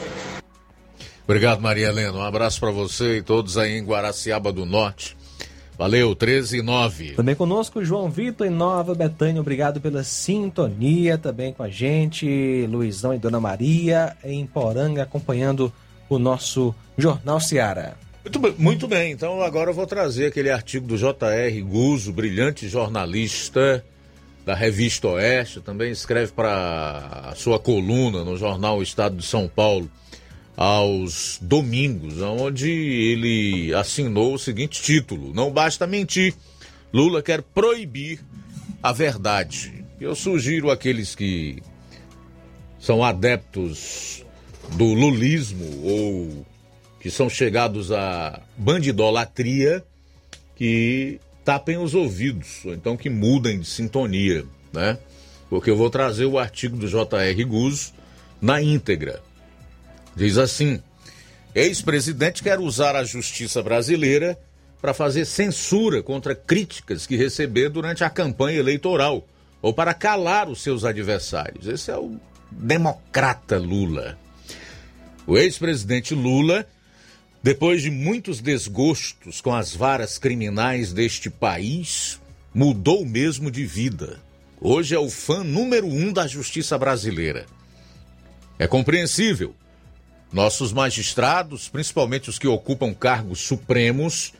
Obrigado, 1.24 1.60
Maria 1.62 1.88
Helena. 1.88 2.18
Um 2.18 2.24
abraço 2.24 2.60
para 2.60 2.70
você 2.70 3.18
e 3.18 3.22
todos 3.22 3.56
aí 3.56 3.78
em 3.78 3.84
Guaraciaba 3.84 4.52
do 4.52 4.66
Norte. 4.66 5.15
Valeu, 5.78 6.14
13 6.14 6.58
e 6.58 6.62
9. 6.62 7.12
Também 7.12 7.34
conosco, 7.34 7.84
João 7.84 8.10
Vitor 8.10 8.46
em 8.46 8.50
Nova 8.50 8.94
Betânia. 8.94 9.40
Obrigado 9.40 9.80
pela 9.80 10.02
sintonia 10.02 11.18
também 11.18 11.52
com 11.52 11.62
a 11.62 11.68
gente. 11.68 12.66
Luizão 12.66 13.12
e 13.12 13.18
Dona 13.18 13.38
Maria 13.38 14.16
em 14.24 14.46
Poranga 14.46 15.02
acompanhando 15.02 15.70
o 16.08 16.18
nosso 16.18 16.74
Jornal 16.96 17.40
Seara. 17.40 17.96
Muito, 18.24 18.54
muito 18.58 18.88
bem, 18.88 19.12
então 19.12 19.40
agora 19.42 19.70
eu 19.70 19.74
vou 19.74 19.86
trazer 19.86 20.26
aquele 20.26 20.50
artigo 20.50 20.86
do 20.86 20.96
J.R. 20.96 21.62
Guzo, 21.62 22.12
brilhante 22.12 22.68
jornalista 22.68 23.84
da 24.44 24.54
revista 24.54 25.08
Oeste, 25.08 25.60
também 25.60 25.90
escreve 25.90 26.32
para 26.32 27.30
a 27.30 27.34
sua 27.34 27.58
coluna 27.58 28.24
no 28.24 28.36
jornal 28.36 28.82
Estado 28.82 29.16
de 29.16 29.24
São 29.24 29.48
Paulo 29.48 29.90
aos 30.56 31.38
domingos, 31.42 32.20
onde 32.22 32.70
ele 32.70 33.74
assinou 33.74 34.34
o 34.34 34.38
seguinte 34.38 34.80
título: 34.80 35.34
Não 35.34 35.50
basta 35.50 35.86
mentir, 35.86 36.34
Lula 36.92 37.22
quer 37.22 37.42
proibir 37.42 38.20
a 38.82 38.92
verdade. 38.92 39.84
Eu 40.00 40.14
sugiro 40.14 40.70
àqueles 40.70 41.14
que 41.14 41.62
são 42.78 43.02
adeptos 43.04 44.24
do 44.72 44.84
lulismo 44.84 45.82
ou 45.82 46.46
que 47.00 47.10
são 47.10 47.28
chegados 47.28 47.92
à 47.92 48.40
bandidolatria 48.56 49.84
que 50.56 51.20
tapem 51.44 51.76
os 51.76 51.94
ouvidos, 51.94 52.64
ou 52.64 52.74
então 52.74 52.96
que 52.96 53.08
mudem 53.08 53.60
de 53.60 53.66
sintonia, 53.66 54.44
né? 54.72 54.98
Porque 55.48 55.70
eu 55.70 55.76
vou 55.76 55.88
trazer 55.88 56.24
o 56.24 56.38
artigo 56.38 56.76
do 56.76 56.88
J.R. 56.88 57.44
Guzzo 57.44 57.92
na 58.40 58.60
íntegra. 58.60 59.22
Diz 60.16 60.38
assim: 60.38 60.82
ex-presidente 61.54 62.42
quer 62.42 62.58
usar 62.58 62.96
a 62.96 63.04
justiça 63.04 63.62
brasileira 63.62 64.38
para 64.80 64.94
fazer 64.94 65.26
censura 65.26 66.02
contra 66.02 66.34
críticas 66.34 67.06
que 67.06 67.16
receber 67.16 67.68
durante 67.68 68.02
a 68.02 68.10
campanha 68.10 68.58
eleitoral 68.58 69.26
ou 69.60 69.74
para 69.74 69.92
calar 69.92 70.48
os 70.48 70.62
seus 70.62 70.84
adversários. 70.84 71.66
Esse 71.66 71.90
é 71.90 71.96
o 71.96 72.18
democrata 72.50 73.58
Lula. 73.58 74.18
O 75.26 75.36
ex-presidente 75.36 76.14
Lula, 76.14 76.66
depois 77.42 77.82
de 77.82 77.90
muitos 77.90 78.40
desgostos 78.40 79.40
com 79.40 79.54
as 79.54 79.74
varas 79.74 80.18
criminais 80.18 80.92
deste 80.92 81.28
país, 81.28 82.20
mudou 82.54 83.04
mesmo 83.04 83.50
de 83.50 83.66
vida. 83.66 84.20
Hoje 84.60 84.94
é 84.94 84.98
o 84.98 85.10
fã 85.10 85.44
número 85.44 85.86
um 85.86 86.12
da 86.12 86.26
justiça 86.26 86.78
brasileira. 86.78 87.44
É 88.58 88.66
compreensível. 88.66 89.54
Nossos 90.32 90.72
magistrados, 90.72 91.68
principalmente 91.68 92.28
os 92.28 92.38
que 92.38 92.48
ocupam 92.48 92.92
cargos 92.92 93.40
supremos, 93.40 94.32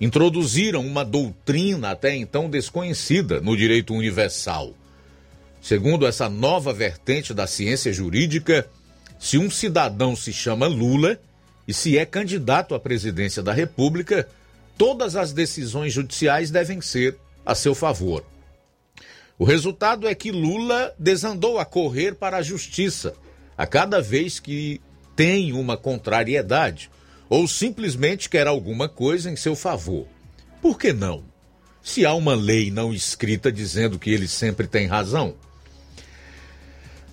introduziram 0.00 0.86
uma 0.86 1.04
doutrina 1.04 1.90
até 1.90 2.14
então 2.14 2.48
desconhecida 2.48 3.40
no 3.40 3.56
direito 3.56 3.94
universal. 3.94 4.72
Segundo 5.60 6.06
essa 6.06 6.28
nova 6.28 6.72
vertente 6.72 7.32
da 7.32 7.46
ciência 7.46 7.92
jurídica, 7.92 8.68
se 9.18 9.38
um 9.38 9.50
cidadão 9.50 10.14
se 10.14 10.32
chama 10.32 10.66
Lula 10.66 11.18
e 11.66 11.72
se 11.72 11.96
é 11.96 12.04
candidato 12.04 12.74
à 12.74 12.80
presidência 12.80 13.42
da 13.42 13.52
República, 13.52 14.28
todas 14.76 15.16
as 15.16 15.32
decisões 15.32 15.92
judiciais 15.92 16.50
devem 16.50 16.80
ser 16.80 17.16
a 17.44 17.54
seu 17.54 17.74
favor. 17.74 18.24
O 19.38 19.44
resultado 19.44 20.06
é 20.06 20.14
que 20.14 20.30
Lula 20.30 20.94
desandou 20.98 21.58
a 21.58 21.64
correr 21.64 22.14
para 22.14 22.36
a 22.36 22.42
justiça 22.42 23.14
a 23.56 23.66
cada 23.66 24.00
vez 24.00 24.38
que 24.38 24.80
tem 25.16 25.52
uma 25.52 25.76
contrariedade 25.76 26.90
ou 27.28 27.48
simplesmente 27.48 28.28
quer 28.28 28.46
alguma 28.46 28.88
coisa 28.88 29.30
em 29.30 29.36
seu 29.36 29.56
favor. 29.56 30.06
Por 30.60 30.78
que 30.78 30.92
não? 30.92 31.24
Se 31.82 32.06
há 32.06 32.14
uma 32.14 32.34
lei 32.34 32.70
não 32.70 32.92
escrita 32.92 33.52
dizendo 33.52 33.98
que 33.98 34.10
ele 34.10 34.28
sempre 34.28 34.66
tem 34.66 34.86
razão. 34.86 35.34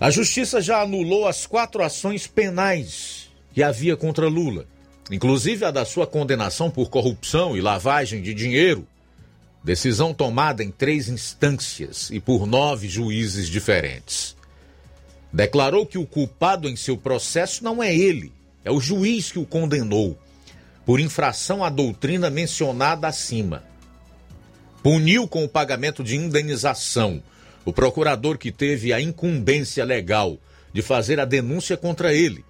A 0.00 0.10
justiça 0.10 0.60
já 0.60 0.80
anulou 0.80 1.28
as 1.28 1.46
quatro 1.46 1.82
ações 1.82 2.26
penais 2.26 3.30
que 3.52 3.62
havia 3.62 3.96
contra 3.96 4.26
Lula, 4.26 4.66
inclusive 5.10 5.64
a 5.64 5.70
da 5.70 5.84
sua 5.84 6.06
condenação 6.06 6.70
por 6.70 6.88
corrupção 6.88 7.56
e 7.56 7.60
lavagem 7.60 8.22
de 8.22 8.34
dinheiro. 8.34 8.86
Decisão 9.62 10.12
tomada 10.12 10.64
em 10.64 10.70
três 10.70 11.08
instâncias 11.08 12.10
e 12.10 12.18
por 12.18 12.46
nove 12.46 12.88
juízes 12.88 13.48
diferentes. 13.48 14.34
Declarou 15.32 15.86
que 15.86 15.96
o 15.96 16.06
culpado 16.06 16.68
em 16.68 16.76
seu 16.76 16.96
processo 16.96 17.64
não 17.64 17.82
é 17.82 17.94
ele, 17.94 18.32
é 18.64 18.70
o 18.70 18.80
juiz 18.80 19.32
que 19.32 19.38
o 19.38 19.46
condenou 19.46 20.18
por 20.84 21.00
infração 21.00 21.64
à 21.64 21.70
doutrina 21.70 22.28
mencionada 22.28 23.06
acima. 23.06 23.64
Puniu 24.82 25.28
com 25.28 25.44
o 25.44 25.48
pagamento 25.48 26.02
de 26.02 26.16
indenização 26.16 27.22
o 27.64 27.72
procurador 27.72 28.36
que 28.36 28.50
teve 28.50 28.92
a 28.92 29.00
incumbência 29.00 29.84
legal 29.84 30.38
de 30.72 30.82
fazer 30.82 31.20
a 31.20 31.24
denúncia 31.24 31.76
contra 31.76 32.12
ele. 32.12 32.44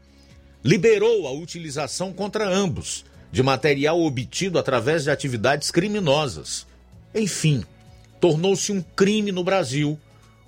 Liberou 0.65 1.27
a 1.27 1.33
utilização 1.33 2.13
contra 2.13 2.49
ambos 2.49 3.05
de 3.31 3.43
material 3.43 4.01
obtido 4.01 4.59
através 4.59 5.05
de 5.05 5.11
atividades 5.11 5.71
criminosas. 5.71 6.67
Enfim, 7.15 7.65
tornou-se 8.21 8.73
um 8.73 8.81
crime 8.81 9.33
no 9.33 9.45
Brasil 9.45 9.99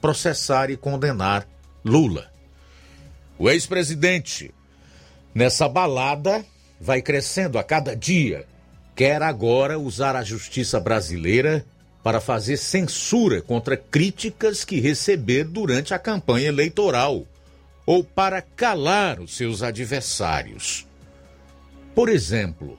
processar 0.01 0.71
e 0.71 0.77
condenar 0.77 1.47
Lula. 1.85 2.31
O 3.39 3.51
ex-presidente 3.51 4.53
Nessa 5.35 5.69
balada, 5.69 6.45
vai 6.81 7.03
crescendo 7.03 7.59
a 7.59 7.65
cada 7.65 7.97
dia. 7.97 8.47
Quer 8.95 9.21
agora 9.21 9.77
usar 9.77 10.15
a 10.15 10.23
justiça 10.23 10.79
brasileira 10.79 11.65
para 12.05 12.21
fazer 12.21 12.57
censura 12.57 13.43
contra 13.43 13.77
críticas 13.77 14.65
que 14.65 14.79
receber 14.79 15.45
durante 15.45 15.93
a 15.93 15.99
campanha 15.99 16.47
eleitoral 16.49 17.27
ou 17.85 18.05
para 18.05 18.41
calar 18.41 19.19
os 19.19 19.37
seus 19.37 19.61
adversários. 19.61 20.87
Por 21.97 22.09
exemplo, 22.09 22.79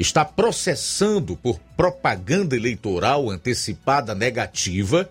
está 0.00 0.24
processando 0.24 1.36
por 1.36 1.60
propaganda 1.76 2.56
eleitoral 2.56 3.30
antecipada 3.30 4.16
negativa, 4.16 5.08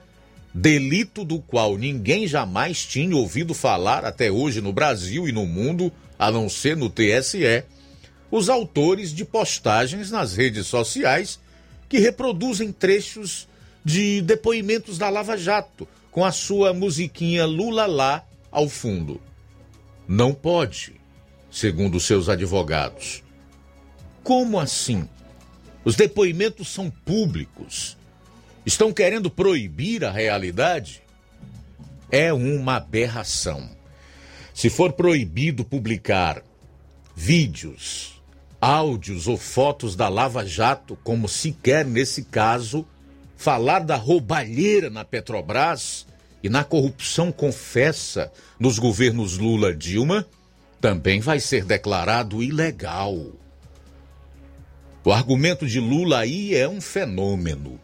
delito 0.53 1.23
do 1.23 1.39
qual 1.39 1.77
ninguém 1.77 2.27
jamais 2.27 2.85
tinha 2.85 3.15
ouvido 3.15 3.53
falar 3.53 4.03
até 4.03 4.31
hoje 4.31 4.61
no 4.61 4.73
Brasil 4.73 5.27
e 5.27 5.31
no 5.31 5.45
mundo 5.45 5.91
a 6.17 6.31
não 6.31 6.49
ser 6.49 6.75
no 6.75 6.89
TSE, 6.89 7.63
os 8.31 8.49
autores 8.49 9.13
de 9.13 9.23
postagens 9.23 10.11
nas 10.11 10.35
redes 10.35 10.67
sociais 10.67 11.39
que 11.87 11.99
reproduzem 11.99 12.71
trechos 12.71 13.47
de 13.83 14.21
depoimentos 14.21 14.97
da 14.97 15.09
Lava 15.09 15.37
Jato 15.37 15.87
com 16.11 16.25
a 16.25 16.31
sua 16.31 16.73
musiquinha 16.73 17.45
Lula 17.45 17.85
lá 17.85 18.23
ao 18.51 18.67
fundo. 18.67 19.21
Não 20.07 20.33
pode, 20.33 20.93
segundo 21.51 21.99
seus 21.99 22.29
advogados. 22.29 23.23
Como 24.23 24.59
assim? 24.59 25.07
Os 25.83 25.95
depoimentos 25.95 26.67
são 26.67 26.89
públicos. 26.89 27.97
Estão 28.70 28.93
querendo 28.93 29.32
proibir 29.32 30.05
a 30.05 30.11
realidade? 30.11 31.01
É 32.11 32.32
uma 32.32 32.76
aberração. 32.76 33.67
Se 34.53 34.70
for 34.70 34.93
proibido 34.93 35.65
publicar 35.65 36.43
vídeos, 37.15 38.22
áudios 38.61 39.28
ou 39.28 39.38
fotos 39.38 39.95
da 39.95 40.07
Lava 40.07 40.45
Jato, 40.45 40.95
como 41.03 41.28
se 41.28 41.51
quer 41.51 41.84
nesse 41.84 42.26
caso, 42.26 42.86
falar 43.36 43.80
da 43.80 43.95
roubalheira 43.95 44.88
na 44.88 45.03
Petrobras 45.03 46.05
e 46.43 46.47
na 46.47 46.63
corrupção 46.63 47.32
confessa 47.32 48.32
nos 48.59 48.78
governos 48.78 49.39
Lula-Dilma, 49.39 50.28
também 50.80 51.20
vai 51.20 51.39
ser 51.39 51.65
declarado 51.65 52.43
ilegal. 52.43 53.17
O 55.03 55.11
argumento 55.11 55.65
de 55.65 55.80
Lula 55.80 56.20
aí 56.20 56.53
é 56.53 56.70
um 56.70 56.80
fenômeno. 56.80 57.80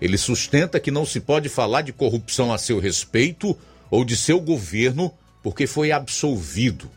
Ele 0.00 0.16
sustenta 0.16 0.80
que 0.80 0.90
não 0.90 1.04
se 1.04 1.20
pode 1.20 1.48
falar 1.48 1.82
de 1.82 1.92
corrupção 1.92 2.52
a 2.52 2.58
seu 2.58 2.78
respeito 2.78 3.56
ou 3.90 4.04
de 4.04 4.16
seu 4.16 4.40
governo 4.40 5.12
porque 5.42 5.66
foi 5.66 5.92
absolvido. 5.92 6.90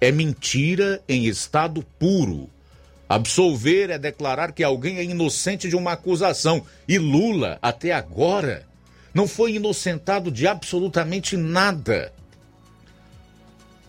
É 0.00 0.10
mentira 0.10 1.02
em 1.08 1.26
estado 1.26 1.84
puro. 1.98 2.50
Absolver 3.08 3.90
é 3.90 3.98
declarar 3.98 4.52
que 4.52 4.64
alguém 4.64 4.98
é 4.98 5.04
inocente 5.04 5.68
de 5.68 5.76
uma 5.76 5.92
acusação. 5.92 6.64
E 6.88 6.98
Lula, 6.98 7.58
até 7.62 7.92
agora, 7.92 8.66
não 9.14 9.28
foi 9.28 9.54
inocentado 9.54 10.30
de 10.30 10.46
absolutamente 10.46 11.36
nada. 11.36 12.12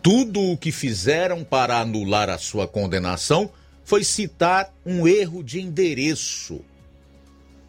Tudo 0.01 0.39
o 0.39 0.57
que 0.57 0.71
fizeram 0.71 1.43
para 1.43 1.79
anular 1.79 2.29
a 2.29 2.37
sua 2.37 2.67
condenação 2.67 3.49
foi 3.83 4.03
citar 4.03 4.73
um 4.85 5.07
erro 5.07 5.43
de 5.43 5.59
endereço. 5.59 6.61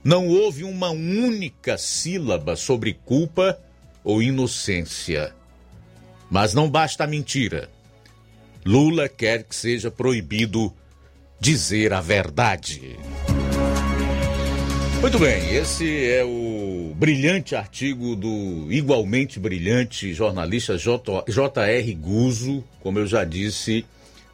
Não 0.03 0.29
houve 0.29 0.65
uma 0.65 0.91
única 0.91 1.77
sílaba 1.77 2.57
sobre 2.57 2.95
culpa 3.05 3.59
ou 4.05 4.23
inocência. 4.23 5.35
Mas 6.31 6.55
não 6.55 6.71
basta 6.71 7.05
a 7.05 7.07
mentira. 7.07 7.69
Lula 8.65 9.09
quer 9.09 9.45
que 9.45 9.55
seja 9.55 9.91
proibido 9.91 10.73
dizer 11.41 11.93
a 11.93 12.01
verdade. 12.01 12.97
Muito 15.01 15.19
bem, 15.19 15.55
esse 15.55 16.11
é 16.11 16.25
o 16.25 16.93
brilhante 16.97 17.55
artigo 17.55 18.17
do 18.17 18.67
igualmente 18.71 19.39
brilhante 19.39 20.13
jornalista 20.13 20.77
J.R. 20.77 21.95
Guzo, 21.95 22.65
como 22.81 22.99
eu 22.99 23.07
já 23.07 23.25
disse 23.25 23.87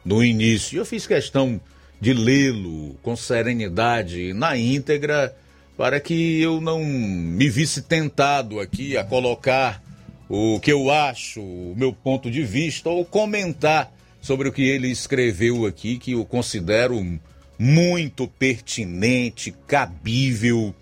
no 0.03 0.23
início. 0.23 0.79
Eu 0.79 0.85
fiz 0.85 1.05
questão 1.05 1.61
de 2.01 2.13
lê-lo 2.13 2.95
com 3.03 3.15
serenidade 3.15 4.33
na 4.33 4.57
íntegra 4.57 5.35
para 5.77 5.99
que 5.99 6.41
eu 6.41 6.61
não 6.61 6.83
me 6.83 7.49
visse 7.49 7.81
tentado 7.81 8.59
aqui 8.59 8.97
a 8.97 9.03
colocar 9.03 9.83
o 10.29 10.59
que 10.59 10.71
eu 10.71 10.89
acho, 10.89 11.41
o 11.41 11.73
meu 11.75 11.93
ponto 11.93 12.31
de 12.31 12.43
vista, 12.43 12.89
ou 12.89 13.05
comentar 13.05 13.93
sobre 14.21 14.49
o 14.49 14.51
que 14.51 14.63
ele 14.63 14.89
escreveu 14.89 15.65
aqui, 15.65 15.97
que 15.97 16.13
eu 16.13 16.25
considero 16.25 17.19
muito 17.59 18.27
pertinente, 18.27 19.53
cabível 19.67 20.73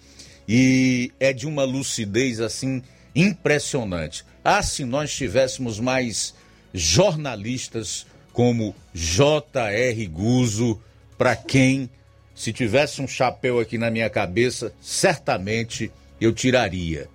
e 0.47 1.11
é 1.19 1.33
de 1.33 1.47
uma 1.47 1.63
lucidez 1.63 2.39
assim 2.39 2.81
impressionante. 3.15 4.23
Ah, 4.43 4.61
se 4.61 4.83
nós 4.85 5.13
tivéssemos 5.13 5.79
mais 5.79 6.33
jornalistas 6.73 8.05
como 8.31 8.75
J.R. 8.93 10.07
Guzo, 10.07 10.81
para 11.17 11.35
quem, 11.35 11.89
se 12.35 12.51
tivesse 12.51 13.01
um 13.01 13.07
chapéu 13.07 13.59
aqui 13.59 13.77
na 13.77 13.91
minha 13.91 14.09
cabeça, 14.09 14.73
certamente 14.81 15.91
eu 16.19 16.33
tiraria 16.33 17.09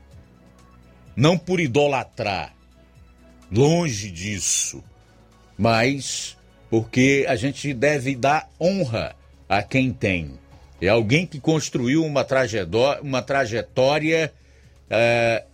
não 1.18 1.36
por 1.36 1.58
idolatrar, 1.58 2.54
longe 3.50 4.08
disso, 4.08 4.84
mas 5.58 6.36
porque 6.70 7.26
a 7.28 7.34
gente 7.34 7.74
deve 7.74 8.14
dar 8.14 8.48
honra 8.60 9.16
a 9.48 9.60
quem 9.60 9.92
tem. 9.92 10.38
É 10.80 10.86
alguém 10.86 11.26
que 11.26 11.40
construiu 11.40 12.04
uma 12.04 12.22
trajetória, 12.22 13.02
uma 13.02 13.20
trajetória 13.20 14.32
é, 14.88 15.44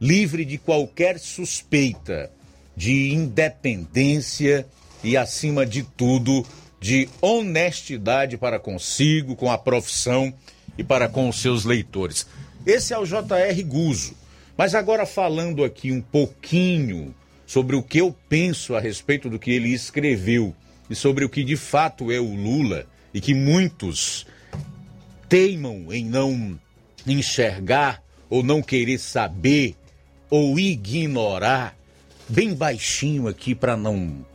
livre 0.00 0.44
de 0.44 0.56
qualquer 0.56 1.18
suspeita, 1.18 2.30
de 2.76 3.12
independência 3.12 4.64
e, 5.02 5.16
acima 5.16 5.66
de 5.66 5.82
tudo, 5.82 6.46
de 6.80 7.08
honestidade 7.20 8.36
para 8.36 8.58
consigo, 8.58 9.34
com 9.34 9.50
a 9.50 9.58
profissão 9.58 10.32
e 10.76 10.84
para 10.84 11.08
com 11.08 11.28
os 11.28 11.40
seus 11.40 11.64
leitores. 11.64 12.26
Esse 12.64 12.92
é 12.92 12.98
o 12.98 13.04
J.R. 13.04 13.62
Guzo. 13.62 14.14
Mas 14.56 14.74
agora 14.74 15.06
falando 15.06 15.64
aqui 15.64 15.92
um 15.92 16.00
pouquinho 16.00 17.14
sobre 17.46 17.76
o 17.76 17.82
que 17.82 17.98
eu 17.98 18.14
penso 18.28 18.74
a 18.74 18.80
respeito 18.80 19.30
do 19.30 19.38
que 19.38 19.52
ele 19.52 19.72
escreveu 19.72 20.54
e 20.90 20.94
sobre 20.94 21.24
o 21.24 21.28
que 21.28 21.44
de 21.44 21.56
fato 21.56 22.10
é 22.10 22.18
o 22.18 22.34
Lula 22.34 22.86
e 23.14 23.20
que 23.20 23.34
muitos 23.34 24.26
teimam 25.28 25.92
em 25.92 26.04
não 26.04 26.58
enxergar 27.06 28.02
ou 28.28 28.42
não 28.42 28.60
querer 28.60 28.98
saber 28.98 29.76
ou 30.28 30.58
ignorar, 30.58 31.76
bem 32.28 32.52
baixinho 32.52 33.28
aqui 33.28 33.54
para 33.54 33.76
não 33.76 34.26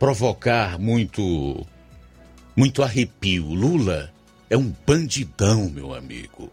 provocar 0.00 0.78
muito 0.78 1.64
muito 2.56 2.82
arrepio. 2.82 3.44
Lula 3.44 4.10
é 4.48 4.56
um 4.56 4.74
bandidão, 4.86 5.68
meu 5.68 5.94
amigo. 5.94 6.50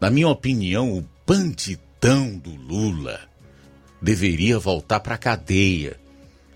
Na 0.00 0.10
minha 0.10 0.28
opinião, 0.28 0.98
o 0.98 1.04
bandidão 1.24 2.36
do 2.36 2.50
Lula 2.50 3.20
deveria 4.02 4.58
voltar 4.58 5.00
para 5.00 5.14
a 5.14 5.18
cadeia. 5.18 5.98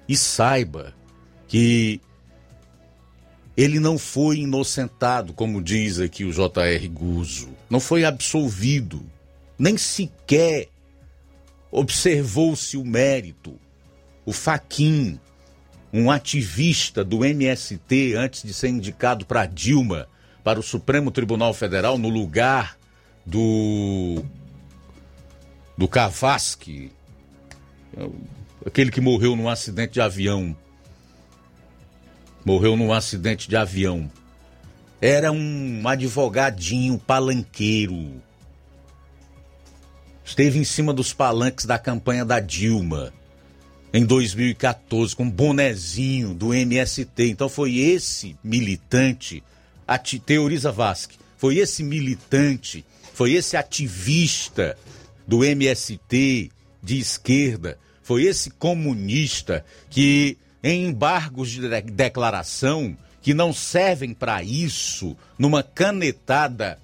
E 0.08 0.16
saiba 0.16 0.92
que 1.46 2.00
ele 3.56 3.78
não 3.78 3.96
foi 3.96 4.38
inocentado, 4.38 5.32
como 5.32 5.62
diz 5.62 6.00
aqui 6.00 6.24
o 6.24 6.32
J.R. 6.32 6.88
Guzo. 6.88 7.50
Não 7.70 7.78
foi 7.78 8.04
absolvido. 8.04 9.04
Nem 9.56 9.78
sequer 9.78 10.68
observou-se 11.70 12.76
o 12.76 12.84
mérito. 12.84 13.58
O 14.26 14.32
Faquin, 14.32 15.18
um 15.92 16.10
ativista 16.10 17.04
do 17.04 17.24
MST, 17.24 18.14
antes 18.14 18.42
de 18.42 18.54
ser 18.54 18.68
indicado 18.68 19.26
para 19.26 19.44
Dilma, 19.44 20.08
para 20.42 20.58
o 20.58 20.62
Supremo 20.62 21.10
Tribunal 21.10 21.52
Federal, 21.52 21.98
no 21.98 22.08
lugar 22.08 22.78
do. 23.26 24.24
do 25.76 25.86
Cavasque, 25.86 26.90
aquele 28.64 28.90
que 28.90 29.00
morreu 29.00 29.36
num 29.36 29.48
acidente 29.48 29.94
de 29.94 30.00
avião. 30.00 30.56
Morreu 32.44 32.76
num 32.76 32.92
acidente 32.92 33.48
de 33.48 33.56
avião. 33.56 34.10
Era 35.00 35.30
um 35.30 35.86
advogadinho 35.86 36.98
palanqueiro. 36.98 38.20
Esteve 40.24 40.58
em 40.58 40.64
cima 40.64 40.92
dos 40.92 41.12
palanques 41.12 41.66
da 41.66 41.78
campanha 41.78 42.24
da 42.24 42.40
Dilma 42.40 43.12
em 43.92 44.04
2014 44.04 45.14
com 45.14 45.24
um 45.24 45.30
bonezinho 45.30 46.32
do 46.32 46.54
MST. 46.54 47.28
Então 47.28 47.48
foi 47.48 47.76
esse 47.76 48.36
militante, 48.42 49.42
teoriza 50.24 50.72
Vasque, 50.72 51.18
foi 51.36 51.58
esse 51.58 51.82
militante, 51.82 52.84
foi 53.12 53.32
esse 53.32 53.56
ativista 53.56 54.76
do 55.26 55.44
MST 55.44 56.50
de 56.82 56.98
esquerda, 56.98 57.78
foi 58.02 58.24
esse 58.24 58.50
comunista 58.50 59.64
que 59.90 60.38
em 60.62 60.86
embargos 60.86 61.50
de 61.50 61.68
declaração 61.82 62.96
que 63.20 63.34
não 63.34 63.52
servem 63.52 64.14
para 64.14 64.42
isso, 64.42 65.16
numa 65.38 65.62
canetada 65.62 66.78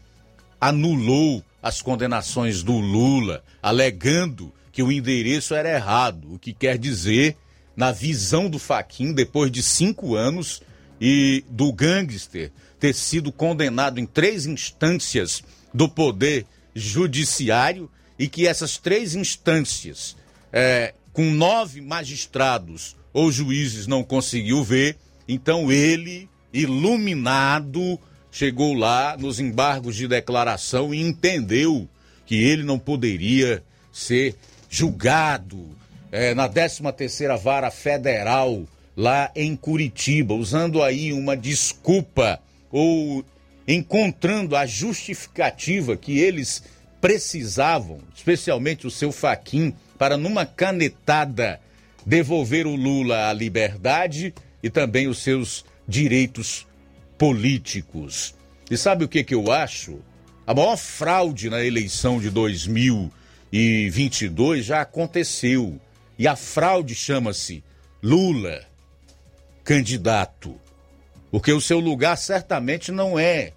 anulou 0.61 1.45
as 1.63 1.83
condenações 1.83 2.63
do 2.63 2.79
Lula, 2.79 3.43
alegando 3.63 4.53
que 4.73 4.83
o 4.83 4.93
endereço 4.93 5.55
era 5.55 5.75
errado, 5.75 6.35
o 6.35 6.39
que 6.39 6.53
quer 6.53 6.79
dizer, 6.79 7.37
na 7.77 7.93
visão 7.93 8.51
do 8.51 8.59
Faquin, 8.59 9.13
depois 9.13 9.51
de 9.51 9.63
cinco 9.63 10.15
anos 10.15 10.63
e 11.01 11.45
do 11.49 11.73
gangster 11.73 12.51
ter 12.79 12.95
sido 12.95 13.31
condenado 13.31 13.99
em 14.01 14.07
três 14.07 14.47
instâncias 14.47 15.43
do 15.73 15.89
poder 15.89 16.47
judiciário 16.75 17.91
e 18.19 18.29
que 18.29 18.47
essas 18.47 18.79
três 18.79 19.15
instâncias, 19.15 20.17
é, 20.53 20.95
com 21.13 21.31
nove 21.33 21.81
magistrados 21.81 22.97
ou 23.13 23.31
juízes, 23.31 23.87
não 23.87 24.03
conseguiu 24.03 24.63
ver, 24.63 24.97
então 25.27 25.71
ele, 25.71 26.29
iluminado, 26.53 27.99
chegou 28.31 28.75
lá 28.75 29.17
nos 29.17 29.41
embargos 29.41 29.97
de 29.97 30.09
declaração 30.09 30.95
e 30.95 31.01
entendeu 31.01 31.89
que 32.27 32.37
ele 32.37 32.63
não 32.63 32.79
poderia 32.79 33.63
ser 33.93 34.37
julgado 34.69 35.77
é, 36.11 36.35
na 36.35 36.49
13ª 36.49 37.39
Vara 37.39 37.71
Federal 37.71 38.65
lá 38.97 39.31
em 39.35 39.55
Curitiba, 39.55 40.35
usando 40.35 40.83
aí 40.83 41.13
uma 41.13 41.37
desculpa 41.37 42.41
ou 42.71 43.25
encontrando 43.67 44.57
a 44.57 44.67
justificativa 44.67 45.97
que 45.97 46.19
eles 46.19 46.63
precisavam, 47.01 47.99
especialmente 48.15 48.87
o 48.87 48.91
seu 48.91 49.13
Faquin, 49.13 49.75
para 49.97 50.17
numa 50.17 50.45
canetada 50.45 51.61
devolver 52.05 52.67
o 52.67 52.75
Lula 52.75 53.29
à 53.29 53.33
liberdade 53.33 54.35
e 54.63 54.71
também 54.71 55.07
os 55.07 55.19
seus 55.23 55.65
direitos 55.87 56.67
políticos. 57.17 58.35
E 58.71 58.77
sabe 58.77 59.05
o 59.05 59.09
que, 59.09 59.23
que 59.23 59.35
eu 59.35 59.53
acho? 59.53 60.01
A 60.47 60.55
maior 60.55 60.77
fraude 60.77 61.51
na 61.51 61.63
eleição 61.65 62.19
de 62.21 62.31
2000 62.31 63.13
e 63.53 63.89
22 63.91 64.65
já 64.65 64.81
aconteceu. 64.81 65.81
E 66.19 66.27
a 66.27 66.35
fraude 66.37 66.95
chama-se 66.95 67.63
Lula, 68.03 68.65
candidato. 69.65 70.59
Porque 71.31 71.53
o 71.53 71.61
seu 71.61 71.79
lugar 71.79 72.17
certamente 72.17 72.91
não 72.91 73.19
é 73.19 73.53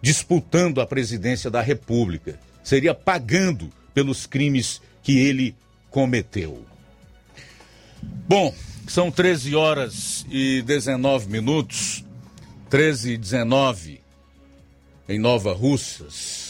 disputando 0.00 0.80
a 0.80 0.86
presidência 0.86 1.50
da 1.50 1.60
República, 1.60 2.38
seria 2.62 2.94
pagando 2.94 3.72
pelos 3.94 4.26
crimes 4.26 4.80
que 5.02 5.18
ele 5.18 5.56
cometeu. 5.90 6.64
Bom, 8.28 8.54
são 8.86 9.10
13 9.10 9.56
horas 9.56 10.26
e 10.30 10.62
19 10.62 11.28
minutos, 11.28 12.04
13 12.70 13.12
e 13.12 13.16
19 13.16 14.00
em 15.08 15.18
Nova 15.18 15.52
Russas. 15.52 16.45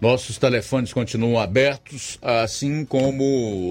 Nossos 0.00 0.38
telefones 0.38 0.92
continuam 0.92 1.38
abertos, 1.38 2.18
assim 2.22 2.84
como 2.86 3.22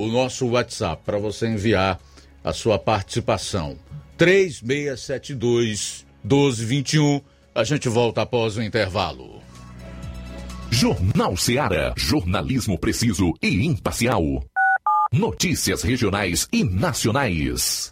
o 0.04 0.08
nosso 0.12 0.48
WhatsApp, 0.48 1.02
para 1.04 1.18
você 1.18 1.48
enviar 1.48 2.00
a 2.44 2.54
sua 2.54 2.78
participação. 2.78 3.78
3672 4.18 6.06
1221. 6.24 7.22
A 7.56 7.64
gente 7.64 7.90
volta 7.90 8.22
após 8.22 8.58
o 8.58 8.62
intervalo. 8.62 9.42
Jornal 10.70 11.36
Seara. 11.36 11.94
Jornalismo 11.98 12.78
preciso 12.78 13.34
e 13.42 13.66
imparcial. 13.66 14.24
Notícias 15.12 15.82
regionais 15.82 16.48
e 16.54 16.64
nacionais. 16.64 17.92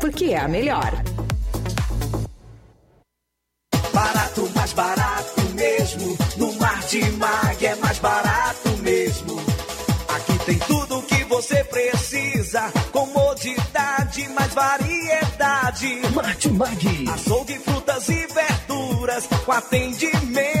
porque 0.01 0.33
é 0.33 0.39
a 0.39 0.47
melhor. 0.47 0.91
Barato, 3.93 4.49
mais 4.55 4.73
barato 4.73 5.41
mesmo. 5.53 6.17
No 6.37 6.53
Martimag 6.53 7.65
é 7.65 7.75
mais 7.75 7.99
barato 7.99 8.69
mesmo. 8.81 9.39
Aqui 10.09 10.45
tem 10.45 10.57
tudo 10.59 10.97
o 10.97 11.03
que 11.03 11.23
você 11.25 11.63
precisa. 11.65 12.71
Comodidade, 12.91 14.27
mais 14.29 14.53
variedade. 14.53 16.01
Martimag. 16.15 17.05
Açougue, 17.13 17.59
frutas 17.59 18.09
e 18.09 18.27
verduras. 18.27 19.27
Com 19.45 19.51
atendimento 19.51 20.60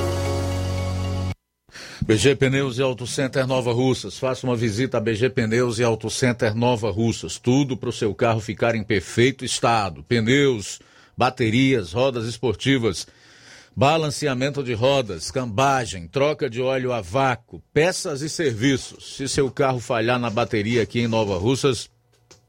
BG 2.03 2.35
Pneus 2.35 2.79
e 2.79 2.81
Auto 2.81 3.05
Center 3.05 3.45
Nova 3.45 3.71
Russas. 3.71 4.17
Faça 4.17 4.47
uma 4.47 4.55
visita 4.55 4.97
a 4.97 4.99
BG 4.99 5.29
Pneus 5.29 5.77
e 5.77 5.83
Auto 5.83 6.09
Center 6.09 6.55
Nova 6.55 6.89
Russas. 6.89 7.37
Tudo 7.37 7.77
para 7.77 7.89
o 7.89 7.93
seu 7.93 8.13
carro 8.15 8.39
ficar 8.39 8.73
em 8.73 8.83
perfeito 8.83 9.45
estado. 9.45 10.03
Pneus, 10.03 10.79
baterias, 11.15 11.93
rodas 11.93 12.25
esportivas, 12.25 13.07
balanceamento 13.75 14.63
de 14.63 14.73
rodas, 14.73 15.29
cambagem, 15.29 16.07
troca 16.07 16.49
de 16.49 16.59
óleo 16.59 16.91
a 16.91 17.01
vácuo, 17.01 17.61
peças 17.71 18.23
e 18.23 18.29
serviços. 18.29 19.15
Se 19.15 19.27
seu 19.27 19.51
carro 19.51 19.79
falhar 19.79 20.19
na 20.19 20.31
bateria 20.31 20.81
aqui 20.81 21.01
em 21.01 21.07
Nova 21.07 21.37
Russas, 21.37 21.87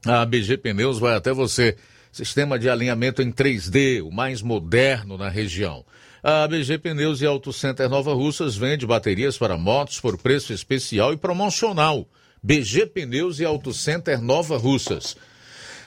a 0.03 0.25
BG 0.25 0.57
Pneus 0.57 0.97
vai 0.97 1.15
até 1.15 1.31
você. 1.31 1.77
Sistema 2.11 2.57
de 2.57 2.69
alinhamento 2.69 3.21
em 3.21 3.31
3D, 3.31 4.03
o 4.03 4.11
mais 4.11 4.41
moderno 4.41 5.15
na 5.15 5.29
região. 5.29 5.85
A 6.25 6.47
BG 6.47 6.77
Pneus 6.77 7.21
e 7.21 7.25
Auto 7.25 7.51
Center 7.51 7.89
Nova 7.89 8.13
Russas 8.13 8.55
vende 8.55 8.85
baterias 8.85 9.37
para 9.37 9.57
motos 9.57 9.99
por 9.99 10.17
preço 10.17 10.53
especial 10.53 11.11
e 11.11 11.17
promocional. 11.17 12.07
BG 12.41 12.85
Pneus 12.85 13.41
e 13.41 13.45
Auto 13.45 13.73
Center 13.73 14.21
Nova 14.21 14.57
Russas. 14.57 15.17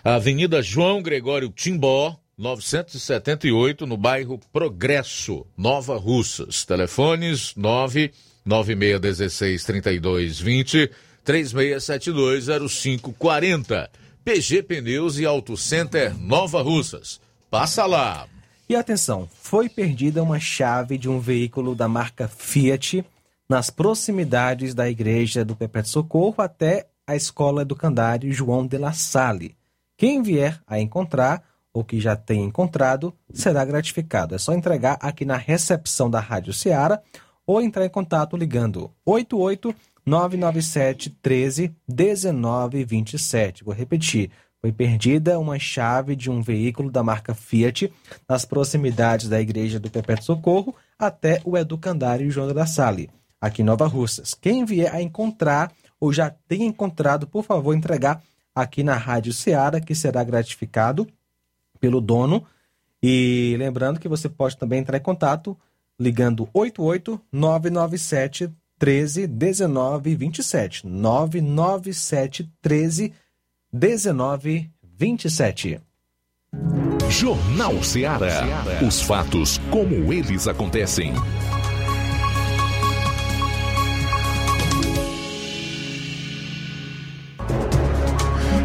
Avenida 0.04 0.60
João 0.60 1.00
Gregório 1.00 1.48
Timbó, 1.48 2.14
978, 2.36 3.86
no 3.86 3.96
bairro 3.96 4.38
Progresso, 4.52 5.46
Nova 5.56 5.96
Russas. 5.96 6.66
Telefones 6.66 7.54
99616 7.56 9.64
3220 9.64 10.90
36720540. 11.24 13.88
PG 14.22 14.64
Pneus 14.64 15.18
e 15.18 15.24
Auto 15.24 15.56
Center 15.56 16.14
Nova 16.14 16.60
Russas. 16.60 17.22
Passa 17.50 17.86
lá. 17.86 18.28
E 18.68 18.74
atenção, 18.74 19.28
foi 19.32 19.68
perdida 19.68 20.22
uma 20.22 20.40
chave 20.40 20.98
de 20.98 21.08
um 21.08 21.20
veículo 21.20 21.72
da 21.72 21.86
marca 21.86 22.26
Fiat 22.26 23.04
nas 23.48 23.70
proximidades 23.70 24.74
da 24.74 24.90
igreja 24.90 25.44
do 25.44 25.54
Perpétuo 25.54 25.90
Socorro 25.90 26.34
até 26.38 26.88
a 27.06 27.14
escola 27.14 27.62
educandária 27.62 28.32
João 28.32 28.66
de 28.66 28.76
La 28.76 28.92
Salle. 28.92 29.56
Quem 29.96 30.20
vier 30.20 30.60
a 30.66 30.80
encontrar 30.80 31.44
ou 31.72 31.84
que 31.84 32.00
já 32.00 32.16
tenha 32.16 32.44
encontrado 32.44 33.14
será 33.32 33.64
gratificado. 33.64 34.34
É 34.34 34.38
só 34.38 34.52
entregar 34.52 34.98
aqui 35.00 35.24
na 35.24 35.36
recepção 35.36 36.10
da 36.10 36.18
Rádio 36.18 36.52
Ceará 36.52 37.00
ou 37.46 37.62
entrar 37.62 37.86
em 37.86 37.90
contato 37.90 38.36
ligando 38.36 38.90
88 39.04 39.72
997 40.04 41.10
13 41.22 41.76
19 41.86 42.84
27. 42.84 43.62
Vou 43.62 43.74
repetir. 43.74 44.30
Foi 44.66 44.72
perdida 44.72 45.38
uma 45.38 45.60
chave 45.60 46.16
de 46.16 46.28
um 46.28 46.42
veículo 46.42 46.90
da 46.90 47.00
marca 47.00 47.32
Fiat 47.36 47.92
nas 48.28 48.44
proximidades 48.44 49.28
da 49.28 49.40
Igreja 49.40 49.78
do 49.78 49.88
Perpétuo 49.88 50.24
Socorro 50.24 50.74
até 50.98 51.40
o 51.44 51.56
Educandário 51.56 52.28
João 52.32 52.52
da 52.52 52.66
Salle, 52.66 53.08
aqui 53.40 53.62
em 53.62 53.64
Nova 53.64 53.86
Russas. 53.86 54.34
Quem 54.34 54.64
vier 54.64 54.92
a 54.92 55.00
encontrar 55.00 55.72
ou 56.00 56.12
já 56.12 56.30
tenha 56.48 56.66
encontrado, 56.66 57.28
por 57.28 57.44
favor, 57.44 57.76
entregar 57.76 58.20
aqui 58.52 58.82
na 58.82 58.96
Rádio 58.96 59.32
Ceará, 59.32 59.80
que 59.80 59.94
será 59.94 60.24
gratificado 60.24 61.06
pelo 61.78 62.00
dono. 62.00 62.44
E 63.00 63.54
lembrando 63.60 64.00
que 64.00 64.08
você 64.08 64.28
pode 64.28 64.56
também 64.56 64.80
entrar 64.80 64.96
em 64.98 65.00
contato 65.00 65.56
ligando 65.96 66.48
88 66.52 67.20
997 67.30 68.50
13 68.80 69.28
19 69.28 70.16
27. 70.16 70.88
997 70.88 72.50
13 72.60 73.02
19 73.10 73.25
27. 74.82 75.80
Jornal 77.10 77.82
Ceará. 77.82 78.44
Os 78.86 79.00
fatos 79.00 79.58
como 79.70 80.12
eles 80.12 80.48
acontecem. 80.48 81.12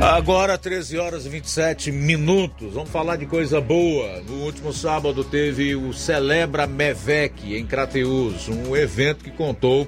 Agora, 0.01 0.57
13 0.57 0.97
horas 0.97 1.25
e 1.27 1.29
27 1.29 1.91
minutos. 1.91 2.73
Vamos 2.73 2.89
falar 2.89 3.17
de 3.17 3.27
coisa 3.27 3.61
boa. 3.61 4.21
No 4.21 4.45
último 4.45 4.73
sábado 4.73 5.23
teve 5.23 5.75
o 5.75 5.93
Celebra 5.93 6.65
Mevec 6.65 7.55
em 7.55 7.65
Crateus, 7.67 8.49
um 8.49 8.75
evento 8.75 9.23
que 9.23 9.29
contou 9.29 9.87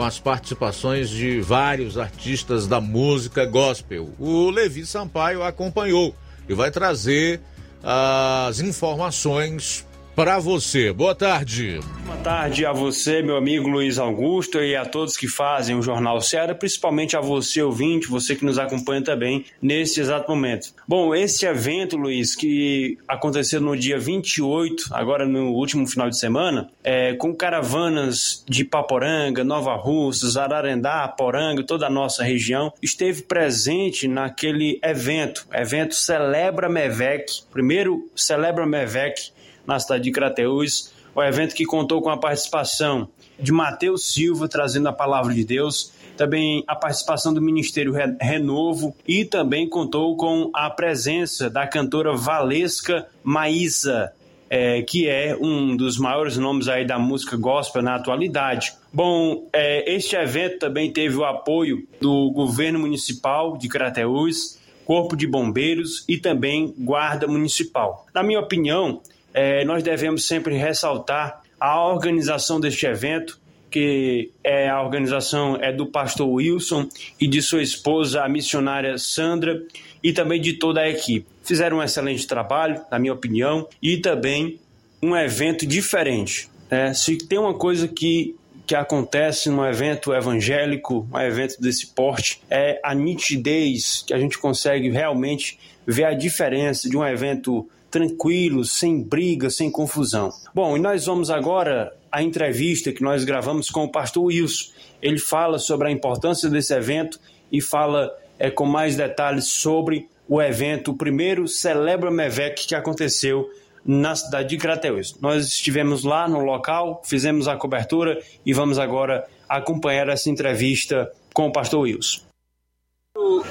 com 0.00 0.04
as 0.06 0.18
participações 0.18 1.10
de 1.10 1.42
vários 1.42 1.98
artistas 1.98 2.66
da 2.66 2.80
música 2.80 3.44
gospel. 3.44 4.08
O 4.18 4.48
Levi 4.48 4.86
Sampaio 4.86 5.42
acompanhou 5.42 6.16
e 6.48 6.54
vai 6.54 6.70
trazer 6.70 7.38
as 7.82 8.60
informações 8.60 9.86
para 10.20 10.38
você. 10.38 10.92
Boa 10.92 11.14
tarde. 11.14 11.80
Boa 12.04 12.18
tarde 12.18 12.66
a 12.66 12.72
você, 12.72 13.22
meu 13.22 13.38
amigo 13.38 13.66
Luiz 13.66 13.98
Augusto, 13.98 14.58
e 14.58 14.76
a 14.76 14.84
todos 14.84 15.16
que 15.16 15.26
fazem 15.26 15.74
o 15.74 15.80
Jornal 15.80 16.20
Ceará, 16.20 16.54
principalmente 16.54 17.16
a 17.16 17.22
você, 17.22 17.62
ouvinte, 17.62 18.06
você 18.06 18.36
que 18.36 18.44
nos 18.44 18.58
acompanha 18.58 19.00
também 19.00 19.46
nesse 19.62 19.98
exato 19.98 20.30
momento. 20.30 20.74
Bom, 20.86 21.14
esse 21.14 21.46
evento, 21.46 21.96
Luiz, 21.96 22.36
que 22.36 22.98
aconteceu 23.08 23.62
no 23.62 23.74
dia 23.74 23.98
28, 23.98 24.90
agora 24.90 25.24
no 25.24 25.52
último 25.52 25.86
final 25.86 26.10
de 26.10 26.18
semana, 26.18 26.68
é, 26.84 27.14
com 27.14 27.34
caravanas 27.34 28.44
de 28.46 28.62
Paporanga, 28.62 29.42
Nova 29.42 29.74
Russas, 29.74 30.36
Ararendá, 30.36 31.08
Poranga, 31.08 31.62
toda 31.62 31.86
a 31.86 31.90
nossa 31.90 32.22
região, 32.22 32.70
esteve 32.82 33.22
presente 33.22 34.06
naquele 34.06 34.78
evento, 34.84 35.46
evento 35.50 35.94
Celebra 35.94 36.68
Mevec, 36.68 37.24
primeiro 37.50 38.10
Celebra 38.14 38.66
Mevec, 38.66 39.32
na 39.70 39.78
cidade 39.78 40.04
de 40.04 40.10
Crateús. 40.10 40.92
O 41.14 41.22
evento 41.22 41.54
que 41.54 41.64
contou 41.64 42.02
com 42.02 42.10
a 42.10 42.16
participação 42.16 43.08
de 43.38 43.52
Mateus 43.52 44.12
Silva, 44.12 44.48
trazendo 44.48 44.88
a 44.88 44.92
palavra 44.92 45.32
de 45.32 45.44
Deus, 45.44 45.92
também 46.16 46.62
a 46.66 46.74
participação 46.74 47.32
do 47.32 47.40
Ministério 47.40 47.94
Renovo 48.20 48.94
e 49.06 49.24
também 49.24 49.68
contou 49.68 50.16
com 50.16 50.50
a 50.52 50.68
presença 50.68 51.48
da 51.48 51.66
cantora 51.66 52.14
Valesca 52.14 53.06
Maísa, 53.22 54.12
é, 54.48 54.82
que 54.82 55.08
é 55.08 55.36
um 55.40 55.76
dos 55.76 55.96
maiores 55.98 56.36
nomes 56.36 56.68
aí 56.68 56.84
da 56.84 56.98
música 56.98 57.36
gospel 57.36 57.82
na 57.82 57.94
atualidade. 57.94 58.72
Bom, 58.92 59.48
é, 59.52 59.94
este 59.94 60.16
evento 60.16 60.58
também 60.58 60.92
teve 60.92 61.16
o 61.16 61.24
apoio 61.24 61.86
do 62.00 62.30
governo 62.32 62.80
municipal 62.80 63.56
de 63.56 63.68
Crateús, 63.68 64.58
Corpo 64.84 65.16
de 65.16 65.26
Bombeiros 65.26 66.04
e 66.08 66.18
também 66.18 66.74
Guarda 66.76 67.28
Municipal. 67.28 68.06
Na 68.12 68.24
minha 68.24 68.40
opinião, 68.40 69.00
é, 69.32 69.64
nós 69.64 69.82
devemos 69.82 70.26
sempre 70.26 70.56
ressaltar 70.56 71.42
a 71.58 71.84
organização 71.84 72.58
deste 72.58 72.86
evento, 72.86 73.38
que 73.70 74.30
é 74.42 74.68
a 74.68 74.82
organização 74.82 75.56
é 75.60 75.72
do 75.72 75.86
pastor 75.86 76.28
Wilson 76.28 76.88
e 77.20 77.28
de 77.28 77.40
sua 77.40 77.62
esposa, 77.62 78.22
a 78.22 78.28
missionária 78.28 78.98
Sandra, 78.98 79.62
e 80.02 80.12
também 80.12 80.40
de 80.40 80.54
toda 80.54 80.80
a 80.80 80.88
equipe. 80.88 81.26
Fizeram 81.44 81.78
um 81.78 81.82
excelente 81.82 82.26
trabalho, 82.26 82.80
na 82.90 82.98
minha 82.98 83.12
opinião, 83.12 83.68
e 83.80 83.98
também 83.98 84.58
um 85.02 85.16
evento 85.16 85.66
diferente. 85.66 86.48
Né? 86.70 86.92
Se 86.94 87.16
tem 87.16 87.38
uma 87.38 87.54
coisa 87.54 87.86
que 87.86 88.34
que 88.70 88.74
acontece 88.76 89.50
num 89.50 89.66
evento 89.66 90.14
evangélico, 90.14 91.04
um 91.12 91.18
evento 91.18 91.60
desse 91.60 91.88
porte, 91.88 92.40
é 92.48 92.78
a 92.84 92.94
nitidez 92.94 94.04
que 94.06 94.14
a 94.14 94.18
gente 94.18 94.38
consegue 94.38 94.88
realmente 94.88 95.58
ver 95.84 96.04
a 96.04 96.14
diferença 96.14 96.88
de 96.88 96.96
um 96.96 97.04
evento 97.04 97.68
tranquilo, 97.90 98.64
sem 98.64 99.02
briga, 99.02 99.50
sem 99.50 99.70
confusão. 99.70 100.30
Bom, 100.54 100.76
e 100.76 100.80
nós 100.80 101.06
vamos 101.06 101.30
agora 101.30 101.92
à 102.10 102.22
entrevista 102.22 102.92
que 102.92 103.02
nós 103.02 103.24
gravamos 103.24 103.70
com 103.70 103.84
o 103.84 103.90
pastor 103.90 104.24
Wilson. 104.24 104.72
Ele 105.02 105.18
fala 105.18 105.58
sobre 105.58 105.88
a 105.88 105.90
importância 105.90 106.48
desse 106.48 106.72
evento 106.74 107.18
e 107.50 107.60
fala 107.60 108.10
é, 108.38 108.50
com 108.50 108.64
mais 108.64 108.96
detalhes 108.96 109.46
sobre 109.46 110.08
o 110.28 110.40
evento, 110.40 110.92
o 110.92 110.96
primeiro 110.96 111.48
Celebra 111.48 112.10
Mevec 112.10 112.66
que 112.66 112.74
aconteceu 112.74 113.50
na 113.84 114.14
cidade 114.14 114.50
de 114.50 114.56
Crateus. 114.56 115.16
Nós 115.20 115.46
estivemos 115.46 116.04
lá 116.04 116.28
no 116.28 116.40
local, 116.40 117.02
fizemos 117.04 117.48
a 117.48 117.56
cobertura 117.56 118.20
e 118.46 118.52
vamos 118.52 118.78
agora 118.78 119.26
acompanhar 119.48 120.08
essa 120.08 120.30
entrevista 120.30 121.10
com 121.34 121.48
o 121.48 121.52
pastor 121.52 121.80
Wilson 121.80 122.29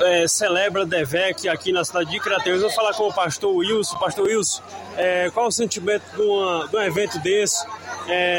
é, 0.02 0.28
celebra 0.28 0.86
Devec 0.86 1.48
aqui 1.48 1.72
na 1.72 1.84
cidade 1.84 2.12
de 2.12 2.20
Crateus. 2.20 2.62
Vou 2.62 2.72
falar 2.72 2.94
com 2.94 3.08
o 3.08 3.14
pastor 3.14 3.56
Wilson. 3.56 3.98
Pastor 3.98 4.26
Wilson, 4.28 4.62
é, 4.98 5.30
qual 5.32 5.48
o 5.48 5.52
sentimento 5.52 6.04
de, 6.16 6.22
uma, 6.22 6.68
de 6.68 6.76
um 6.76 6.82
evento 6.82 7.20
desse? 7.20 7.66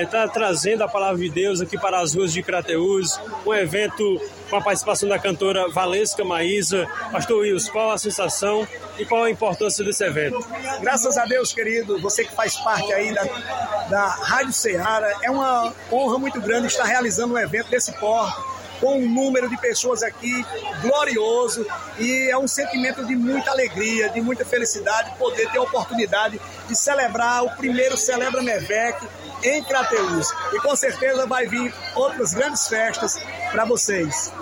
Está 0.03 0.23
é, 0.23 0.29
trazendo 0.29 0.83
a 0.83 0.89
palavra 0.89 1.19
de 1.19 1.31
Deus 1.31 1.61
aqui 1.61 1.79
para 1.79 2.01
as 2.01 2.15
ruas 2.15 2.33
de 2.33 2.43
Crateus, 2.43 3.21
um 3.47 3.55
evento 3.55 4.21
com 4.49 4.57
a 4.57 4.61
participação 4.61 5.09
da 5.09 5.19
cantora 5.19 5.69
Valesca 5.69 6.25
Maísa. 6.25 6.89
Pastor 7.13 7.39
Wilson, 7.43 7.71
qual 7.71 7.91
a 7.93 7.99
sensação 7.99 8.67
e 8.99 9.05
qual 9.05 9.25
a 9.25 9.31
importância 9.31 9.85
desse 9.85 10.05
evento? 10.05 10.45
Graças 10.81 11.17
a 11.17 11.25
Deus, 11.25 11.53
querido, 11.53 12.01
você 12.01 12.25
que 12.25 12.35
faz 12.35 12.57
parte 12.57 12.93
aí 12.93 13.15
da, 13.15 13.23
da 13.89 14.07
Rádio 14.07 14.53
Ceará, 14.53 15.19
é 15.23 15.31
uma 15.31 15.73
honra 15.93 16.19
muito 16.19 16.41
grande 16.41 16.67
estar 16.67 16.85
realizando 16.85 17.35
um 17.35 17.39
evento 17.39 17.71
desse 17.71 17.93
porte 17.93 18.60
com 18.81 18.99
um 18.99 19.09
número 19.09 19.49
de 19.49 19.57
pessoas 19.59 20.03
aqui 20.03 20.45
glorioso 20.81 21.67
e 21.99 22.31
é 22.31 22.39
um 22.39 22.49
sentimento 22.49 23.05
de 23.05 23.15
muita 23.15 23.51
alegria, 23.51 24.09
de 24.09 24.21
muita 24.21 24.45
felicidade 24.45 25.17
poder 25.19 25.51
ter 25.51 25.59
a 25.59 25.63
oportunidade 25.63 26.41
de 26.67 26.75
celebrar 26.75 27.45
o 27.45 27.51
primeiro 27.57 27.97
Celebra 27.97 28.43
Mevec 28.43 29.07
em 29.43 29.63
Crateús. 29.63 30.33
E 30.53 30.61
com 30.61 30.75
certeza 30.75 31.27
vai 31.27 31.47
vir 31.47 31.73
outras 31.95 32.35
grandes 32.35 32.67
festas 32.69 33.19
para 33.51 33.65
vocês. 33.65 34.33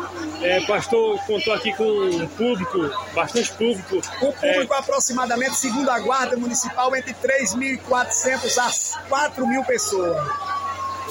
É, 0.42 0.60
pastor 0.66 1.18
contou 1.26 1.52
aqui 1.52 1.72
com 1.74 1.84
um 1.84 2.28
público, 2.28 2.78
bastante 3.14 3.52
público. 3.52 3.96
Um 4.22 4.32
público 4.32 4.74
é... 4.74 4.78
aproximadamente, 4.78 5.56
segundo 5.56 5.90
a 5.90 5.98
Guarda 5.98 6.36
Municipal, 6.36 6.94
entre 6.94 7.14
3.400 7.14 8.58
a 8.58 9.30
4.000 9.30 9.66
pessoas 9.66 10.57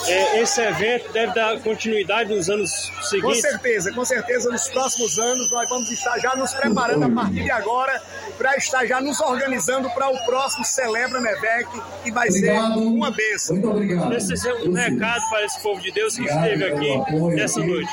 é, 0.06 0.42
esse 0.42 0.62
evento 0.62 1.12
deve 1.12 1.34
dar 1.34 1.60
continuidade 1.60 2.34
nos 2.34 2.50
anos 2.50 2.92
seguintes? 3.10 3.42
Com 3.42 3.50
certeza, 3.50 3.94
com 3.94 4.06
certeza 4.06 4.50
nos 4.50 4.68
próximos 4.70 5.18
anos 5.20 5.50
nós 5.52 5.70
vamos 5.70 5.92
estar 5.92 6.18
já 6.20 6.36
nos 6.36 6.54
preparando 6.54 7.06
a 7.06 7.10
partir 7.10 7.44
de 7.44 7.52
agora 7.52 8.02
para 8.38 8.56
estar 8.58 8.86
já 8.86 9.02
nos 9.02 9.20
organizando 9.20 9.90
para 9.92 10.10
o 10.10 10.26
próximo 10.26 10.64
Celebra 10.66 11.20
Mevec, 11.20 11.68
que 12.04 12.12
vai 12.12 12.28
obrigado. 12.30 12.74
ser 12.74 12.80
uma 12.80 13.12
bênção. 13.12 13.56
Muito 13.56 13.70
obrigado. 13.70 14.14
Esse 14.14 14.50
é 14.50 14.54
um 14.54 14.74
recado 14.74 15.30
para 15.30 15.46
esse 15.46 15.62
povo 15.62 15.82
de 15.82 15.92
Deus 15.92 16.16
que 16.16 16.26
esteve 16.26 16.64
aqui 16.64 17.14
nessa 17.36 17.60
noite. 17.60 17.92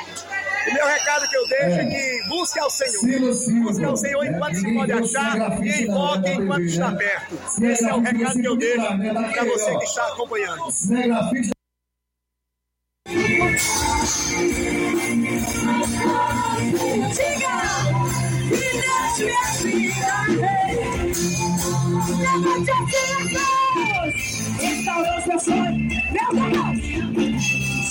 O 0.66 0.72
meu 0.72 0.86
recado 0.86 1.28
que 1.28 1.36
eu 1.36 1.47
deixo 1.47 1.81
é 1.81 1.85
que 1.85 2.28
busque 2.28 2.59
ao 2.59 2.70
Senhor. 2.70 3.31
Busque 3.62 3.85
ao 3.85 3.97
Senhor 3.97 4.24
enquanto 4.24 4.55
se 4.55 4.74
pode 4.74 4.93
achar 4.93 5.62
e 5.62 5.82
invoque 5.82 6.31
enquanto 6.31 6.62
está 6.62 6.93
perto. 6.93 7.39
Esse 7.62 7.85
é 7.85 7.94
o 7.94 8.01
recado 8.01 8.40
que 8.40 8.48
eu 8.48 8.56
deixo 8.56 8.86
para 9.32 9.44
você 9.44 9.78
que 9.78 9.85
está 9.85 10.06
acompanhando. 10.09 10.64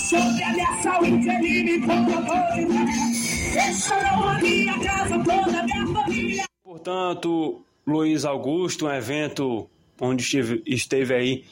Sobre 0.08 0.42
a 0.42 0.52
minha 0.52 0.82
saúde, 0.82 1.28
ele 1.28 1.62
me 1.62 1.86
a 4.68 4.78
casa 4.78 5.18
toda, 5.24 5.62
minha 5.62 5.86
família. 5.86 6.44
Portanto, 6.62 7.64
Luiz 7.86 8.24
Augusto, 8.24 8.86
um 8.86 8.92
evento 8.92 9.68
onde 10.00 10.22
esteve, 10.22 10.62
esteve 10.66 11.14
aí 11.14 11.44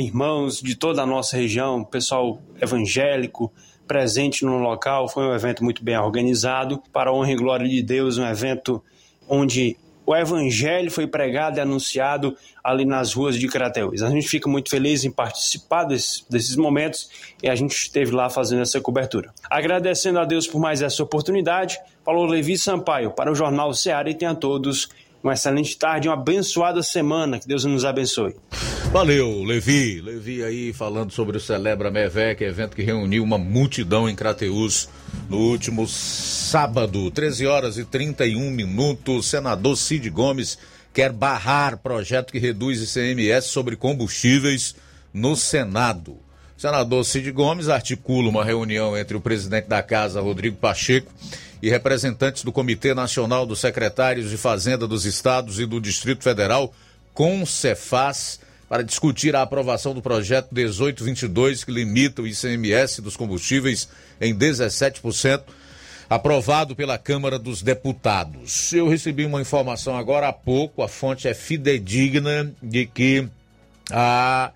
irmãos 0.00 0.60
de 0.60 0.74
toda 0.74 1.02
a 1.02 1.06
nossa 1.06 1.36
região, 1.36 1.84
pessoal 1.84 2.40
evangélico, 2.60 3.52
presente 3.86 4.44
no 4.44 4.58
local. 4.58 5.08
Foi 5.08 5.24
um 5.24 5.34
evento 5.34 5.62
muito 5.62 5.84
bem 5.84 5.98
organizado, 5.98 6.82
para 6.92 7.10
a 7.10 7.12
honra 7.12 7.32
e 7.32 7.36
glória 7.36 7.68
de 7.68 7.82
Deus, 7.82 8.18
um 8.18 8.26
evento 8.26 8.82
onde 9.28 9.76
o 10.10 10.16
evangelho 10.16 10.90
foi 10.90 11.06
pregado 11.06 11.58
e 11.58 11.60
anunciado 11.60 12.36
ali 12.64 12.84
nas 12.84 13.12
ruas 13.12 13.36
de 13.36 13.46
Crateús. 13.46 14.02
A 14.02 14.10
gente 14.10 14.26
fica 14.26 14.48
muito 14.48 14.68
feliz 14.68 15.04
em 15.04 15.10
participar 15.10 15.84
desse, 15.84 16.24
desses 16.28 16.56
momentos 16.56 17.08
e 17.42 17.48
a 17.48 17.54
gente 17.54 17.72
esteve 17.76 18.10
lá 18.10 18.28
fazendo 18.28 18.62
essa 18.62 18.80
cobertura. 18.80 19.32
Agradecendo 19.48 20.18
a 20.18 20.24
Deus 20.24 20.48
por 20.48 20.60
mais 20.60 20.82
essa 20.82 21.02
oportunidade, 21.02 21.78
falou 22.04 22.26
Levi 22.26 22.58
Sampaio 22.58 23.12
para 23.12 23.30
o 23.30 23.36
Jornal 23.36 23.72
Ceará 23.72 24.10
e 24.10 24.14
tenha 24.14 24.34
todos 24.34 24.88
uma 25.22 25.34
excelente 25.34 25.76
tarde, 25.76 26.08
uma 26.08 26.14
abençoada 26.14 26.82
semana. 26.82 27.38
Que 27.38 27.46
Deus 27.46 27.64
nos 27.64 27.84
abençoe. 27.84 28.34
Valeu, 28.92 29.44
Levi. 29.44 30.00
Levi 30.00 30.42
aí 30.42 30.72
falando 30.72 31.12
sobre 31.12 31.36
o 31.36 31.40
Celebra 31.40 31.90
Mevec, 31.90 32.42
evento 32.42 32.74
que 32.74 32.82
reuniu 32.82 33.22
uma 33.22 33.38
multidão 33.38 34.08
em 34.08 34.16
Crateús 34.16 34.88
no 35.28 35.38
último 35.38 35.86
sábado, 35.86 37.10
13 37.10 37.46
horas 37.46 37.78
e 37.78 37.84
31 37.84 38.50
minutos. 38.50 39.26
Senador 39.26 39.76
Cid 39.76 40.10
Gomes 40.10 40.58
quer 40.92 41.12
barrar 41.12 41.78
projeto 41.78 42.32
que 42.32 42.38
reduz 42.38 42.82
ICMS 42.82 43.48
sobre 43.48 43.76
combustíveis 43.76 44.74
no 45.14 45.36
Senado. 45.36 46.18
Senador 46.56 47.04
Cid 47.04 47.30
Gomes 47.30 47.68
articula 47.68 48.28
uma 48.28 48.44
reunião 48.44 48.96
entre 48.96 49.16
o 49.16 49.20
presidente 49.20 49.68
da 49.68 49.82
casa, 49.82 50.20
Rodrigo 50.20 50.56
Pacheco, 50.56 51.10
e 51.62 51.68
representantes 51.68 52.42
do 52.42 52.52
Comitê 52.52 52.94
Nacional 52.94 53.44
dos 53.44 53.60
Secretários 53.60 54.30
de 54.30 54.36
Fazenda 54.36 54.86
dos 54.86 55.04
Estados 55.04 55.58
e 55.58 55.66
do 55.66 55.80
Distrito 55.80 56.22
Federal, 56.22 56.72
com 57.12 57.44
Cefaz, 57.44 58.40
para 58.68 58.84
discutir 58.84 59.34
a 59.34 59.42
aprovação 59.42 59.92
do 59.92 60.00
projeto 60.00 60.48
1822, 60.52 61.64
que 61.64 61.72
limita 61.72 62.22
o 62.22 62.26
ICMS 62.26 63.02
dos 63.02 63.16
combustíveis 63.16 63.88
em 64.20 64.34
17%, 64.34 65.42
aprovado 66.08 66.76
pela 66.76 66.96
Câmara 66.96 67.38
dos 67.38 67.62
Deputados. 67.62 68.72
Eu 68.72 68.88
recebi 68.88 69.24
uma 69.24 69.40
informação 69.40 69.96
agora 69.96 70.28
há 70.28 70.32
pouco, 70.32 70.82
a 70.82 70.88
fonte 70.88 71.26
é 71.26 71.34
fidedigna, 71.34 72.52
de 72.62 72.86
que 72.86 73.28
há 73.90 74.52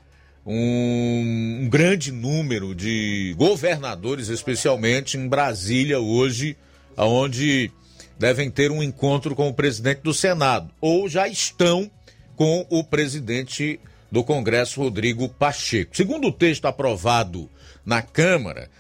um, 0.47 1.63
um 1.63 1.69
grande 1.69 2.13
número 2.13 2.75
de 2.75 3.35
governadores, 3.37 4.29
especialmente 4.29 5.17
em 5.17 5.27
Brasília, 5.27 5.99
hoje, 5.99 6.57
onde 6.97 7.71
devem 8.19 8.51
ter 8.51 8.71
um 8.71 8.83
encontro 8.83 9.35
com 9.35 9.49
o 9.49 9.55
presidente 9.55 10.01
do 10.03 10.15
Senado, 10.15 10.71
ou 10.81 11.09
já 11.09 11.29
estão 11.29 11.91
com 12.37 12.67
o 12.71 12.83
presidente 12.83 13.81
do 14.11 14.23
Congresso, 14.23 14.81
Rodrigo 14.81 15.29
Pacheco. 15.29 15.97
Segundo 15.97 16.29
o 16.29 16.33
texto 16.33 16.67
aprovado 16.67 17.51
na 17.85 18.01
Câmara, 18.01 18.71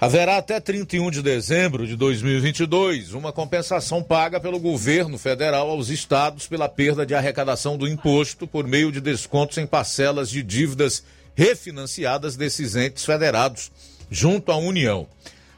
haverá 0.00 0.36
até 0.36 0.60
31 0.60 1.10
de 1.10 1.22
dezembro 1.22 1.86
de 1.86 1.96
2022 1.96 3.14
uma 3.14 3.32
compensação 3.32 4.02
paga 4.02 4.38
pelo 4.38 4.58
governo 4.58 5.18
federal 5.18 5.70
aos 5.70 5.88
estados 5.88 6.46
pela 6.46 6.68
perda 6.68 7.04
de 7.04 7.14
arrecadação 7.14 7.76
do 7.76 7.88
imposto 7.88 8.46
por 8.46 8.66
meio 8.66 8.92
de 8.92 9.00
descontos 9.00 9.58
em 9.58 9.66
parcelas 9.66 10.30
de 10.30 10.42
dívidas 10.42 11.02
refinanciadas 11.34 12.36
desses 12.36 12.76
entes 12.76 13.04
federados 13.04 13.72
junto 14.10 14.52
à 14.52 14.56
União. 14.56 15.08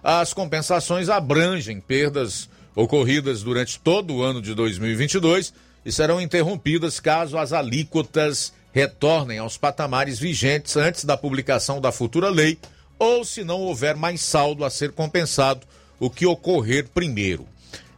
As 0.08 0.32
compensações 0.32 1.08
abrangem 1.08 1.80
perdas 1.80 2.48
ocorridas 2.76 3.42
durante 3.42 3.80
todo 3.80 4.14
o 4.14 4.22
ano 4.22 4.40
de 4.40 4.54
2022 4.54 5.52
e 5.84 5.90
serão 5.90 6.20
interrompidas 6.20 7.00
caso 7.00 7.36
as 7.36 7.52
alíquotas 7.52 8.52
retornem 8.72 9.40
aos 9.40 9.58
patamares 9.58 10.16
vigentes 10.16 10.76
antes 10.76 11.04
da 11.04 11.16
publicação 11.16 11.80
da 11.80 11.90
futura 11.90 12.30
lei 12.30 12.56
ou 13.00 13.24
se 13.24 13.42
não 13.42 13.58
houver 13.62 13.96
mais 13.96 14.20
saldo 14.20 14.64
a 14.64 14.70
ser 14.70 14.92
compensado, 14.92 15.66
o 15.98 16.08
que 16.08 16.24
ocorrer 16.24 16.86
primeiro. 16.94 17.44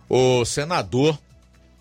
O 0.09 0.47
senador, 0.47 1.19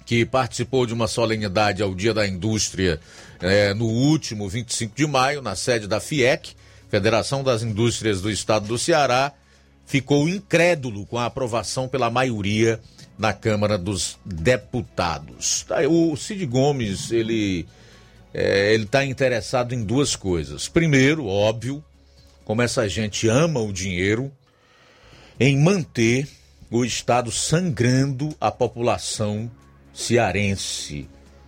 que 0.05 0.25
participou 0.25 0.85
de 0.85 0.93
uma 0.93 1.07
solenidade 1.07 1.81
ao 1.81 1.95
Dia 1.95 2.13
da 2.13 2.27
Indústria 2.27 2.99
eh, 3.39 3.73
no 3.73 3.85
último 3.85 4.49
25 4.49 4.93
de 4.93 5.07
maio, 5.07 5.41
na 5.41 5.55
sede 5.55 5.87
da 5.87 6.01
FIEC, 6.01 6.53
Federação 6.89 7.45
das 7.45 7.63
Indústrias 7.63 8.19
do 8.19 8.29
Estado 8.29 8.67
do 8.67 8.77
Ceará, 8.77 9.31
ficou 9.87 10.27
incrédulo 10.27 11.05
com 11.05 11.17
a 11.17 11.25
aprovação 11.25 11.87
pela 11.87 12.11
maioria 12.11 12.79
na 13.17 13.33
Câmara 13.33 13.77
dos 13.77 14.19
Deputados. 14.23 15.63
Tá, 15.63 15.77
o 15.87 16.15
Cid 16.15 16.45
Gomes, 16.45 17.11
ele 17.11 17.65
é, 18.33 18.73
ele 18.73 18.83
está 18.83 19.03
interessado 19.03 19.73
em 19.73 19.83
duas 19.83 20.15
coisas. 20.15 20.67
Primeiro, 20.67 21.25
óbvio, 21.25 21.83
como 22.45 22.61
essa 22.61 22.87
gente 22.87 23.27
ama 23.27 23.61
o 23.61 23.73
dinheiro, 23.73 24.31
em 25.39 25.57
manter 25.57 26.27
o 26.69 26.83
Estado 26.83 27.31
sangrando 27.31 28.35
a 28.41 28.51
população 28.51 29.49
cearense, 29.93 31.07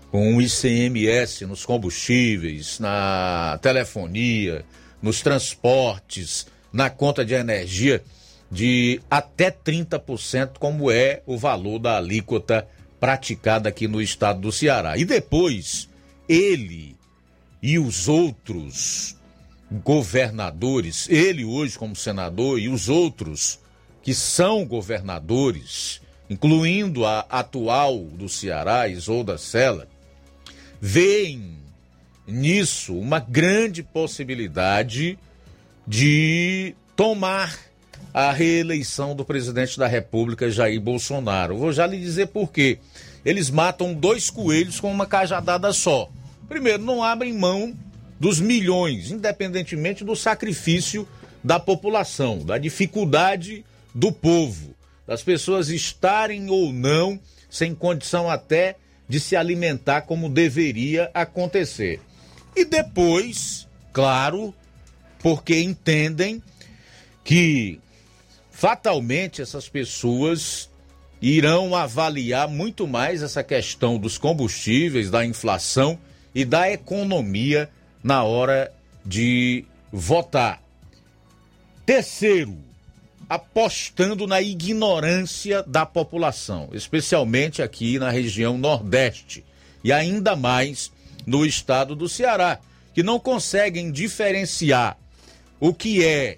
com 0.10 0.38
o 0.38 0.42
ICMS 0.42 1.46
nos 1.46 1.66
combustíveis, 1.66 2.80
na 2.80 3.60
telefonia, 3.62 4.66
nos 5.02 5.22
transportes, 5.22 6.48
na 6.72 6.90
conta 6.90 7.24
de 7.24 7.34
energia 7.34 8.02
de 8.52 9.00
até 9.10 9.52
30%, 9.52 10.58
como 10.60 10.90
é 10.90 11.22
o 11.26 11.38
valor 11.38 11.80
da 11.80 11.98
alíquota 11.98 12.68
praticada 13.00 13.70
aqui 13.70 13.88
no 13.88 14.02
estado 14.02 14.42
do 14.42 14.52
Ceará. 14.52 14.98
E 14.98 15.06
depois, 15.06 15.88
ele 16.28 16.96
e 17.62 17.78
os 17.78 18.08
outros 18.08 19.16
governadores, 19.72 21.08
ele 21.10 21.46
hoje 21.46 21.78
como 21.78 21.96
senador 21.96 22.60
e 22.60 22.70
os 22.70 22.90
outros 22.90 23.60
que 24.02 24.14
são 24.14 24.66
governadores, 24.66 26.02
incluindo 26.30 27.06
a 27.06 27.20
atual 27.30 28.00
do 28.00 28.28
Ceará, 28.28 28.88
Isolda 28.88 29.38
Sela, 29.38 29.88
veem 30.82 31.58
nisso 32.26 32.98
uma 32.98 33.20
grande 33.20 33.84
possibilidade 33.84 35.20
de 35.86 36.76
tomar 36.96 37.69
a 38.14 38.32
reeleição 38.32 39.16
do 39.16 39.24
presidente 39.24 39.78
da 39.78 39.88
República, 39.88 40.50
Jair 40.50 40.82
Bolsonaro. 40.82 41.58
Vou 41.58 41.72
já 41.72 41.86
lhe 41.86 42.00
dizer 42.00 42.28
por 42.28 42.52
quê. 42.52 42.80
Eles 43.24 43.50
matam 43.50 43.94
dois 43.94 44.30
coelhos 44.30 44.80
com 44.80 44.92
uma 44.92 45.06
cajadada 45.06 45.72
só. 45.74 46.10
Primeiro, 46.48 46.84
não 46.84 47.04
abrem 47.04 47.34
mão 47.34 47.76
dos 48.20 48.40
milhões, 48.40 49.12
independentemente 49.12 50.04
do 50.04 50.16
sacrifício 50.16 51.08
da 51.44 51.60
população, 51.60 52.40
da 52.40 52.58
dificuldade 52.58 53.64
do 53.94 54.12
povo, 54.12 54.76
das 55.08 55.24
pessoas 55.24 55.70
estarem 55.70 56.50
ou 56.50 56.74
não 56.74 57.20
sem 57.50 57.74
condição 57.74 58.30
até 58.30 58.76
de 59.08 59.20
se 59.20 59.36
alimentar 59.36 60.02
como 60.02 60.30
deveria 60.30 61.10
acontecer. 61.14 62.00
E 62.56 62.66
depois, 62.66 63.68
claro, 63.92 64.54
porque 65.20 65.60
entendem 65.60 66.44
que 67.24 67.80
fatalmente 68.60 69.42
essas 69.42 69.70
pessoas 69.70 70.70
irão 71.22 71.74
avaliar 71.74 72.50
muito 72.50 72.86
mais 72.86 73.24
essa 73.24 73.42
questão 73.42 73.98
dos 73.98 74.18
combustíveis, 74.18 75.10
da 75.10 75.26
inflação 75.26 75.98
e 76.36 76.44
da 76.44 76.70
economia 76.70 77.70
na 78.04 78.22
hora 78.26 78.70
de 79.06 79.64
votar. 79.90 80.62
Terceiro, 81.86 82.58
apostando 83.30 84.28
na 84.28 84.42
ignorância 84.42 85.64
da 85.64 85.86
população, 85.86 86.68
especialmente 86.74 87.62
aqui 87.62 87.98
na 87.98 88.10
região 88.10 88.58
Nordeste 88.58 89.46
e 89.86 89.94
ainda 89.94 90.36
mais 90.36 90.92
no 91.26 91.46
estado 91.46 91.96
do 91.96 92.10
Ceará, 92.10 92.60
que 92.94 93.04
não 93.04 93.22
conseguem 93.22 93.90
diferenciar 93.90 94.98
o 95.62 95.74
que 95.74 96.04
é 96.04 96.38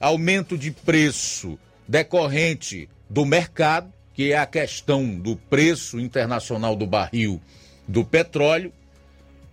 aumento 0.00 0.56
de 0.56 0.70
preço 0.70 1.58
decorrente 1.86 2.88
do 3.08 3.24
mercado, 3.24 3.92
que 4.14 4.32
é 4.32 4.38
a 4.38 4.46
questão 4.46 5.16
do 5.16 5.36
preço 5.36 5.98
internacional 5.98 6.76
do 6.76 6.86
barril 6.86 7.40
do 7.86 8.04
petróleo, 8.04 8.72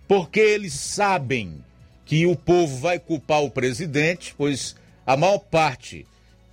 porque 0.06 0.40
eles 0.40 0.74
sabem 0.74 1.64
que 2.04 2.26
o 2.26 2.36
povo 2.36 2.76
vai 2.76 2.98
culpar 2.98 3.42
o 3.42 3.50
presidente, 3.50 4.34
pois 4.36 4.76
a 5.06 5.16
maior 5.16 5.38
parte, 5.38 6.06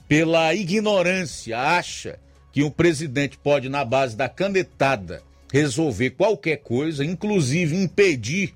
pela 0.07 0.53
ignorância, 0.53 1.57
acha 1.59 2.19
que 2.51 2.63
o 2.63 2.71
presidente 2.71 3.37
pode, 3.37 3.67
na 3.67 3.83
base 3.83 4.15
da 4.15 4.29
canetada, 4.29 5.21
resolver 5.51 6.11
qualquer 6.11 6.57
coisa, 6.57 7.03
inclusive 7.03 7.75
impedir 7.75 8.53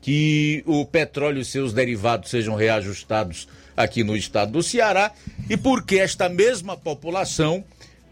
que 0.00 0.62
o 0.66 0.84
petróleo 0.84 1.40
e 1.40 1.44
seus 1.44 1.72
derivados 1.72 2.30
sejam 2.30 2.56
reajustados 2.56 3.48
aqui 3.76 4.04
no 4.04 4.16
estado 4.16 4.52
do 4.52 4.62
Ceará 4.62 5.12
e 5.48 5.56
porque 5.56 5.98
esta 5.98 6.28
mesma 6.28 6.76
população, 6.76 7.64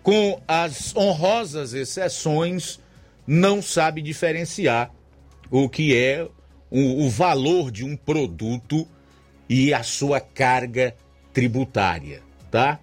com 0.03 0.41
as 0.47 0.95
honrosas 0.97 1.75
exceções, 1.75 2.81
não 3.27 3.61
sabe 3.63 4.03
diferenciar 4.03 4.91
o 5.51 5.69
que 5.69 5.97
é 5.97 6.27
o, 6.71 7.05
o 7.05 7.11
valor 7.11 7.71
de 7.71 7.85
um 7.85 7.97
produto 7.97 8.87
e 9.49 9.75
a 9.75 9.83
sua 9.83 10.21
carga 10.21 10.95
tributária. 11.33 12.23
tá? 12.51 12.79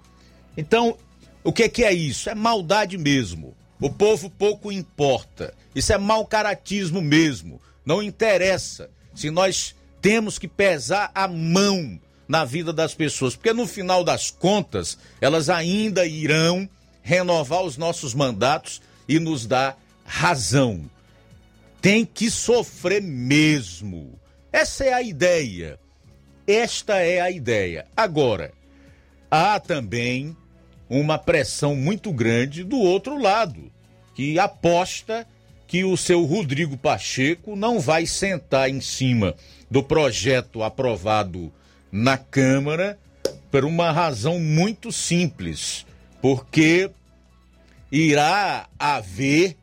Então, 0.56 0.98
o 1.44 1.54
que, 1.54 1.70
que 1.70 1.84
é 1.84 1.94
isso? 1.94 2.30
É 2.30 2.36
maldade 2.36 2.98
mesmo. 2.98 3.56
O 3.80 3.90
povo 3.90 4.30
pouco 4.30 4.72
importa. 4.72 5.54
Isso 5.74 5.94
é 5.94 5.98
mau 5.98 6.26
caratismo 6.26 7.02
mesmo. 7.02 7.62
Não 7.86 8.02
interessa 8.02 8.90
se 9.14 9.30
nós 9.30 9.76
temos 10.02 10.38
que 10.38 10.48
pesar 10.48 11.12
a 11.14 11.28
mão 11.28 12.00
na 12.28 12.44
vida 12.44 12.74
das 12.74 12.94
pessoas, 12.94 13.36
porque 13.36 13.54
no 13.54 13.66
final 13.66 14.04
das 14.04 14.30
contas, 14.30 14.98
elas 15.22 15.50
ainda 15.50 16.06
irão 16.06 16.70
renovar 17.02 17.64
os 17.64 17.78
nossos 17.78 18.14
mandatos 18.14 18.82
e 19.08 19.20
nos 19.20 19.46
dar 19.46 19.78
razão. 20.04 20.90
Tem 21.82 22.06
que 22.06 22.30
sofrer 22.30 23.02
mesmo. 23.02 24.20
Essa 24.52 24.84
é 24.84 24.94
a 24.94 25.02
ideia. 25.02 25.80
Esta 26.46 26.98
é 26.98 27.22
a 27.22 27.32
ideia. 27.32 27.86
Agora, 27.96 28.52
há 29.30 29.60
também 29.60 30.36
uma 30.90 31.18
pressão 31.18 31.76
muito 31.76 32.12
grande 32.12 32.64
do 32.64 32.78
outro 32.78 33.18
lado, 33.22 33.72
que 34.16 34.40
aposta 34.40 35.28
que 35.68 35.84
o 35.84 35.98
seu 35.98 36.24
Rodrigo 36.24 36.78
Pacheco 36.78 37.56
não 37.56 37.80
vai 37.80 38.06
sentar 38.06 38.70
em 38.70 38.80
cima 38.80 39.36
do 39.70 39.84
projeto 39.84 40.64
aprovado 40.64 41.52
na 41.92 42.18
Câmara 42.18 42.98
por 43.52 43.66
uma 43.66 43.92
razão 43.92 44.40
muito 44.40 44.92
simples, 44.92 45.86
porque 46.22 46.90
irá 47.92 48.68
haver 48.78 49.56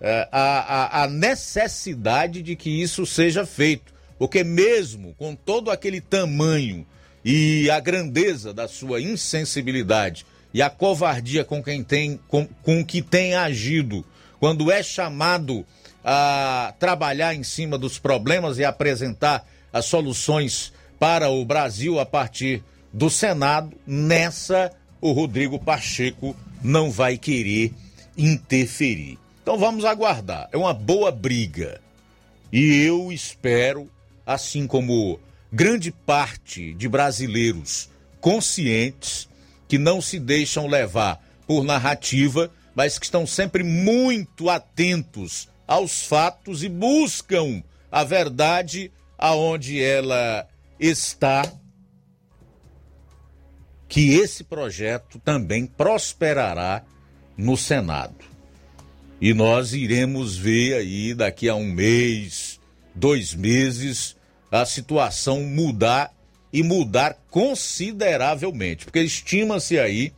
é, 0.00 0.28
a, 0.30 1.00
a, 1.00 1.02
a 1.04 1.08
necessidade 1.08 2.42
de 2.42 2.54
que 2.54 2.70
isso 2.70 3.04
seja 3.04 3.44
feito. 3.44 3.92
Porque, 4.18 4.42
mesmo 4.42 5.14
com 5.16 5.34
todo 5.34 5.70
aquele 5.70 6.00
tamanho 6.00 6.86
e 7.24 7.70
a 7.70 7.78
grandeza 7.78 8.52
da 8.52 8.66
sua 8.66 9.00
insensibilidade 9.00 10.26
e 10.52 10.62
a 10.62 10.70
covardia 10.70 11.44
com 11.44 11.62
quem 11.62 11.84
tem 11.84 12.18
com, 12.26 12.46
com 12.62 12.84
que 12.84 13.02
tem 13.02 13.34
agido 13.34 14.04
quando 14.40 14.70
é 14.70 14.82
chamado 14.82 15.64
a 16.02 16.74
trabalhar 16.78 17.34
em 17.34 17.42
cima 17.42 17.76
dos 17.76 17.98
problemas 17.98 18.58
e 18.58 18.64
apresentar 18.64 19.46
as 19.72 19.84
soluções 19.84 20.72
para 20.98 21.30
o 21.30 21.44
Brasil 21.44 21.98
a 21.98 22.06
partir 22.06 22.62
do 22.92 23.08
Senado, 23.08 23.76
nessa 23.86 24.72
o 25.00 25.12
Rodrigo 25.12 25.58
Pacheco 25.58 26.36
não 26.62 26.90
vai 26.90 27.16
querer 27.16 27.72
interferir. 28.16 29.18
Então 29.42 29.56
vamos 29.56 29.84
aguardar. 29.84 30.48
É 30.52 30.56
uma 30.56 30.74
boa 30.74 31.10
briga. 31.12 31.80
E 32.52 32.82
eu 32.82 33.12
espero, 33.12 33.88
assim 34.26 34.66
como 34.66 35.20
grande 35.52 35.92
parte 35.92 36.74
de 36.74 36.88
brasileiros 36.88 37.88
conscientes 38.20 39.28
que 39.68 39.78
não 39.78 40.00
se 40.00 40.18
deixam 40.18 40.66
levar 40.66 41.22
por 41.46 41.62
narrativa, 41.62 42.50
mas 42.74 42.98
que 42.98 43.04
estão 43.04 43.26
sempre 43.26 43.62
muito 43.62 44.50
atentos 44.50 45.48
aos 45.66 46.04
fatos 46.04 46.64
e 46.64 46.68
buscam 46.68 47.62
a 47.92 48.02
verdade 48.02 48.90
aonde 49.18 49.82
ela 49.82 50.47
está, 50.78 51.50
que 53.88 54.14
esse 54.14 54.44
projeto 54.44 55.18
também 55.18 55.66
prosperará 55.66 56.84
no 57.36 57.56
Senado. 57.56 58.16
E 59.20 59.34
nós 59.34 59.72
iremos 59.72 60.36
ver 60.36 60.74
aí 60.74 61.14
daqui 61.14 61.48
a 61.48 61.54
um 61.54 61.64
mês, 61.64 62.60
dois 62.94 63.34
meses, 63.34 64.16
a 64.50 64.64
situação 64.64 65.42
mudar 65.42 66.12
e 66.52 66.62
mudar 66.62 67.18
consideravelmente, 67.30 68.84
porque 68.84 69.00
estima-se 69.00 69.78
aí 69.78 70.12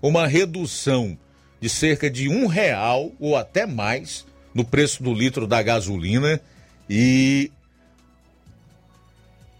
uma 0.00 0.26
redução 0.26 1.18
de 1.60 1.68
cerca 1.68 2.10
de 2.10 2.28
um 2.28 2.46
real 2.46 3.12
ou 3.18 3.36
até 3.36 3.66
mais 3.66 4.26
no 4.54 4.64
preço 4.64 5.02
do 5.02 5.12
litro 5.12 5.46
da 5.46 5.62
gasolina 5.62 6.40
e 6.88 7.50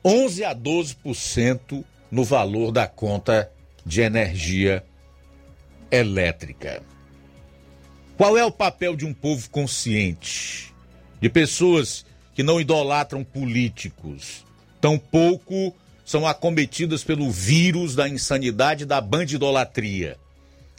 11 0.04 0.44
a 0.44 0.54
12% 0.54 1.82
no 2.10 2.24
valor 2.24 2.70
da 2.70 2.86
conta 2.86 3.50
de 3.86 4.02
energia 4.02 4.84
elétrica. 5.90 6.82
Qual 8.16 8.36
é 8.36 8.44
o 8.44 8.52
papel 8.52 8.94
de 8.96 9.06
um 9.06 9.14
povo 9.14 9.48
consciente? 9.48 10.74
De 11.20 11.28
pessoas 11.30 12.04
que 12.34 12.42
não 12.42 12.60
idolatram 12.60 13.24
políticos, 13.24 14.44
tampouco 14.80 15.74
são 16.04 16.26
acometidas 16.26 17.02
pelo 17.02 17.30
vírus 17.30 17.94
da 17.94 18.06
insanidade 18.06 18.84
da 18.84 19.00
bandidolatria. 19.00 20.18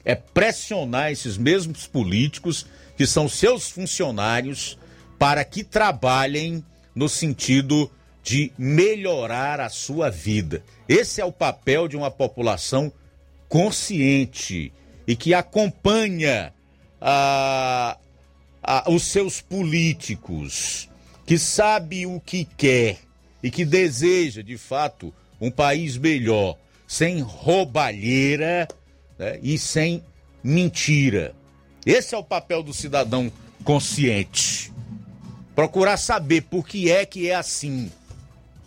É 0.03 0.13
pressionar 0.13 1.11
esses 1.11 1.35
mesmos 1.35 1.87
políticos, 1.87 2.67
que 2.95 3.07
são 3.07 3.27
seus 3.27 3.69
funcionários, 3.69 4.77
para 5.17 5.43
que 5.43 5.63
trabalhem 5.63 6.63
no 6.93 7.09
sentido 7.09 7.89
de 8.25 8.51
melhorar 8.57 9.61
a 9.61 9.69
sua 9.69 10.09
vida. 10.09 10.63
Esse 10.89 11.21
é 11.21 11.25
o 11.25 11.31
papel 11.31 11.87
de 11.87 11.95
uma 11.95 12.09
população 12.09 12.91
consciente 13.47 14.73
e 15.05 15.15
que 15.15 15.31
acompanha 15.31 16.51
a, 16.99 17.95
a, 18.63 18.91
os 18.91 19.03
seus 19.03 19.41
políticos, 19.41 20.89
que 21.23 21.37
sabe 21.37 22.07
o 22.07 22.19
que 22.19 22.45
quer 22.45 22.97
e 23.43 23.51
que 23.51 23.63
deseja, 23.63 24.41
de 24.41 24.57
fato, 24.57 25.13
um 25.39 25.51
país 25.51 25.95
melhor, 25.95 26.57
sem 26.87 27.21
roubalheira 27.21 28.67
né, 29.19 29.39
e 29.43 29.55
sem 29.59 30.03
mentira. 30.43 31.35
Esse 31.85 32.15
é 32.15 32.17
o 32.17 32.23
papel 32.23 32.63
do 32.63 32.73
cidadão 32.73 33.31
consciente. 33.63 34.73
Procurar 35.53 35.97
saber 35.97 36.41
por 36.41 36.67
que 36.67 36.89
é 36.89 37.05
que 37.05 37.29
é 37.29 37.35
assim. 37.35 37.91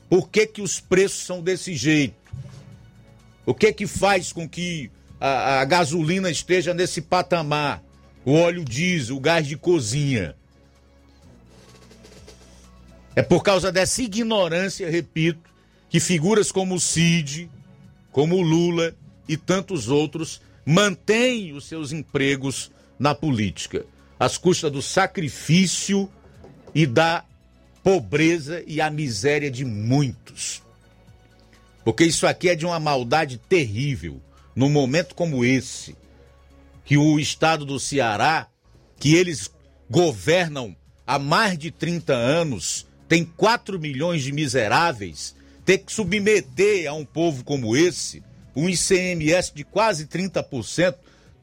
Por 0.09 0.29
que, 0.29 0.47
que 0.47 0.63
os 0.63 0.81
preços 0.81 1.25
são 1.25 1.43
desse 1.43 1.75
jeito? 1.75 2.17
O 3.45 3.55
que 3.55 3.73
que 3.73 3.87
faz 3.87 4.33
com 4.33 4.49
que 4.49 4.91
a, 5.21 5.61
a 5.61 5.65
gasolina 5.65 6.31
esteja 6.31 6.73
nesse 6.73 7.01
patamar? 7.01 7.83
O 8.25 8.33
óleo 8.33 8.65
diesel, 8.65 9.17
o 9.17 9.21
gás 9.21 9.47
de 9.47 9.57
cozinha. 9.57 10.35
É 13.15 13.23
por 13.23 13.43
causa 13.43 13.73
dessa 13.73 14.03
ignorância, 14.03 14.91
repito, 14.91 15.51
que 15.89 15.99
figuras 15.99 16.53
como 16.53 16.75
o 16.75 16.81
Cid, 16.81 17.51
como 18.13 18.37
o 18.37 18.43
Lula 18.43 18.95
e 19.29 19.37
tantos 19.37 19.89
outros 19.89 20.41
mantêm 20.65 21.53
os 21.53 21.67
seus 21.67 21.93
empregos 21.93 22.71
na 22.99 23.15
política, 23.15 23.87
às 24.21 24.37
custas 24.37 24.71
do 24.71 24.83
sacrifício 24.83 26.11
e 26.75 26.87
da 26.87 27.25
pobreza 27.83 28.63
e 28.67 28.81
a 28.81 28.91
miséria 28.91 29.51
de 29.51 29.65
muitos. 29.65 30.63
Porque 31.85 32.05
isso 32.05 32.27
aqui 32.27 32.49
é 32.49 32.55
de 32.55 32.67
uma 32.67 32.79
maldade 32.79 33.39
terrível, 33.39 34.21
num 34.55 34.69
momento 34.69 35.15
como 35.15 35.45
esse, 35.45 35.97
que 36.85 36.97
o 36.97 37.19
estado 37.19 37.65
do 37.65 37.79
Ceará, 37.79 38.49
que 38.99 39.15
eles 39.15 39.51
governam 39.89 40.77
há 41.07 41.19
mais 41.19 41.59
de 41.59 41.71
30 41.71 42.13
anos, 42.13 42.87
tem 43.09 43.25
4 43.25 43.79
milhões 43.79 44.23
de 44.23 44.33
miseráveis, 44.33 45.35
ter 45.65 45.79
que 45.79 45.93
submeter 45.93 46.89
a 46.89 46.93
um 46.93 47.05
povo 47.05 47.45
como 47.45 47.77
esse 47.77 48.23
um 48.59 48.69
ICMS 48.69 49.53
de 49.55 49.63
quase 49.63 50.07
30%, 50.07 50.97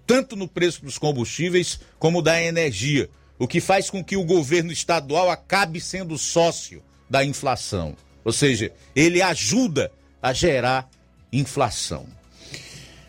tanto 0.05 0.35
no 0.35 0.49
preço 0.49 0.83
dos 0.83 0.97
combustíveis 0.97 1.79
como 1.97 2.21
da 2.21 2.41
energia 2.41 3.09
o 3.37 3.47
que 3.47 3.59
faz 3.59 3.89
com 3.89 4.03
que 4.03 4.15
o 4.15 4.23
governo 4.23 4.71
estadual 4.71 5.29
acabe 5.29 5.81
sendo 5.81 6.17
sócio 6.17 6.81
da 7.09 7.23
inflação. 7.23 7.95
Ou 8.23 8.31
seja, 8.31 8.71
ele 8.95 9.21
ajuda 9.21 9.91
a 10.21 10.33
gerar 10.33 10.89
inflação. 11.31 12.07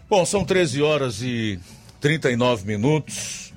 Bom, 0.09 0.25
são 0.27 0.45
13 0.45 0.83
horas 0.83 1.23
e 1.23 1.59
39 2.01 2.67
minutos. 2.67 3.53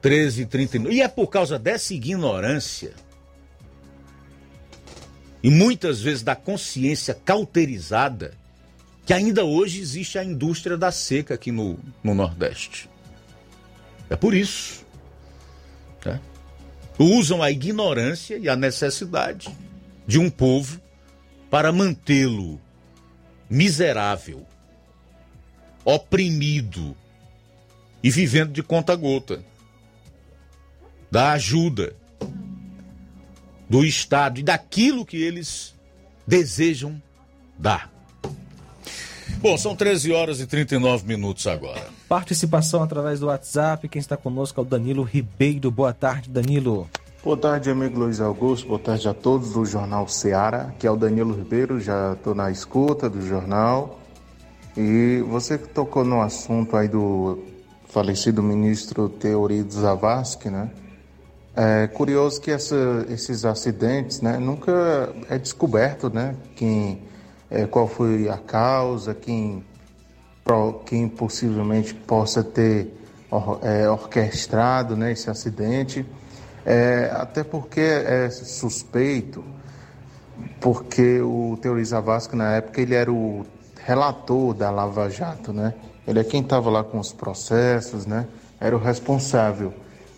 13 0.00 0.42
e 0.42 0.46
39. 0.46 0.94
E 0.94 1.02
é 1.02 1.08
por 1.08 1.28
causa 1.28 1.58
dessa 1.58 1.92
ignorância 1.92 2.94
e 5.42 5.50
muitas 5.50 6.00
vezes 6.00 6.22
da 6.22 6.34
consciência 6.34 7.14
cauterizada 7.14 8.34
que 9.06 9.12
ainda 9.12 9.44
hoje 9.44 9.80
existe 9.80 10.18
a 10.18 10.24
indústria 10.24 10.76
da 10.76 10.92
seca 10.92 11.34
aqui 11.34 11.50
no, 11.50 11.78
no 12.02 12.14
Nordeste. 12.14 12.90
É 14.10 14.16
por 14.16 14.34
isso 14.34 14.84
né? 16.04 16.20
Usam 16.98 17.42
a 17.42 17.50
ignorância 17.50 18.36
e 18.38 18.48
a 18.48 18.56
necessidade 18.56 19.48
de 20.06 20.18
um 20.18 20.28
povo 20.28 20.80
para 21.50 21.70
mantê-lo 21.72 22.60
miserável, 23.48 24.46
oprimido 25.84 26.96
e 28.02 28.10
vivendo 28.10 28.52
de 28.52 28.62
conta 28.62 28.94
gota 28.94 29.42
da 31.10 31.32
ajuda 31.32 31.94
do 33.68 33.84
Estado 33.84 34.40
e 34.40 34.42
daquilo 34.42 35.04
que 35.04 35.16
eles 35.16 35.74
desejam 36.26 37.00
dar. 37.58 37.97
Bom, 39.40 39.56
são 39.56 39.76
13 39.76 40.12
horas 40.12 40.40
e 40.40 40.46
39 40.46 41.06
minutos 41.06 41.46
agora. 41.46 41.86
Participação 42.08 42.82
através 42.82 43.20
do 43.20 43.26
WhatsApp. 43.26 43.88
Quem 43.88 44.00
está 44.00 44.16
conosco 44.16 44.60
é 44.60 44.62
o 44.62 44.66
Danilo 44.66 45.04
Ribeiro. 45.04 45.70
Boa 45.70 45.92
tarde, 45.92 46.28
Danilo. 46.28 46.90
Boa 47.22 47.36
tarde, 47.36 47.70
amigo 47.70 48.00
Luiz 48.00 48.20
Augusto. 48.20 48.66
Boa 48.66 48.80
tarde 48.80 49.08
a 49.08 49.14
todos 49.14 49.52
do 49.52 49.64
Jornal 49.64 50.08
Seara. 50.08 50.62
Aqui 50.62 50.88
é 50.88 50.90
o 50.90 50.96
Danilo 50.96 51.32
Ribeiro, 51.36 51.80
já 51.80 52.14
estou 52.14 52.34
na 52.34 52.50
escuta 52.50 53.08
do 53.08 53.24
jornal. 53.24 54.00
E 54.76 55.22
você 55.28 55.56
que 55.56 55.68
tocou 55.68 56.04
no 56.04 56.20
assunto 56.20 56.76
aí 56.76 56.88
do 56.88 57.38
falecido 57.88 58.42
ministro 58.42 59.08
Teorido 59.08 59.72
Zavascki, 59.72 60.50
né? 60.50 60.68
É 61.54 61.86
curioso 61.86 62.40
que 62.40 62.50
essa, 62.50 63.06
esses 63.08 63.44
acidentes, 63.44 64.20
né, 64.20 64.38
nunca 64.38 65.12
é 65.28 65.36
descoberto, 65.38 66.08
né, 66.08 66.36
quem, 66.54 67.02
é, 67.50 67.66
qual 67.66 67.88
foi 67.88 68.28
a 68.28 68.36
causa, 68.36 69.14
quem, 69.14 69.64
quem 70.86 71.08
possivelmente 71.08 71.94
possa 71.94 72.42
ter 72.42 72.94
or, 73.30 73.58
é, 73.62 73.88
orquestrado, 73.88 74.96
né, 74.96 75.12
esse 75.12 75.30
acidente, 75.30 76.04
é, 76.64 77.10
até 77.14 77.42
porque 77.42 77.80
é 77.80 78.28
suspeito, 78.30 79.42
porque 80.60 81.20
o 81.20 81.58
Teori 81.60 81.84
Zavascki 81.84 82.36
na 82.36 82.56
época 82.56 82.80
ele 82.80 82.94
era 82.94 83.10
o 83.10 83.46
relator 83.84 84.54
da 84.54 84.70
Lava 84.70 85.08
Jato, 85.08 85.52
né, 85.52 85.74
ele 86.06 86.20
é 86.20 86.24
quem 86.24 86.40
estava 86.40 86.70
lá 86.70 86.84
com 86.84 86.98
os 86.98 87.12
processos, 87.12 88.06
né, 88.06 88.26
era 88.60 88.76
o 88.76 88.78
responsável. 88.78 89.72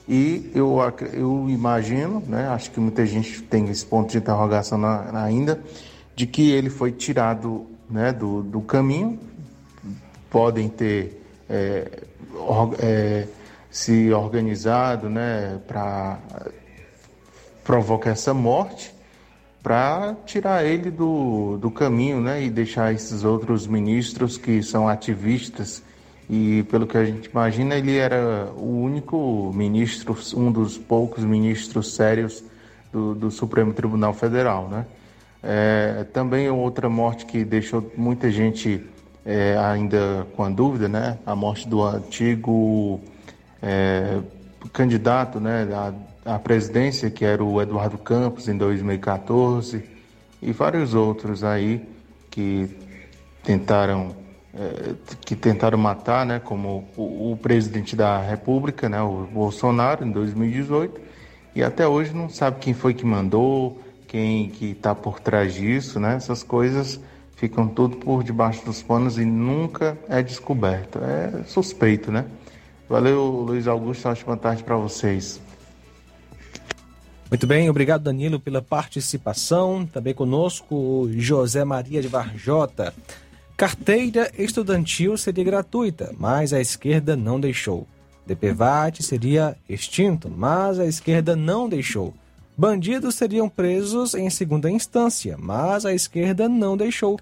E 0.08 0.50
eu, 0.56 0.78
eu 1.12 1.46
imagino, 1.48 2.20
né, 2.26 2.48
acho 2.48 2.72
que 2.72 2.80
muita 2.80 3.06
gente 3.06 3.42
tem 3.42 3.68
esse 3.68 3.86
ponto 3.86 4.10
de 4.10 4.18
interrogação 4.18 4.76
na, 4.76 5.22
ainda, 5.22 5.60
de 6.20 6.26
que 6.26 6.50
ele 6.50 6.68
foi 6.68 6.92
tirado 6.92 7.66
né, 7.88 8.12
do, 8.12 8.42
do 8.42 8.60
caminho, 8.60 9.18
podem 10.28 10.68
ter 10.68 11.18
é, 11.48 11.90
or, 12.34 12.74
é, 12.78 13.26
se 13.70 14.12
organizado 14.12 15.08
né, 15.08 15.58
para 15.66 16.18
provocar 17.64 18.10
essa 18.10 18.34
morte, 18.34 18.94
para 19.62 20.14
tirar 20.26 20.62
ele 20.62 20.90
do, 20.90 21.56
do 21.56 21.70
caminho 21.70 22.20
né, 22.20 22.42
e 22.42 22.50
deixar 22.50 22.92
esses 22.92 23.24
outros 23.24 23.66
ministros 23.66 24.36
que 24.36 24.62
são 24.62 24.86
ativistas 24.90 25.82
e 26.28 26.64
pelo 26.64 26.86
que 26.86 26.98
a 26.98 27.04
gente 27.06 27.30
imagina, 27.30 27.76
ele 27.76 27.96
era 27.96 28.52
o 28.54 28.82
único 28.82 29.50
ministro, 29.54 30.14
um 30.36 30.52
dos 30.52 30.76
poucos 30.76 31.24
ministros 31.24 31.94
sérios 31.94 32.44
do, 32.92 33.14
do 33.14 33.30
Supremo 33.30 33.72
Tribunal 33.72 34.12
Federal, 34.12 34.68
né? 34.68 34.84
É, 35.42 36.04
também 36.12 36.48
outra 36.50 36.88
morte 36.88 37.24
que 37.24 37.44
deixou 37.44 37.90
muita 37.96 38.30
gente 38.30 38.84
é, 39.24 39.56
ainda 39.58 40.26
com 40.36 40.44
a 40.44 40.50
dúvida, 40.50 40.88
né? 40.88 41.18
A 41.24 41.34
morte 41.34 41.68
do 41.68 41.82
antigo 41.82 43.00
é, 43.62 44.18
candidato, 44.72 45.40
né, 45.40 45.68
à, 46.24 46.34
à 46.34 46.38
presidência, 46.38 47.10
que 47.10 47.24
era 47.24 47.42
o 47.42 47.60
Eduardo 47.60 47.98
Campos, 47.98 48.48
em 48.48 48.56
2014, 48.56 49.82
e 50.42 50.52
vários 50.52 50.94
outros 50.94 51.44
aí 51.44 51.86
que 52.30 52.68
tentaram 53.42 54.14
é, 54.52 54.94
que 55.24 55.36
tentaram 55.36 55.78
matar, 55.78 56.26
né, 56.26 56.40
como 56.40 56.88
o, 56.96 57.32
o, 57.32 57.36
presidente 57.36 57.94
da 57.94 58.20
República, 58.20 58.88
né, 58.88 59.00
o 59.00 59.28
Bolsonaro, 59.32 60.04
em 60.04 60.10
2018, 60.10 61.00
e 61.54 61.62
até 61.62 61.86
hoje 61.86 62.12
não 62.12 62.28
sabe 62.28 62.58
quem 62.58 62.74
foi 62.74 62.92
que 62.92 63.06
mandou, 63.06 63.80
quem 64.10 64.48
que 64.48 64.72
está 64.72 64.92
por 64.92 65.20
trás 65.20 65.54
disso, 65.54 66.00
né, 66.00 66.16
essas 66.16 66.42
coisas 66.42 66.98
ficam 67.36 67.68
tudo 67.68 67.96
por 67.96 68.24
debaixo 68.24 68.64
dos 68.64 68.82
panos 68.82 69.16
e 69.18 69.24
nunca 69.24 69.96
é 70.08 70.20
descoberto, 70.20 70.98
é 70.98 71.44
suspeito, 71.44 72.10
né. 72.10 72.24
Valeu, 72.88 73.22
Luiz 73.22 73.68
Augusto, 73.68 74.08
ótima 74.08 74.36
tarde 74.36 74.64
para 74.64 74.76
vocês. 74.76 75.40
Muito 77.30 77.46
bem, 77.46 77.70
obrigado 77.70 78.02
Danilo 78.02 78.40
pela 78.40 78.60
participação. 78.60 79.86
Também 79.86 80.12
conosco 80.12 81.08
José 81.12 81.64
Maria 81.64 82.02
de 82.02 82.08
Varjota. 82.08 82.92
Carteira 83.56 84.28
estudantil 84.36 85.16
seria 85.16 85.44
gratuita, 85.44 86.12
mas 86.18 86.52
a 86.52 86.60
esquerda 86.60 87.14
não 87.14 87.38
deixou. 87.38 87.86
DPVAT 88.26 89.04
seria 89.04 89.56
extinto, 89.68 90.28
mas 90.28 90.80
a 90.80 90.86
esquerda 90.86 91.36
não 91.36 91.68
deixou. 91.68 92.12
Bandidos 92.60 93.14
seriam 93.14 93.48
presos 93.48 94.14
em 94.14 94.28
segunda 94.28 94.70
instância, 94.70 95.34
mas 95.38 95.86
a 95.86 95.94
esquerda 95.94 96.46
não 96.46 96.76
deixou. 96.76 97.18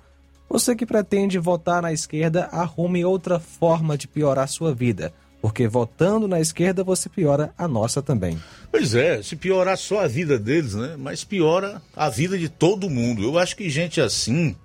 Você 0.51 0.74
que 0.74 0.85
pretende 0.85 1.39
votar 1.39 1.81
na 1.81 1.93
esquerda, 1.93 2.47
arrume 2.47 3.05
outra 3.05 3.39
forma 3.39 3.97
de 3.97 4.09
piorar 4.09 4.48
sua 4.48 4.74
vida, 4.74 5.12
porque 5.40 5.69
votando 5.69 6.27
na 6.27 6.40
esquerda 6.40 6.82
você 6.82 7.09
piora 7.09 7.55
a 7.56 7.69
nossa 7.69 8.02
também. 8.02 8.36
Pois 8.69 8.97
é, 8.97 9.23
se 9.23 9.36
piorar 9.36 9.78
só 9.78 10.01
a 10.01 10.09
vida 10.09 10.40
deles, 10.40 10.74
né? 10.74 10.97
Mas 10.98 11.23
piora 11.23 11.81
a 11.94 12.09
vida 12.09 12.36
de 12.36 12.48
todo 12.48 12.90
mundo. 12.90 13.23
Eu 13.23 13.39
acho 13.39 13.55
que 13.55 13.70
gente 13.70 14.01
assim 14.01 14.56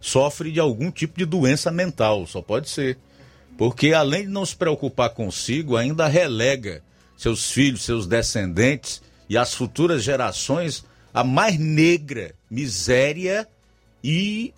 sofre 0.00 0.52
de 0.52 0.60
algum 0.60 0.92
tipo 0.92 1.18
de 1.18 1.24
doença 1.24 1.72
mental, 1.72 2.24
só 2.28 2.40
pode 2.40 2.68
ser. 2.68 2.96
Porque 3.58 3.92
além 3.92 4.26
de 4.26 4.28
não 4.28 4.46
se 4.46 4.54
preocupar 4.54 5.10
consigo, 5.10 5.76
ainda 5.76 6.06
relega 6.06 6.84
seus 7.16 7.50
filhos, 7.50 7.82
seus 7.82 8.06
descendentes 8.06 9.02
e 9.30 9.38
as 9.38 9.54
futuras 9.54 10.02
gerações 10.02 10.84
a 11.14 11.22
mais 11.22 11.56
negra 11.56 12.34
miséria 12.50 13.48
e 14.02 14.52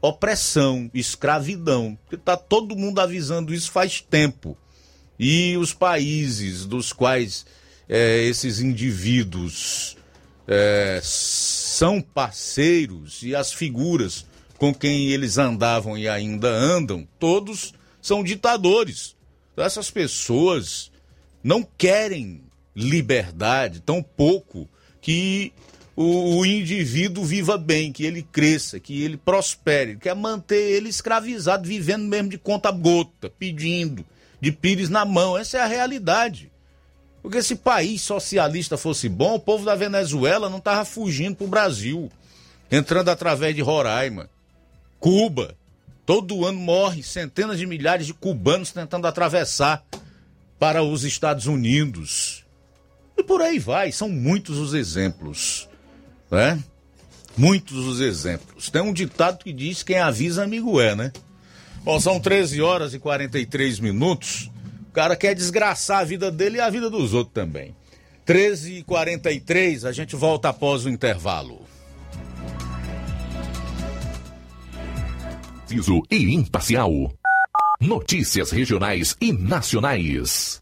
opressão, 0.00 0.88
escravidão. 0.94 1.98
Está 2.10 2.36
todo 2.36 2.76
mundo 2.76 3.00
avisando 3.00 3.52
isso 3.52 3.72
faz 3.72 4.00
tempo. 4.00 4.56
E 5.18 5.56
os 5.56 5.74
países 5.74 6.64
dos 6.64 6.92
quais 6.92 7.44
é, 7.88 8.22
esses 8.22 8.60
indivíduos 8.60 9.96
é, 10.46 11.00
são 11.02 12.00
parceiros 12.00 13.24
e 13.24 13.34
as 13.34 13.52
figuras 13.52 14.24
com 14.56 14.72
quem 14.72 15.08
eles 15.08 15.36
andavam 15.36 15.98
e 15.98 16.08
ainda 16.08 16.48
andam, 16.48 17.06
todos 17.18 17.74
são 18.00 18.22
ditadores. 18.22 19.16
Então, 19.52 19.64
essas 19.64 19.90
pessoas 19.90 20.92
não 21.42 21.66
querem 21.76 22.44
liberdade, 22.74 23.80
tão 23.80 24.02
pouco 24.02 24.68
que 25.00 25.52
o, 25.94 26.38
o, 26.38 26.46
indivíduo 26.46 27.24
viva 27.24 27.58
bem, 27.58 27.92
que 27.92 28.04
ele 28.04 28.22
cresça, 28.22 28.80
que 28.80 29.02
ele 29.02 29.16
prospere. 29.16 29.96
Quer 29.96 30.14
manter 30.14 30.70
ele 30.70 30.88
escravizado, 30.88 31.68
vivendo 31.68 32.04
mesmo 32.04 32.30
de 32.30 32.38
conta 32.38 32.70
gota, 32.70 33.30
pedindo, 33.38 34.04
de 34.40 34.50
pires 34.50 34.88
na 34.88 35.04
mão. 35.04 35.36
Essa 35.36 35.58
é 35.58 35.60
a 35.60 35.66
realidade. 35.66 36.50
Porque 37.20 37.42
se 37.42 37.54
país 37.54 38.02
socialista 38.02 38.76
fosse 38.76 39.08
bom, 39.08 39.34
o 39.34 39.40
povo 39.40 39.64
da 39.64 39.76
Venezuela 39.76 40.48
não 40.48 40.58
estava 40.58 40.84
fugindo 40.84 41.36
para 41.36 41.44
o 41.44 41.50
Brasil, 41.50 42.10
entrando 42.70 43.10
através 43.10 43.54
de 43.54 43.60
Roraima. 43.60 44.28
Cuba. 44.98 45.54
Todo 46.04 46.44
ano 46.44 46.58
morre 46.58 47.02
centenas 47.02 47.58
de 47.58 47.66
milhares 47.66 48.06
de 48.06 48.14
cubanos 48.14 48.72
tentando 48.72 49.06
atravessar 49.06 49.84
para 50.58 50.82
os 50.82 51.04
Estados 51.04 51.46
Unidos. 51.46 52.41
E 53.16 53.22
por 53.22 53.40
aí 53.40 53.58
vai, 53.58 53.92
são 53.92 54.08
muitos 54.08 54.58
os 54.58 54.74
exemplos, 54.74 55.68
né? 56.30 56.62
Muitos 57.36 57.86
os 57.86 58.00
exemplos. 58.00 58.70
Tem 58.70 58.82
um 58.82 58.92
ditado 58.92 59.42
que 59.42 59.52
diz: 59.52 59.82
quem 59.82 59.98
avisa, 59.98 60.42
amigo 60.42 60.80
é, 60.80 60.94
né? 60.94 61.12
Bom, 61.82 61.98
são 61.98 62.20
13 62.20 62.60
horas 62.60 62.94
e 62.94 62.98
43 62.98 63.80
minutos. 63.80 64.50
O 64.88 64.92
cara 64.92 65.16
quer 65.16 65.34
desgraçar 65.34 66.00
a 66.00 66.04
vida 66.04 66.30
dele 66.30 66.58
e 66.58 66.60
a 66.60 66.70
vida 66.70 66.90
dos 66.90 67.14
outros 67.14 67.34
também. 67.34 67.74
13 68.24 68.74
e 68.74 68.82
43 68.82 69.84
a 69.84 69.92
gente 69.92 70.14
volta 70.14 70.50
após 70.50 70.84
o 70.84 70.90
intervalo. 70.90 71.62
preciso 75.72 76.02
e 76.10 76.34
imparcial. 76.34 76.90
Notícias 77.80 78.50
regionais 78.50 79.16
e 79.20 79.32
nacionais. 79.32 80.61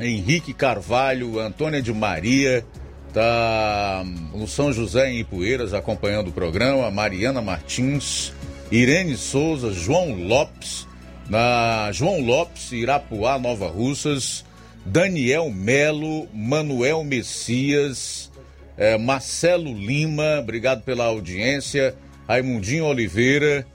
Henrique 0.00 0.54
Carvalho, 0.54 1.38
Antônia 1.38 1.82
de 1.82 1.92
Maria, 1.92 2.64
tá 3.12 4.02
no 4.34 4.48
São 4.48 4.72
José 4.72 5.10
em 5.10 5.20
Ipueiras 5.20 5.74
acompanhando 5.74 6.28
o 6.28 6.32
programa, 6.32 6.90
Mariana 6.90 7.42
Martins, 7.42 8.32
Irene 8.72 9.18
Souza, 9.18 9.70
João 9.72 10.14
Lopes, 10.14 10.88
na 11.28 11.90
João 11.92 12.20
Lopes, 12.22 12.72
Irapuá, 12.72 13.38
Nova 13.38 13.68
Russas, 13.68 14.44
Daniel 14.88 15.50
Melo, 15.50 16.26
Manuel 16.32 17.04
Messias, 17.04 18.30
eh, 18.74 18.96
Marcelo 18.96 19.74
Lima, 19.74 20.38
obrigado 20.40 20.82
pela 20.82 21.04
audiência, 21.04 21.94
Raimundinho 22.26 22.86
Oliveira, 22.86 23.66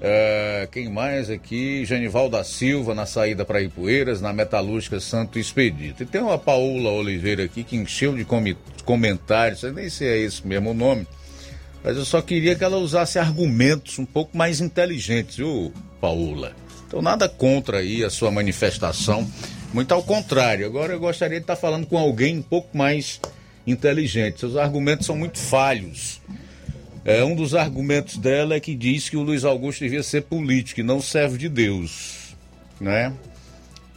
eh, 0.00 0.66
quem 0.72 0.88
mais 0.88 1.28
aqui? 1.28 1.84
Genival 1.84 2.30
da 2.30 2.42
Silva 2.42 2.94
na 2.94 3.04
saída 3.04 3.44
para 3.44 3.60
Ipueiras, 3.60 4.22
na 4.22 4.32
Metalúrgica 4.32 4.98
Santo 4.98 5.38
Expedito. 5.38 6.02
E 6.02 6.06
tem 6.06 6.22
uma 6.22 6.38
Paula 6.38 6.90
Oliveira 6.90 7.44
aqui 7.44 7.62
que 7.62 7.76
encheu 7.76 8.16
de 8.16 8.26
comentários, 8.82 9.62
eu 9.62 9.74
nem 9.74 9.90
sei 9.90 10.08
se 10.08 10.14
é 10.14 10.18
esse 10.18 10.46
mesmo 10.46 10.72
nome, 10.72 11.06
mas 11.84 11.98
eu 11.98 12.04
só 12.06 12.22
queria 12.22 12.54
que 12.54 12.64
ela 12.64 12.78
usasse 12.78 13.18
argumentos 13.18 13.98
um 13.98 14.06
pouco 14.06 14.34
mais 14.34 14.62
inteligentes, 14.62 15.36
viu, 15.36 15.70
Paula? 16.00 16.52
Então 16.86 17.02
nada 17.02 17.28
contra 17.28 17.78
aí 17.78 18.02
a 18.02 18.08
sua 18.08 18.30
manifestação 18.30 19.28
muito 19.72 19.92
ao 19.92 20.02
contrário. 20.02 20.66
Agora 20.66 20.92
eu 20.92 21.00
gostaria 21.00 21.38
de 21.38 21.44
estar 21.44 21.56
falando 21.56 21.86
com 21.86 21.98
alguém 21.98 22.38
um 22.38 22.42
pouco 22.42 22.76
mais 22.76 23.20
inteligente. 23.66 24.40
Seus 24.40 24.56
argumentos 24.56 25.06
são 25.06 25.16
muito 25.16 25.38
falhos. 25.38 26.20
É, 27.04 27.22
um 27.22 27.36
dos 27.36 27.54
argumentos 27.54 28.16
dela 28.16 28.54
é 28.54 28.60
que 28.60 28.74
diz 28.74 29.08
que 29.08 29.16
o 29.16 29.22
Luiz 29.22 29.44
Augusto 29.44 29.80
devia 29.80 30.02
ser 30.02 30.22
político 30.22 30.80
e 30.80 30.82
não 30.82 31.00
serve 31.00 31.38
de 31.38 31.48
Deus. 31.48 32.34
Né? 32.80 33.12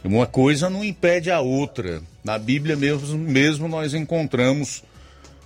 Uma 0.04 0.26
coisa 0.26 0.70
não 0.70 0.84
impede 0.84 1.30
a 1.30 1.40
outra. 1.40 2.00
Na 2.22 2.38
Bíblia 2.38 2.76
mesmo, 2.76 3.18
mesmo 3.18 3.68
nós 3.68 3.94
encontramos 3.94 4.84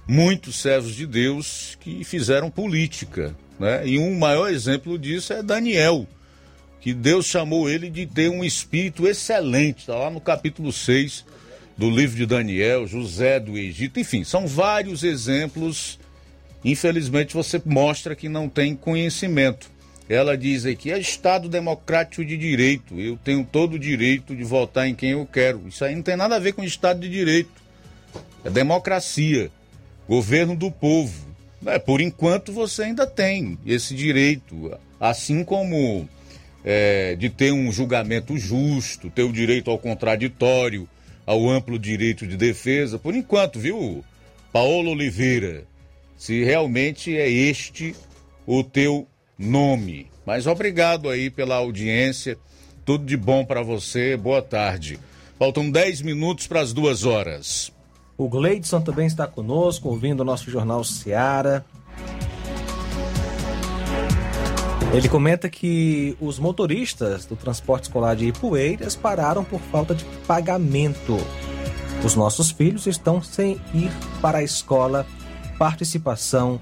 muitos 0.06 0.60
servos 0.60 0.94
de 0.94 1.06
Deus 1.06 1.76
que 1.80 2.04
fizeram 2.04 2.50
política. 2.50 3.34
Né? 3.58 3.86
E 3.86 3.98
um 3.98 4.18
maior 4.18 4.50
exemplo 4.50 4.98
disso 4.98 5.32
é 5.32 5.42
Daniel, 5.42 6.06
que 6.84 6.92
Deus 6.92 7.24
chamou 7.24 7.66
ele 7.66 7.88
de 7.88 8.04
ter 8.04 8.28
um 8.28 8.44
espírito 8.44 9.08
excelente. 9.08 9.78
Está 9.78 9.94
lá 9.94 10.10
no 10.10 10.20
capítulo 10.20 10.70
6 10.70 11.24
do 11.78 11.88
livro 11.88 12.14
de 12.14 12.26
Daniel, 12.26 12.86
José 12.86 13.40
do 13.40 13.56
Egito, 13.56 13.98
enfim, 13.98 14.22
são 14.22 14.46
vários 14.46 15.02
exemplos. 15.02 15.98
Infelizmente 16.62 17.32
você 17.32 17.58
mostra 17.64 18.14
que 18.14 18.28
não 18.28 18.50
tem 18.50 18.76
conhecimento. 18.76 19.70
Ela 20.10 20.36
diz 20.36 20.66
aqui: 20.66 20.92
é 20.92 20.98
Estado 20.98 21.48
democrático 21.48 22.22
de 22.22 22.36
direito. 22.36 23.00
Eu 23.00 23.16
tenho 23.16 23.48
todo 23.50 23.76
o 23.76 23.78
direito 23.78 24.36
de 24.36 24.44
votar 24.44 24.86
em 24.86 24.94
quem 24.94 25.12
eu 25.12 25.24
quero. 25.24 25.66
Isso 25.66 25.86
aí 25.86 25.96
não 25.96 26.02
tem 26.02 26.16
nada 26.16 26.36
a 26.36 26.38
ver 26.38 26.52
com 26.52 26.62
Estado 26.62 27.00
de 27.00 27.08
direito. 27.08 27.62
É 28.44 28.50
democracia, 28.50 29.50
governo 30.06 30.54
do 30.54 30.70
povo. 30.70 31.34
É, 31.64 31.78
por 31.78 32.02
enquanto 32.02 32.52
você 32.52 32.82
ainda 32.82 33.06
tem 33.06 33.58
esse 33.64 33.94
direito, 33.94 34.78
assim 35.00 35.42
como 35.42 36.06
é, 36.64 37.14
de 37.14 37.28
ter 37.28 37.52
um 37.52 37.70
julgamento 37.70 38.36
justo, 38.38 39.10
ter 39.10 39.22
o 39.22 39.32
direito 39.32 39.70
ao 39.70 39.78
contraditório, 39.78 40.88
ao 41.26 41.48
amplo 41.48 41.78
direito 41.78 42.26
de 42.26 42.36
defesa. 42.36 42.98
Por 42.98 43.14
enquanto, 43.14 43.58
viu, 43.58 44.04
Paulo 44.52 44.90
Oliveira? 44.90 45.64
Se 46.16 46.42
realmente 46.42 47.16
é 47.16 47.28
este 47.28 47.94
o 48.46 48.64
teu 48.64 49.06
nome. 49.38 50.06
Mas 50.24 50.46
obrigado 50.46 51.10
aí 51.10 51.28
pela 51.28 51.56
audiência. 51.56 52.38
Tudo 52.84 53.04
de 53.04 53.16
bom 53.16 53.44
para 53.44 53.62
você. 53.62 54.16
Boa 54.16 54.40
tarde. 54.40 54.98
Faltam 55.38 55.70
10 55.70 56.02
minutos 56.02 56.46
para 56.46 56.60
as 56.60 56.72
duas 56.72 57.04
horas. 57.04 57.72
O 58.16 58.28
Gleidson 58.28 58.80
também 58.80 59.06
está 59.06 59.26
conosco, 59.26 59.88
ouvindo 59.88 60.20
o 60.20 60.24
nosso 60.24 60.50
jornal 60.50 60.84
Seara. 60.84 61.64
Ele 64.92 65.08
comenta 65.08 65.48
que 65.48 66.16
os 66.20 66.38
motoristas 66.38 67.24
do 67.24 67.34
transporte 67.34 67.84
escolar 67.84 68.14
de 68.14 68.26
Ipueiras 68.26 68.94
pararam 68.94 69.42
por 69.42 69.60
falta 69.60 69.94
de 69.94 70.04
pagamento. 70.26 71.18
Os 72.04 72.14
nossos 72.14 72.50
filhos 72.50 72.86
estão 72.86 73.22
sem 73.22 73.60
ir 73.72 73.90
para 74.20 74.38
a 74.38 74.42
escola. 74.42 75.06
Participação 75.58 76.60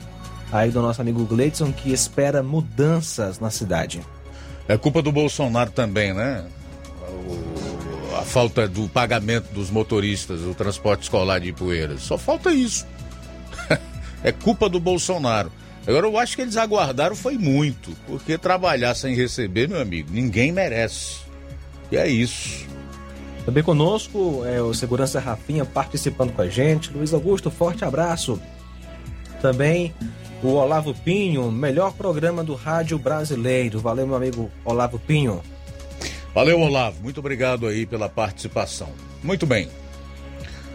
aí 0.52 0.70
do 0.70 0.80
nosso 0.82 1.00
amigo 1.00 1.24
Gleidson, 1.24 1.72
que 1.72 1.92
espera 1.92 2.42
mudanças 2.42 3.40
na 3.40 3.50
cidade. 3.50 4.00
É 4.68 4.76
culpa 4.76 5.02
do 5.02 5.10
Bolsonaro 5.10 5.70
também, 5.70 6.12
né? 6.12 6.44
O, 7.26 8.16
a 8.16 8.22
falta 8.22 8.68
do 8.68 8.88
pagamento 8.88 9.52
dos 9.52 9.70
motoristas 9.70 10.40
do 10.40 10.54
transporte 10.54 11.02
escolar 11.02 11.40
de 11.40 11.48
Ipueiras. 11.48 12.02
Só 12.02 12.16
falta 12.16 12.52
isso. 12.52 12.86
é 14.22 14.30
culpa 14.30 14.68
do 14.68 14.78
Bolsonaro. 14.78 15.50
Agora 15.86 16.06
eu 16.06 16.16
acho 16.16 16.36
que 16.36 16.42
eles 16.42 16.56
aguardaram 16.56 17.16
foi 17.16 17.36
muito, 17.36 17.90
porque 18.06 18.38
trabalhar 18.38 18.94
sem 18.94 19.14
receber, 19.14 19.68
meu 19.68 19.80
amigo, 19.80 20.10
ninguém 20.12 20.52
merece. 20.52 21.20
E 21.90 21.96
é 21.96 22.06
isso. 22.08 22.66
Também 23.44 23.62
conosco 23.62 24.44
é 24.46 24.62
o 24.62 24.72
segurança 24.72 25.18
Rafinha 25.18 25.64
participando 25.64 26.32
com 26.32 26.42
a 26.42 26.48
gente. 26.48 26.92
Luiz 26.92 27.12
Augusto, 27.12 27.50
forte 27.50 27.84
abraço. 27.84 28.40
Também 29.40 29.92
o 30.40 30.50
Olavo 30.50 30.94
Pinho, 30.94 31.50
melhor 31.50 31.92
programa 31.92 32.44
do 32.44 32.54
rádio 32.54 32.96
brasileiro. 32.98 33.80
Valeu, 33.80 34.06
meu 34.06 34.14
amigo 34.14 34.50
Olavo 34.64 35.00
Pinho. 35.00 35.42
Valeu, 36.32 36.60
Olavo. 36.60 37.02
Muito 37.02 37.18
obrigado 37.18 37.66
aí 37.66 37.84
pela 37.84 38.08
participação. 38.08 38.88
Muito 39.22 39.44
bem. 39.44 39.68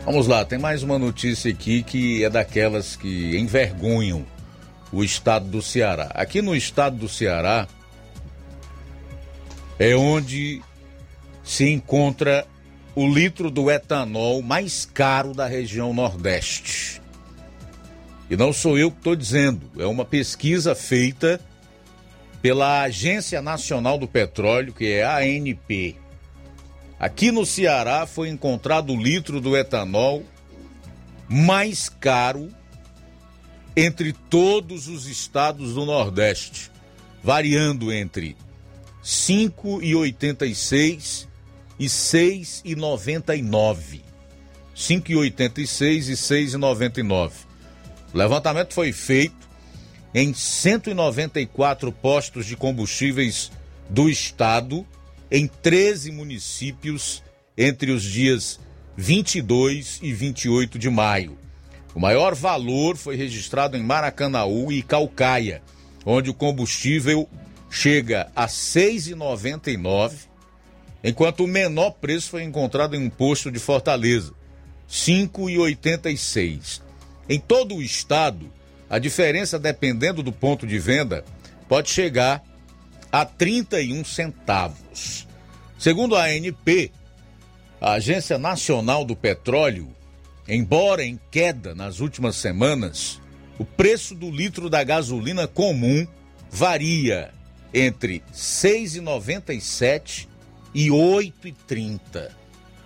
Vamos 0.05 0.27
lá, 0.27 0.45
tem 0.45 0.59
mais 0.59 0.83
uma 0.83 0.99
notícia 0.99 1.51
aqui 1.51 1.83
que 1.83 2.23
é 2.23 2.29
daquelas 2.29 2.95
que 2.95 3.37
envergonham 3.37 4.25
o 4.91 5.03
estado 5.03 5.47
do 5.47 5.61
Ceará. 5.61 6.11
Aqui 6.13 6.41
no 6.41 6.55
estado 6.55 6.95
do 6.95 7.09
Ceará 7.09 7.67
é 9.79 9.95
onde 9.95 10.61
se 11.43 11.69
encontra 11.69 12.45
o 12.95 13.07
litro 13.07 13.51
do 13.51 13.69
etanol 13.69 14.41
mais 14.41 14.85
caro 14.85 15.33
da 15.33 15.45
região 15.45 15.93
Nordeste. 15.93 17.01
E 18.29 18.35
não 18.35 18.51
sou 18.51 18.77
eu 18.77 18.91
que 18.91 18.97
estou 18.97 19.15
dizendo, 19.15 19.69
é 19.79 19.85
uma 19.85 20.03
pesquisa 20.03 20.75
feita 20.75 21.39
pela 22.41 22.81
Agência 22.81 23.41
Nacional 23.41 23.97
do 23.97 24.07
Petróleo, 24.07 24.73
que 24.73 24.85
é 24.85 25.03
a 25.03 25.17
ANP. 25.17 25.95
Aqui 26.99 27.31
no 27.31 27.45
Ceará 27.45 28.05
foi 28.05 28.29
encontrado 28.29 28.91
o 28.91 29.01
litro 29.01 29.39
do 29.39 29.55
etanol 29.55 30.23
mais 31.29 31.87
caro 31.87 32.49
entre 33.77 34.11
todos 34.11 34.87
os 34.87 35.05
estados 35.05 35.75
do 35.75 35.85
Nordeste, 35.85 36.71
variando 37.23 37.93
entre 37.93 38.35
5,86 39.03 41.27
e 41.79 41.85
6,99. 41.85 44.01
5,86 44.75 46.09
e 46.09 46.13
6,99. 46.13 47.31
O 48.11 48.17
levantamento 48.17 48.73
foi 48.73 48.91
feito 48.91 49.47
em 50.11 50.33
194 50.33 51.91
postos 51.91 52.47
de 52.47 52.55
combustíveis 52.55 53.51
do 53.87 54.09
estado, 54.09 54.83
em 55.29 55.45
13 55.45 56.11
municípios, 56.11 57.21
entre 57.55 57.91
os 57.91 58.01
dias 58.01 58.59
22 58.95 59.99
e 60.01 60.11
28 60.13 60.79
de 60.79 60.89
maio. 60.89 61.37
O 61.95 61.99
maior 61.99 62.35
valor 62.35 62.95
foi 62.95 63.15
registrado 63.15 63.75
em 63.75 63.83
Maracanaú 63.83 64.71
e 64.71 64.81
Calcaia, 64.81 65.61
onde 66.05 66.29
o 66.29 66.33
combustível 66.33 67.27
chega 67.69 68.31
a 68.35 68.43
R$ 68.43 68.47
6,99, 68.47 70.27
enquanto 71.03 71.43
o 71.43 71.47
menor 71.47 71.91
preço 71.91 72.29
foi 72.29 72.43
encontrado 72.43 72.95
em 72.95 72.99
um 72.99 73.09
posto 73.09 73.51
de 73.51 73.59
Fortaleza, 73.59 74.31
R$ 74.31 74.35
5,86. 74.87 76.81
Em 77.29 77.39
todo 77.39 77.75
o 77.75 77.81
estado, 77.81 78.51
a 78.89 78.99
diferença, 78.99 79.59
dependendo 79.59 80.23
do 80.23 80.31
ponto 80.31 80.65
de 80.65 80.79
venda, 80.79 81.25
pode 81.67 81.89
chegar 81.89 82.41
a 83.11 83.25
31 83.25 84.05
centavos. 84.05 85.27
Segundo 85.77 86.15
a 86.15 86.23
ANP, 86.23 86.91
a 87.79 87.93
Agência 87.93 88.37
Nacional 88.37 89.03
do 89.03 89.15
Petróleo, 89.15 89.93
Embora 90.47 91.03
em 91.03 91.19
queda 91.29 91.75
nas 91.75 91.99
últimas 91.99 92.37
semanas, 92.37 93.21
o 93.59 93.65
preço 93.65 94.15
do 94.15 94.31
litro 94.31 94.69
da 94.69 94.83
gasolina 94.83 95.45
comum 95.47 96.07
varia 96.49 97.33
entre 97.73 98.13
R$ 98.13 98.33
6,97 98.33 100.27
e 100.73 100.85
R$ 100.85 100.91
8,30, 100.91 102.31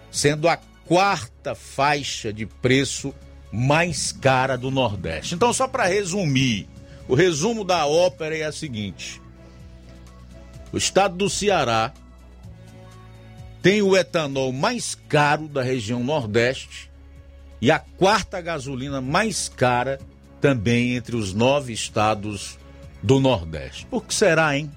sendo 0.10 0.48
a 0.48 0.58
quarta 0.86 1.54
faixa 1.54 2.34
de 2.34 2.46
preço 2.46 3.14
mais 3.52 4.12
cara 4.12 4.58
do 4.58 4.72
Nordeste. 4.72 5.36
Então, 5.36 5.54
só 5.54 5.68
para 5.68 5.86
resumir, 5.86 6.68
o 7.08 7.16
resumo 7.16 7.64
da 7.64 7.86
ópera 7.86 8.36
é 8.36 8.44
a 8.44 8.52
seguinte: 8.52 9.22
o 10.72 10.78
estado 10.78 11.16
do 11.16 11.30
Ceará 11.30 11.94
tem 13.62 13.82
o 13.82 13.96
etanol 13.96 14.52
mais 14.52 14.96
caro 15.08 15.48
da 15.48 15.62
região 15.62 16.04
Nordeste 16.04 16.91
e 17.62 17.70
a 17.70 17.80
quarta 17.80 18.42
gasolina 18.42 19.00
mais 19.00 19.48
cara 19.48 20.00
também 20.42 20.96
entre 20.96 21.16
os 21.16 21.34
nove 21.34 21.72
estados 21.72 22.58
do 23.04 23.20
Nordeste. 23.20 23.86
Por 23.86 24.04
que 24.04 24.14
será, 24.14 24.58
hein? 24.58 24.72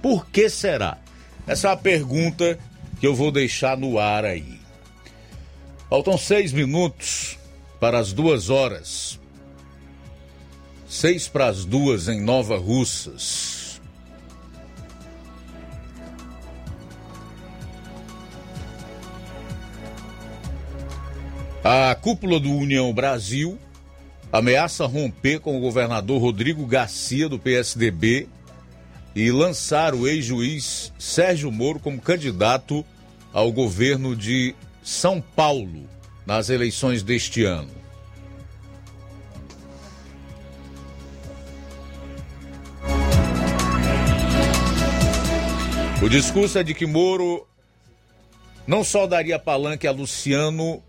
Por 0.00 0.26
que 0.26 0.48
será? 0.48 0.98
Essa 1.46 1.68
é 1.68 1.72
a 1.72 1.76
pergunta 1.76 2.58
que 2.98 3.06
eu 3.06 3.14
vou 3.14 3.30
deixar 3.30 3.76
no 3.76 3.98
ar 3.98 4.24
aí. 4.24 4.58
Faltam 5.90 6.16
seis 6.16 6.52
minutos 6.52 7.38
para 7.78 7.98
as 7.98 8.12
duas 8.12 8.48
horas. 8.48 9.18
Seis 10.88 11.28
para 11.28 11.46
as 11.46 11.64
duas 11.64 12.08
em 12.08 12.20
Nova 12.20 12.56
Russas. 12.56 13.49
A 21.62 21.94
cúpula 21.94 22.40
do 22.40 22.50
União 22.50 22.90
Brasil 22.90 23.58
ameaça 24.32 24.86
romper 24.86 25.40
com 25.40 25.58
o 25.58 25.60
governador 25.60 26.18
Rodrigo 26.18 26.64
Garcia, 26.64 27.28
do 27.28 27.38
PSDB, 27.38 28.26
e 29.14 29.30
lançar 29.30 29.94
o 29.94 30.08
ex-juiz 30.08 30.90
Sérgio 30.98 31.52
Moro 31.52 31.78
como 31.78 32.00
candidato 32.00 32.84
ao 33.30 33.52
governo 33.52 34.16
de 34.16 34.54
São 34.82 35.20
Paulo 35.20 35.86
nas 36.24 36.48
eleições 36.48 37.02
deste 37.02 37.44
ano. 37.44 37.70
O 46.02 46.08
discurso 46.08 46.58
é 46.58 46.62
de 46.62 46.72
que 46.72 46.86
Moro 46.86 47.46
não 48.66 48.82
só 48.82 49.06
daria 49.06 49.38
palanque 49.38 49.86
a 49.86 49.92
Luciano 49.92 50.82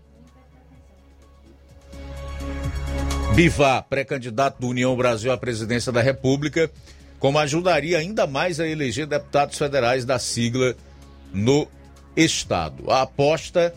Bivar, 3.34 3.82
pré-candidato 3.88 4.60
do 4.60 4.68
União 4.68 4.94
Brasil 4.94 5.32
à 5.32 5.38
presidência 5.38 5.90
da 5.90 6.02
República, 6.02 6.70
como 7.18 7.38
ajudaria 7.38 7.96
ainda 7.96 8.26
mais 8.26 8.60
a 8.60 8.68
eleger 8.68 9.06
deputados 9.06 9.56
federais 9.56 10.04
da 10.04 10.18
sigla 10.18 10.76
no 11.32 11.66
Estado. 12.14 12.90
A 12.90 13.02
aposta 13.02 13.74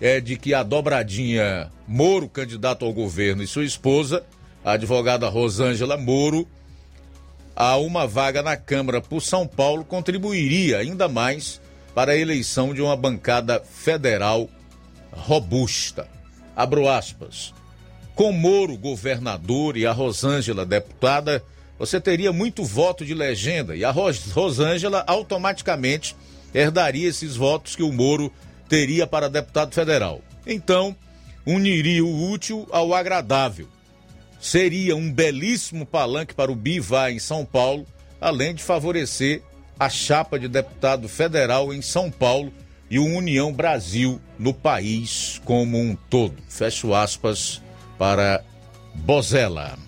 é 0.00 0.20
de 0.20 0.36
que 0.36 0.52
a 0.52 0.64
dobradinha 0.64 1.70
Moro, 1.86 2.28
candidato 2.28 2.84
ao 2.84 2.92
governo, 2.92 3.44
e 3.44 3.46
sua 3.46 3.64
esposa, 3.64 4.24
a 4.64 4.72
advogada 4.72 5.28
Rosângela 5.28 5.96
Moro, 5.96 6.46
a 7.54 7.76
uma 7.76 8.08
vaga 8.08 8.42
na 8.42 8.56
Câmara 8.56 9.00
por 9.00 9.22
São 9.22 9.46
Paulo 9.46 9.84
contribuiria 9.84 10.78
ainda 10.78 11.08
mais 11.08 11.60
para 11.94 12.10
a 12.12 12.16
eleição 12.16 12.74
de 12.74 12.82
uma 12.82 12.96
bancada 12.96 13.60
federal 13.60 14.50
robusta. 15.12 16.08
Abro 16.56 16.88
aspas. 16.88 17.55
Com 18.16 18.32
Moro 18.32 18.78
governador 18.78 19.76
e 19.76 19.84
a 19.84 19.92
Rosângela 19.92 20.64
deputada, 20.64 21.44
você 21.78 22.00
teria 22.00 22.32
muito 22.32 22.64
voto 22.64 23.04
de 23.04 23.12
legenda 23.12 23.76
e 23.76 23.84
a 23.84 23.90
Rosângela 23.90 25.04
automaticamente 25.06 26.16
herdaria 26.54 27.10
esses 27.10 27.36
votos 27.36 27.76
que 27.76 27.82
o 27.82 27.92
Moro 27.92 28.32
teria 28.70 29.06
para 29.06 29.28
deputado 29.28 29.74
federal. 29.74 30.22
Então, 30.46 30.96
uniria 31.44 32.02
o 32.02 32.30
útil 32.30 32.66
ao 32.72 32.94
agradável. 32.94 33.68
Seria 34.40 34.96
um 34.96 35.12
belíssimo 35.12 35.84
palanque 35.84 36.34
para 36.34 36.50
o 36.50 36.56
Bivar 36.56 37.12
em 37.12 37.18
São 37.18 37.44
Paulo, 37.44 37.86
além 38.18 38.54
de 38.54 38.62
favorecer 38.62 39.42
a 39.78 39.90
chapa 39.90 40.38
de 40.38 40.48
deputado 40.48 41.06
federal 41.06 41.70
em 41.70 41.82
São 41.82 42.10
Paulo 42.10 42.50
e 42.90 42.98
o 42.98 43.04
União 43.04 43.52
Brasil 43.52 44.18
no 44.38 44.54
país 44.54 45.38
como 45.44 45.78
um 45.78 45.94
todo. 46.08 46.36
Fecho 46.48 46.94
aspas 46.94 47.60
para 47.98 48.44
Bozella. 48.94 49.78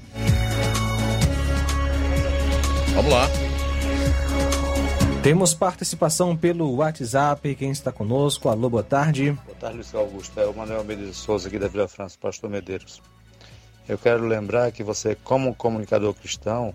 Vamos 2.94 3.12
lá. 3.12 3.28
Temos 5.22 5.52
participação 5.52 6.36
pelo 6.36 6.76
WhatsApp. 6.76 7.54
Quem 7.54 7.70
está 7.70 7.92
conosco? 7.92 8.48
Alô, 8.48 8.70
boa 8.70 8.82
tarde. 8.82 9.32
Boa 9.32 9.56
tarde, 9.58 9.76
Luiz 9.76 9.94
Augusto. 9.94 10.40
É 10.40 10.46
o 10.46 10.54
Manuel 10.54 10.84
Medeiros 10.84 11.16
Souza 11.16 11.48
aqui 11.48 11.58
da 11.58 11.68
Vila 11.68 11.88
França, 11.88 12.16
pastor 12.20 12.48
Medeiros. 12.48 13.02
Eu 13.88 13.98
quero 13.98 14.26
lembrar 14.26 14.70
que 14.72 14.82
você, 14.82 15.14
como 15.14 15.54
comunicador 15.54 16.14
cristão, 16.14 16.74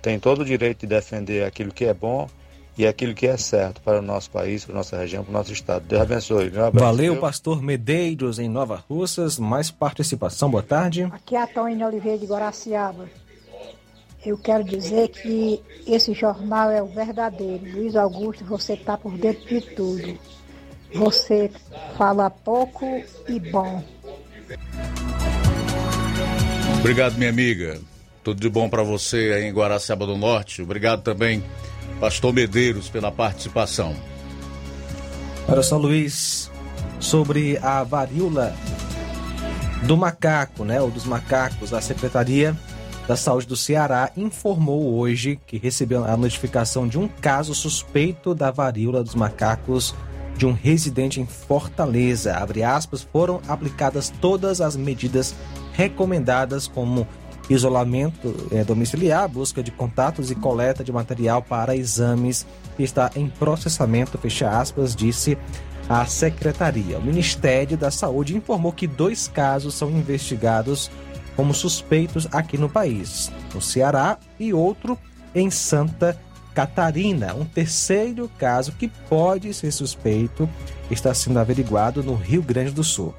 tem 0.00 0.18
todo 0.18 0.42
o 0.42 0.44
direito 0.44 0.80
de 0.80 0.86
defender 0.86 1.44
aquilo 1.44 1.72
que 1.72 1.84
é 1.84 1.94
bom 1.94 2.28
e 2.76 2.86
aquilo 2.86 3.14
que 3.14 3.26
é 3.26 3.36
certo 3.36 3.80
para 3.82 3.98
o 3.98 4.02
nosso 4.02 4.30
país, 4.30 4.64
para 4.64 4.74
a 4.74 4.78
nossa 4.78 4.96
região, 4.96 5.22
para 5.22 5.30
o 5.30 5.32
nosso 5.34 5.52
estado. 5.52 5.84
Deus 5.86 6.02
abençoe. 6.02 6.50
Meu 6.50 6.64
abraço. 6.64 6.84
Valeu, 6.84 7.16
pastor 7.18 7.62
Medeiros, 7.62 8.38
em 8.38 8.48
Nova 8.48 8.82
Russas. 8.88 9.38
Mais 9.38 9.70
participação, 9.70 10.50
boa 10.50 10.62
tarde. 10.62 11.04
Aqui 11.12 11.36
é 11.36 11.42
a 11.42 11.46
Tônia 11.46 11.86
Oliveira 11.86 12.18
de 12.18 12.26
Guaraciaba. 12.26 13.08
Eu 14.24 14.38
quero 14.38 14.62
dizer 14.64 15.08
que 15.08 15.60
esse 15.86 16.14
jornal 16.14 16.70
é 16.70 16.82
o 16.82 16.86
verdadeiro. 16.86 17.64
Luiz 17.72 17.96
Augusto, 17.96 18.44
você 18.44 18.74
está 18.74 18.96
por 18.96 19.18
dentro 19.18 19.46
de 19.46 19.60
tudo. 19.60 20.18
Você 20.94 21.50
fala 21.96 22.30
pouco 22.30 22.86
e 23.28 23.40
bom. 23.40 23.82
Obrigado, 26.78 27.16
minha 27.16 27.30
amiga. 27.30 27.80
Tudo 28.22 28.40
de 28.40 28.48
bom 28.48 28.68
para 28.68 28.84
você 28.84 29.32
aí 29.34 29.44
em 29.44 29.52
Guaraciaba 29.52 30.06
do 30.06 30.16
Norte. 30.16 30.62
Obrigado 30.62 31.02
também 31.02 31.42
Pastor 32.02 32.32
Medeiros, 32.32 32.88
pela 32.88 33.12
participação. 33.12 33.94
Olha 35.46 35.62
só, 35.62 35.76
Luiz, 35.76 36.50
sobre 36.98 37.56
a 37.58 37.84
varíola 37.84 38.52
do 39.84 39.96
macaco, 39.96 40.64
né, 40.64 40.80
ou 40.80 40.90
dos 40.90 41.04
macacos, 41.04 41.72
a 41.72 41.80
Secretaria 41.80 42.56
da 43.06 43.14
Saúde 43.14 43.46
do 43.46 43.56
Ceará 43.56 44.10
informou 44.16 44.98
hoje 44.98 45.38
que 45.46 45.58
recebeu 45.58 46.04
a 46.04 46.16
notificação 46.16 46.88
de 46.88 46.98
um 46.98 47.06
caso 47.06 47.54
suspeito 47.54 48.34
da 48.34 48.50
varíola 48.50 49.04
dos 49.04 49.14
macacos 49.14 49.94
de 50.36 50.44
um 50.44 50.52
residente 50.52 51.20
em 51.20 51.26
Fortaleza. 51.26 52.36
Aspas, 52.66 53.06
foram 53.12 53.40
aplicadas 53.46 54.12
todas 54.20 54.60
as 54.60 54.74
medidas 54.74 55.36
recomendadas 55.72 56.66
como 56.66 57.06
isolamento 57.50 58.34
é, 58.50 58.64
domiciliar, 58.64 59.28
busca 59.28 59.62
de 59.62 59.70
contatos 59.70 60.30
e 60.30 60.34
coleta 60.34 60.84
de 60.84 60.92
material 60.92 61.42
para 61.42 61.76
exames 61.76 62.46
está 62.78 63.10
em 63.14 63.28
processamento, 63.28 64.18
fecha 64.18 64.48
aspas, 64.48 64.94
disse 64.94 65.36
a 65.88 66.06
secretaria. 66.06 66.98
O 66.98 67.02
Ministério 67.02 67.76
da 67.76 67.90
Saúde 67.90 68.36
informou 68.36 68.72
que 68.72 68.86
dois 68.86 69.28
casos 69.28 69.74
são 69.74 69.90
investigados 69.90 70.90
como 71.36 71.54
suspeitos 71.54 72.28
aqui 72.32 72.56
no 72.56 72.68
país, 72.68 73.30
no 73.54 73.60
Ceará 73.60 74.18
e 74.38 74.52
outro 74.52 74.98
em 75.34 75.50
Santa 75.50 76.18
Catarina. 76.54 77.34
Um 77.34 77.44
terceiro 77.44 78.30
caso 78.38 78.72
que 78.72 78.88
pode 79.08 79.52
ser 79.54 79.72
suspeito 79.72 80.48
está 80.90 81.12
sendo 81.14 81.38
averiguado 81.38 82.02
no 82.02 82.14
Rio 82.14 82.42
Grande 82.42 82.70
do 82.70 82.84
Sul. 82.84 83.14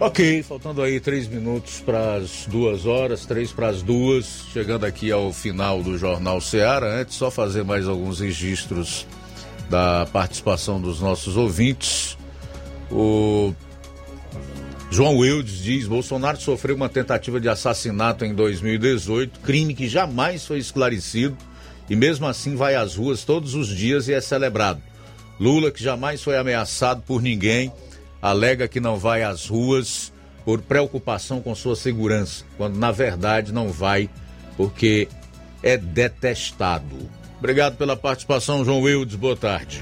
Ok, 0.00 0.44
faltando 0.44 0.80
aí 0.80 1.00
três 1.00 1.26
minutos 1.26 1.80
para 1.80 2.14
as 2.14 2.46
duas 2.46 2.86
horas, 2.86 3.26
três 3.26 3.50
para 3.50 3.66
as 3.66 3.82
duas, 3.82 4.44
chegando 4.52 4.86
aqui 4.86 5.10
ao 5.10 5.32
final 5.32 5.82
do 5.82 5.98
Jornal 5.98 6.40
Seara. 6.40 7.00
Antes, 7.00 7.16
só 7.16 7.32
fazer 7.32 7.64
mais 7.64 7.88
alguns 7.88 8.20
registros 8.20 9.04
da 9.68 10.06
participação 10.12 10.80
dos 10.80 11.00
nossos 11.00 11.36
ouvintes. 11.36 12.16
O 12.92 13.52
João 14.88 15.16
Wildes 15.16 15.58
diz: 15.64 15.88
Bolsonaro 15.88 16.40
sofreu 16.40 16.76
uma 16.76 16.88
tentativa 16.88 17.40
de 17.40 17.48
assassinato 17.48 18.24
em 18.24 18.32
2018, 18.32 19.40
crime 19.40 19.74
que 19.74 19.88
jamais 19.88 20.46
foi 20.46 20.58
esclarecido 20.58 21.36
e 21.90 21.96
mesmo 21.96 22.24
assim 22.28 22.54
vai 22.54 22.76
às 22.76 22.94
ruas 22.94 23.24
todos 23.24 23.56
os 23.56 23.66
dias 23.66 24.06
e 24.06 24.14
é 24.14 24.20
celebrado. 24.20 24.80
Lula, 25.40 25.72
que 25.72 25.82
jamais 25.82 26.22
foi 26.22 26.36
ameaçado 26.36 27.02
por 27.02 27.20
ninguém 27.20 27.72
alega 28.20 28.68
que 28.68 28.80
não 28.80 28.96
vai 28.96 29.22
às 29.22 29.46
ruas 29.48 30.12
por 30.44 30.60
preocupação 30.62 31.40
com 31.40 31.54
sua 31.54 31.76
segurança, 31.76 32.44
quando 32.56 32.76
na 32.76 32.90
verdade 32.90 33.52
não 33.52 33.68
vai 33.68 34.08
porque 34.56 35.08
é 35.62 35.76
detestado. 35.76 36.96
Obrigado 37.38 37.76
pela 37.76 37.96
participação, 37.96 38.64
João 38.64 38.80
Wildes. 38.80 39.14
Boa 39.14 39.36
tarde. 39.36 39.80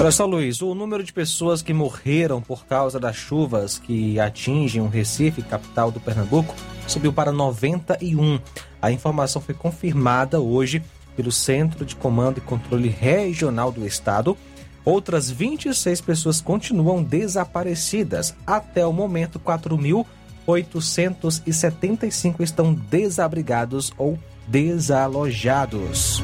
Olha 0.00 0.12
só, 0.12 0.26
Luiz, 0.26 0.62
o 0.62 0.76
número 0.76 1.02
de 1.02 1.12
pessoas 1.12 1.60
que 1.60 1.72
morreram 1.72 2.40
por 2.40 2.64
causa 2.66 3.00
das 3.00 3.16
chuvas 3.16 3.78
que 3.78 4.20
atingem 4.20 4.80
o 4.80 4.86
Recife, 4.86 5.42
capital 5.42 5.90
do 5.90 5.98
Pernambuco, 5.98 6.54
subiu 6.86 7.12
para 7.12 7.32
91. 7.32 8.38
A 8.80 8.92
informação 8.92 9.42
foi 9.42 9.54
confirmada 9.54 10.40
hoje 10.40 10.80
pelo 11.16 11.32
Centro 11.32 11.84
de 11.84 11.96
Comando 11.96 12.38
e 12.38 12.40
Controle 12.40 12.88
Regional 12.88 13.72
do 13.72 13.84
Estado. 13.86 14.38
Outras 14.84 15.28
26 15.30 16.00
pessoas 16.00 16.40
continuam 16.40 17.02
desaparecidas. 17.02 18.36
Até 18.46 18.86
o 18.86 18.92
momento, 18.92 19.40
4.875 19.40 22.40
estão 22.40 22.72
desabrigados 22.72 23.92
ou 23.98 24.16
desalojados. 24.46 26.22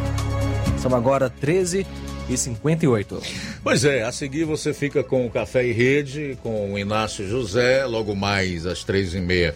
São 0.78 0.94
agora 0.94 1.28
13 1.28 1.84
e 2.28 2.36
58. 2.36 3.20
Pois 3.62 3.84
é, 3.84 4.02
a 4.02 4.12
seguir 4.12 4.44
você 4.44 4.72
fica 4.72 5.04
com 5.04 5.26
o 5.26 5.30
Café 5.30 5.66
e 5.66 5.72
Rede, 5.72 6.38
com 6.42 6.72
o 6.72 6.78
Inácio 6.78 7.28
José, 7.28 7.84
logo 7.84 8.14
mais 8.14 8.64
às 8.64 8.82
três 8.84 9.12
e 9.14 9.20
meia 9.20 9.54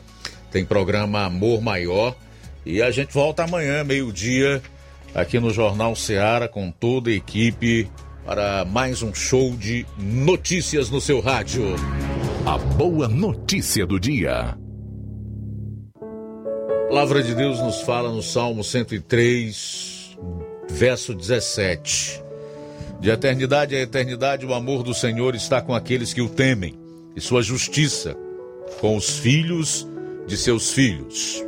tem 0.51 0.65
programa 0.65 1.25
Amor 1.25 1.61
Maior. 1.61 2.16
E 2.69 2.82
a 2.82 2.90
gente 2.90 3.15
volta 3.15 3.45
amanhã, 3.45 3.82
meio-dia, 3.82 4.61
aqui 5.15 5.40
no 5.40 5.51
Jornal 5.51 5.97
Seara, 5.97 6.47
com 6.47 6.70
toda 6.70 7.09
a 7.09 7.15
equipe, 7.15 7.90
para 8.27 8.62
mais 8.66 9.03
um 9.03 9.15
show 9.15 9.57
de 9.57 9.86
notícias 9.97 10.90
no 10.90 11.01
seu 11.01 11.19
rádio. 11.19 11.65
A 12.45 12.59
boa 12.59 13.09
notícia 13.09 13.86
do 13.86 13.99
dia. 13.99 14.55
A 15.99 16.89
palavra 16.90 17.23
de 17.23 17.35
Deus 17.35 17.59
nos 17.59 17.81
fala 17.81 18.12
no 18.12 18.23
Salmo 18.23 18.62
103, 18.62 20.19
verso 20.69 21.15
17. 21.15 22.23
De 23.01 23.09
eternidade 23.09 23.74
a 23.74 23.81
eternidade, 23.81 24.45
o 24.45 24.53
amor 24.53 24.82
do 24.82 24.93
Senhor 24.93 25.35
está 25.35 25.62
com 25.62 25.74
aqueles 25.74 26.12
que 26.12 26.20
o 26.20 26.28
temem, 26.28 26.78
e 27.16 27.20
sua 27.23 27.40
justiça 27.40 28.15
com 28.78 28.95
os 28.95 29.19
filhos 29.19 29.89
de 30.27 30.36
seus 30.36 30.70
filhos. 30.70 31.48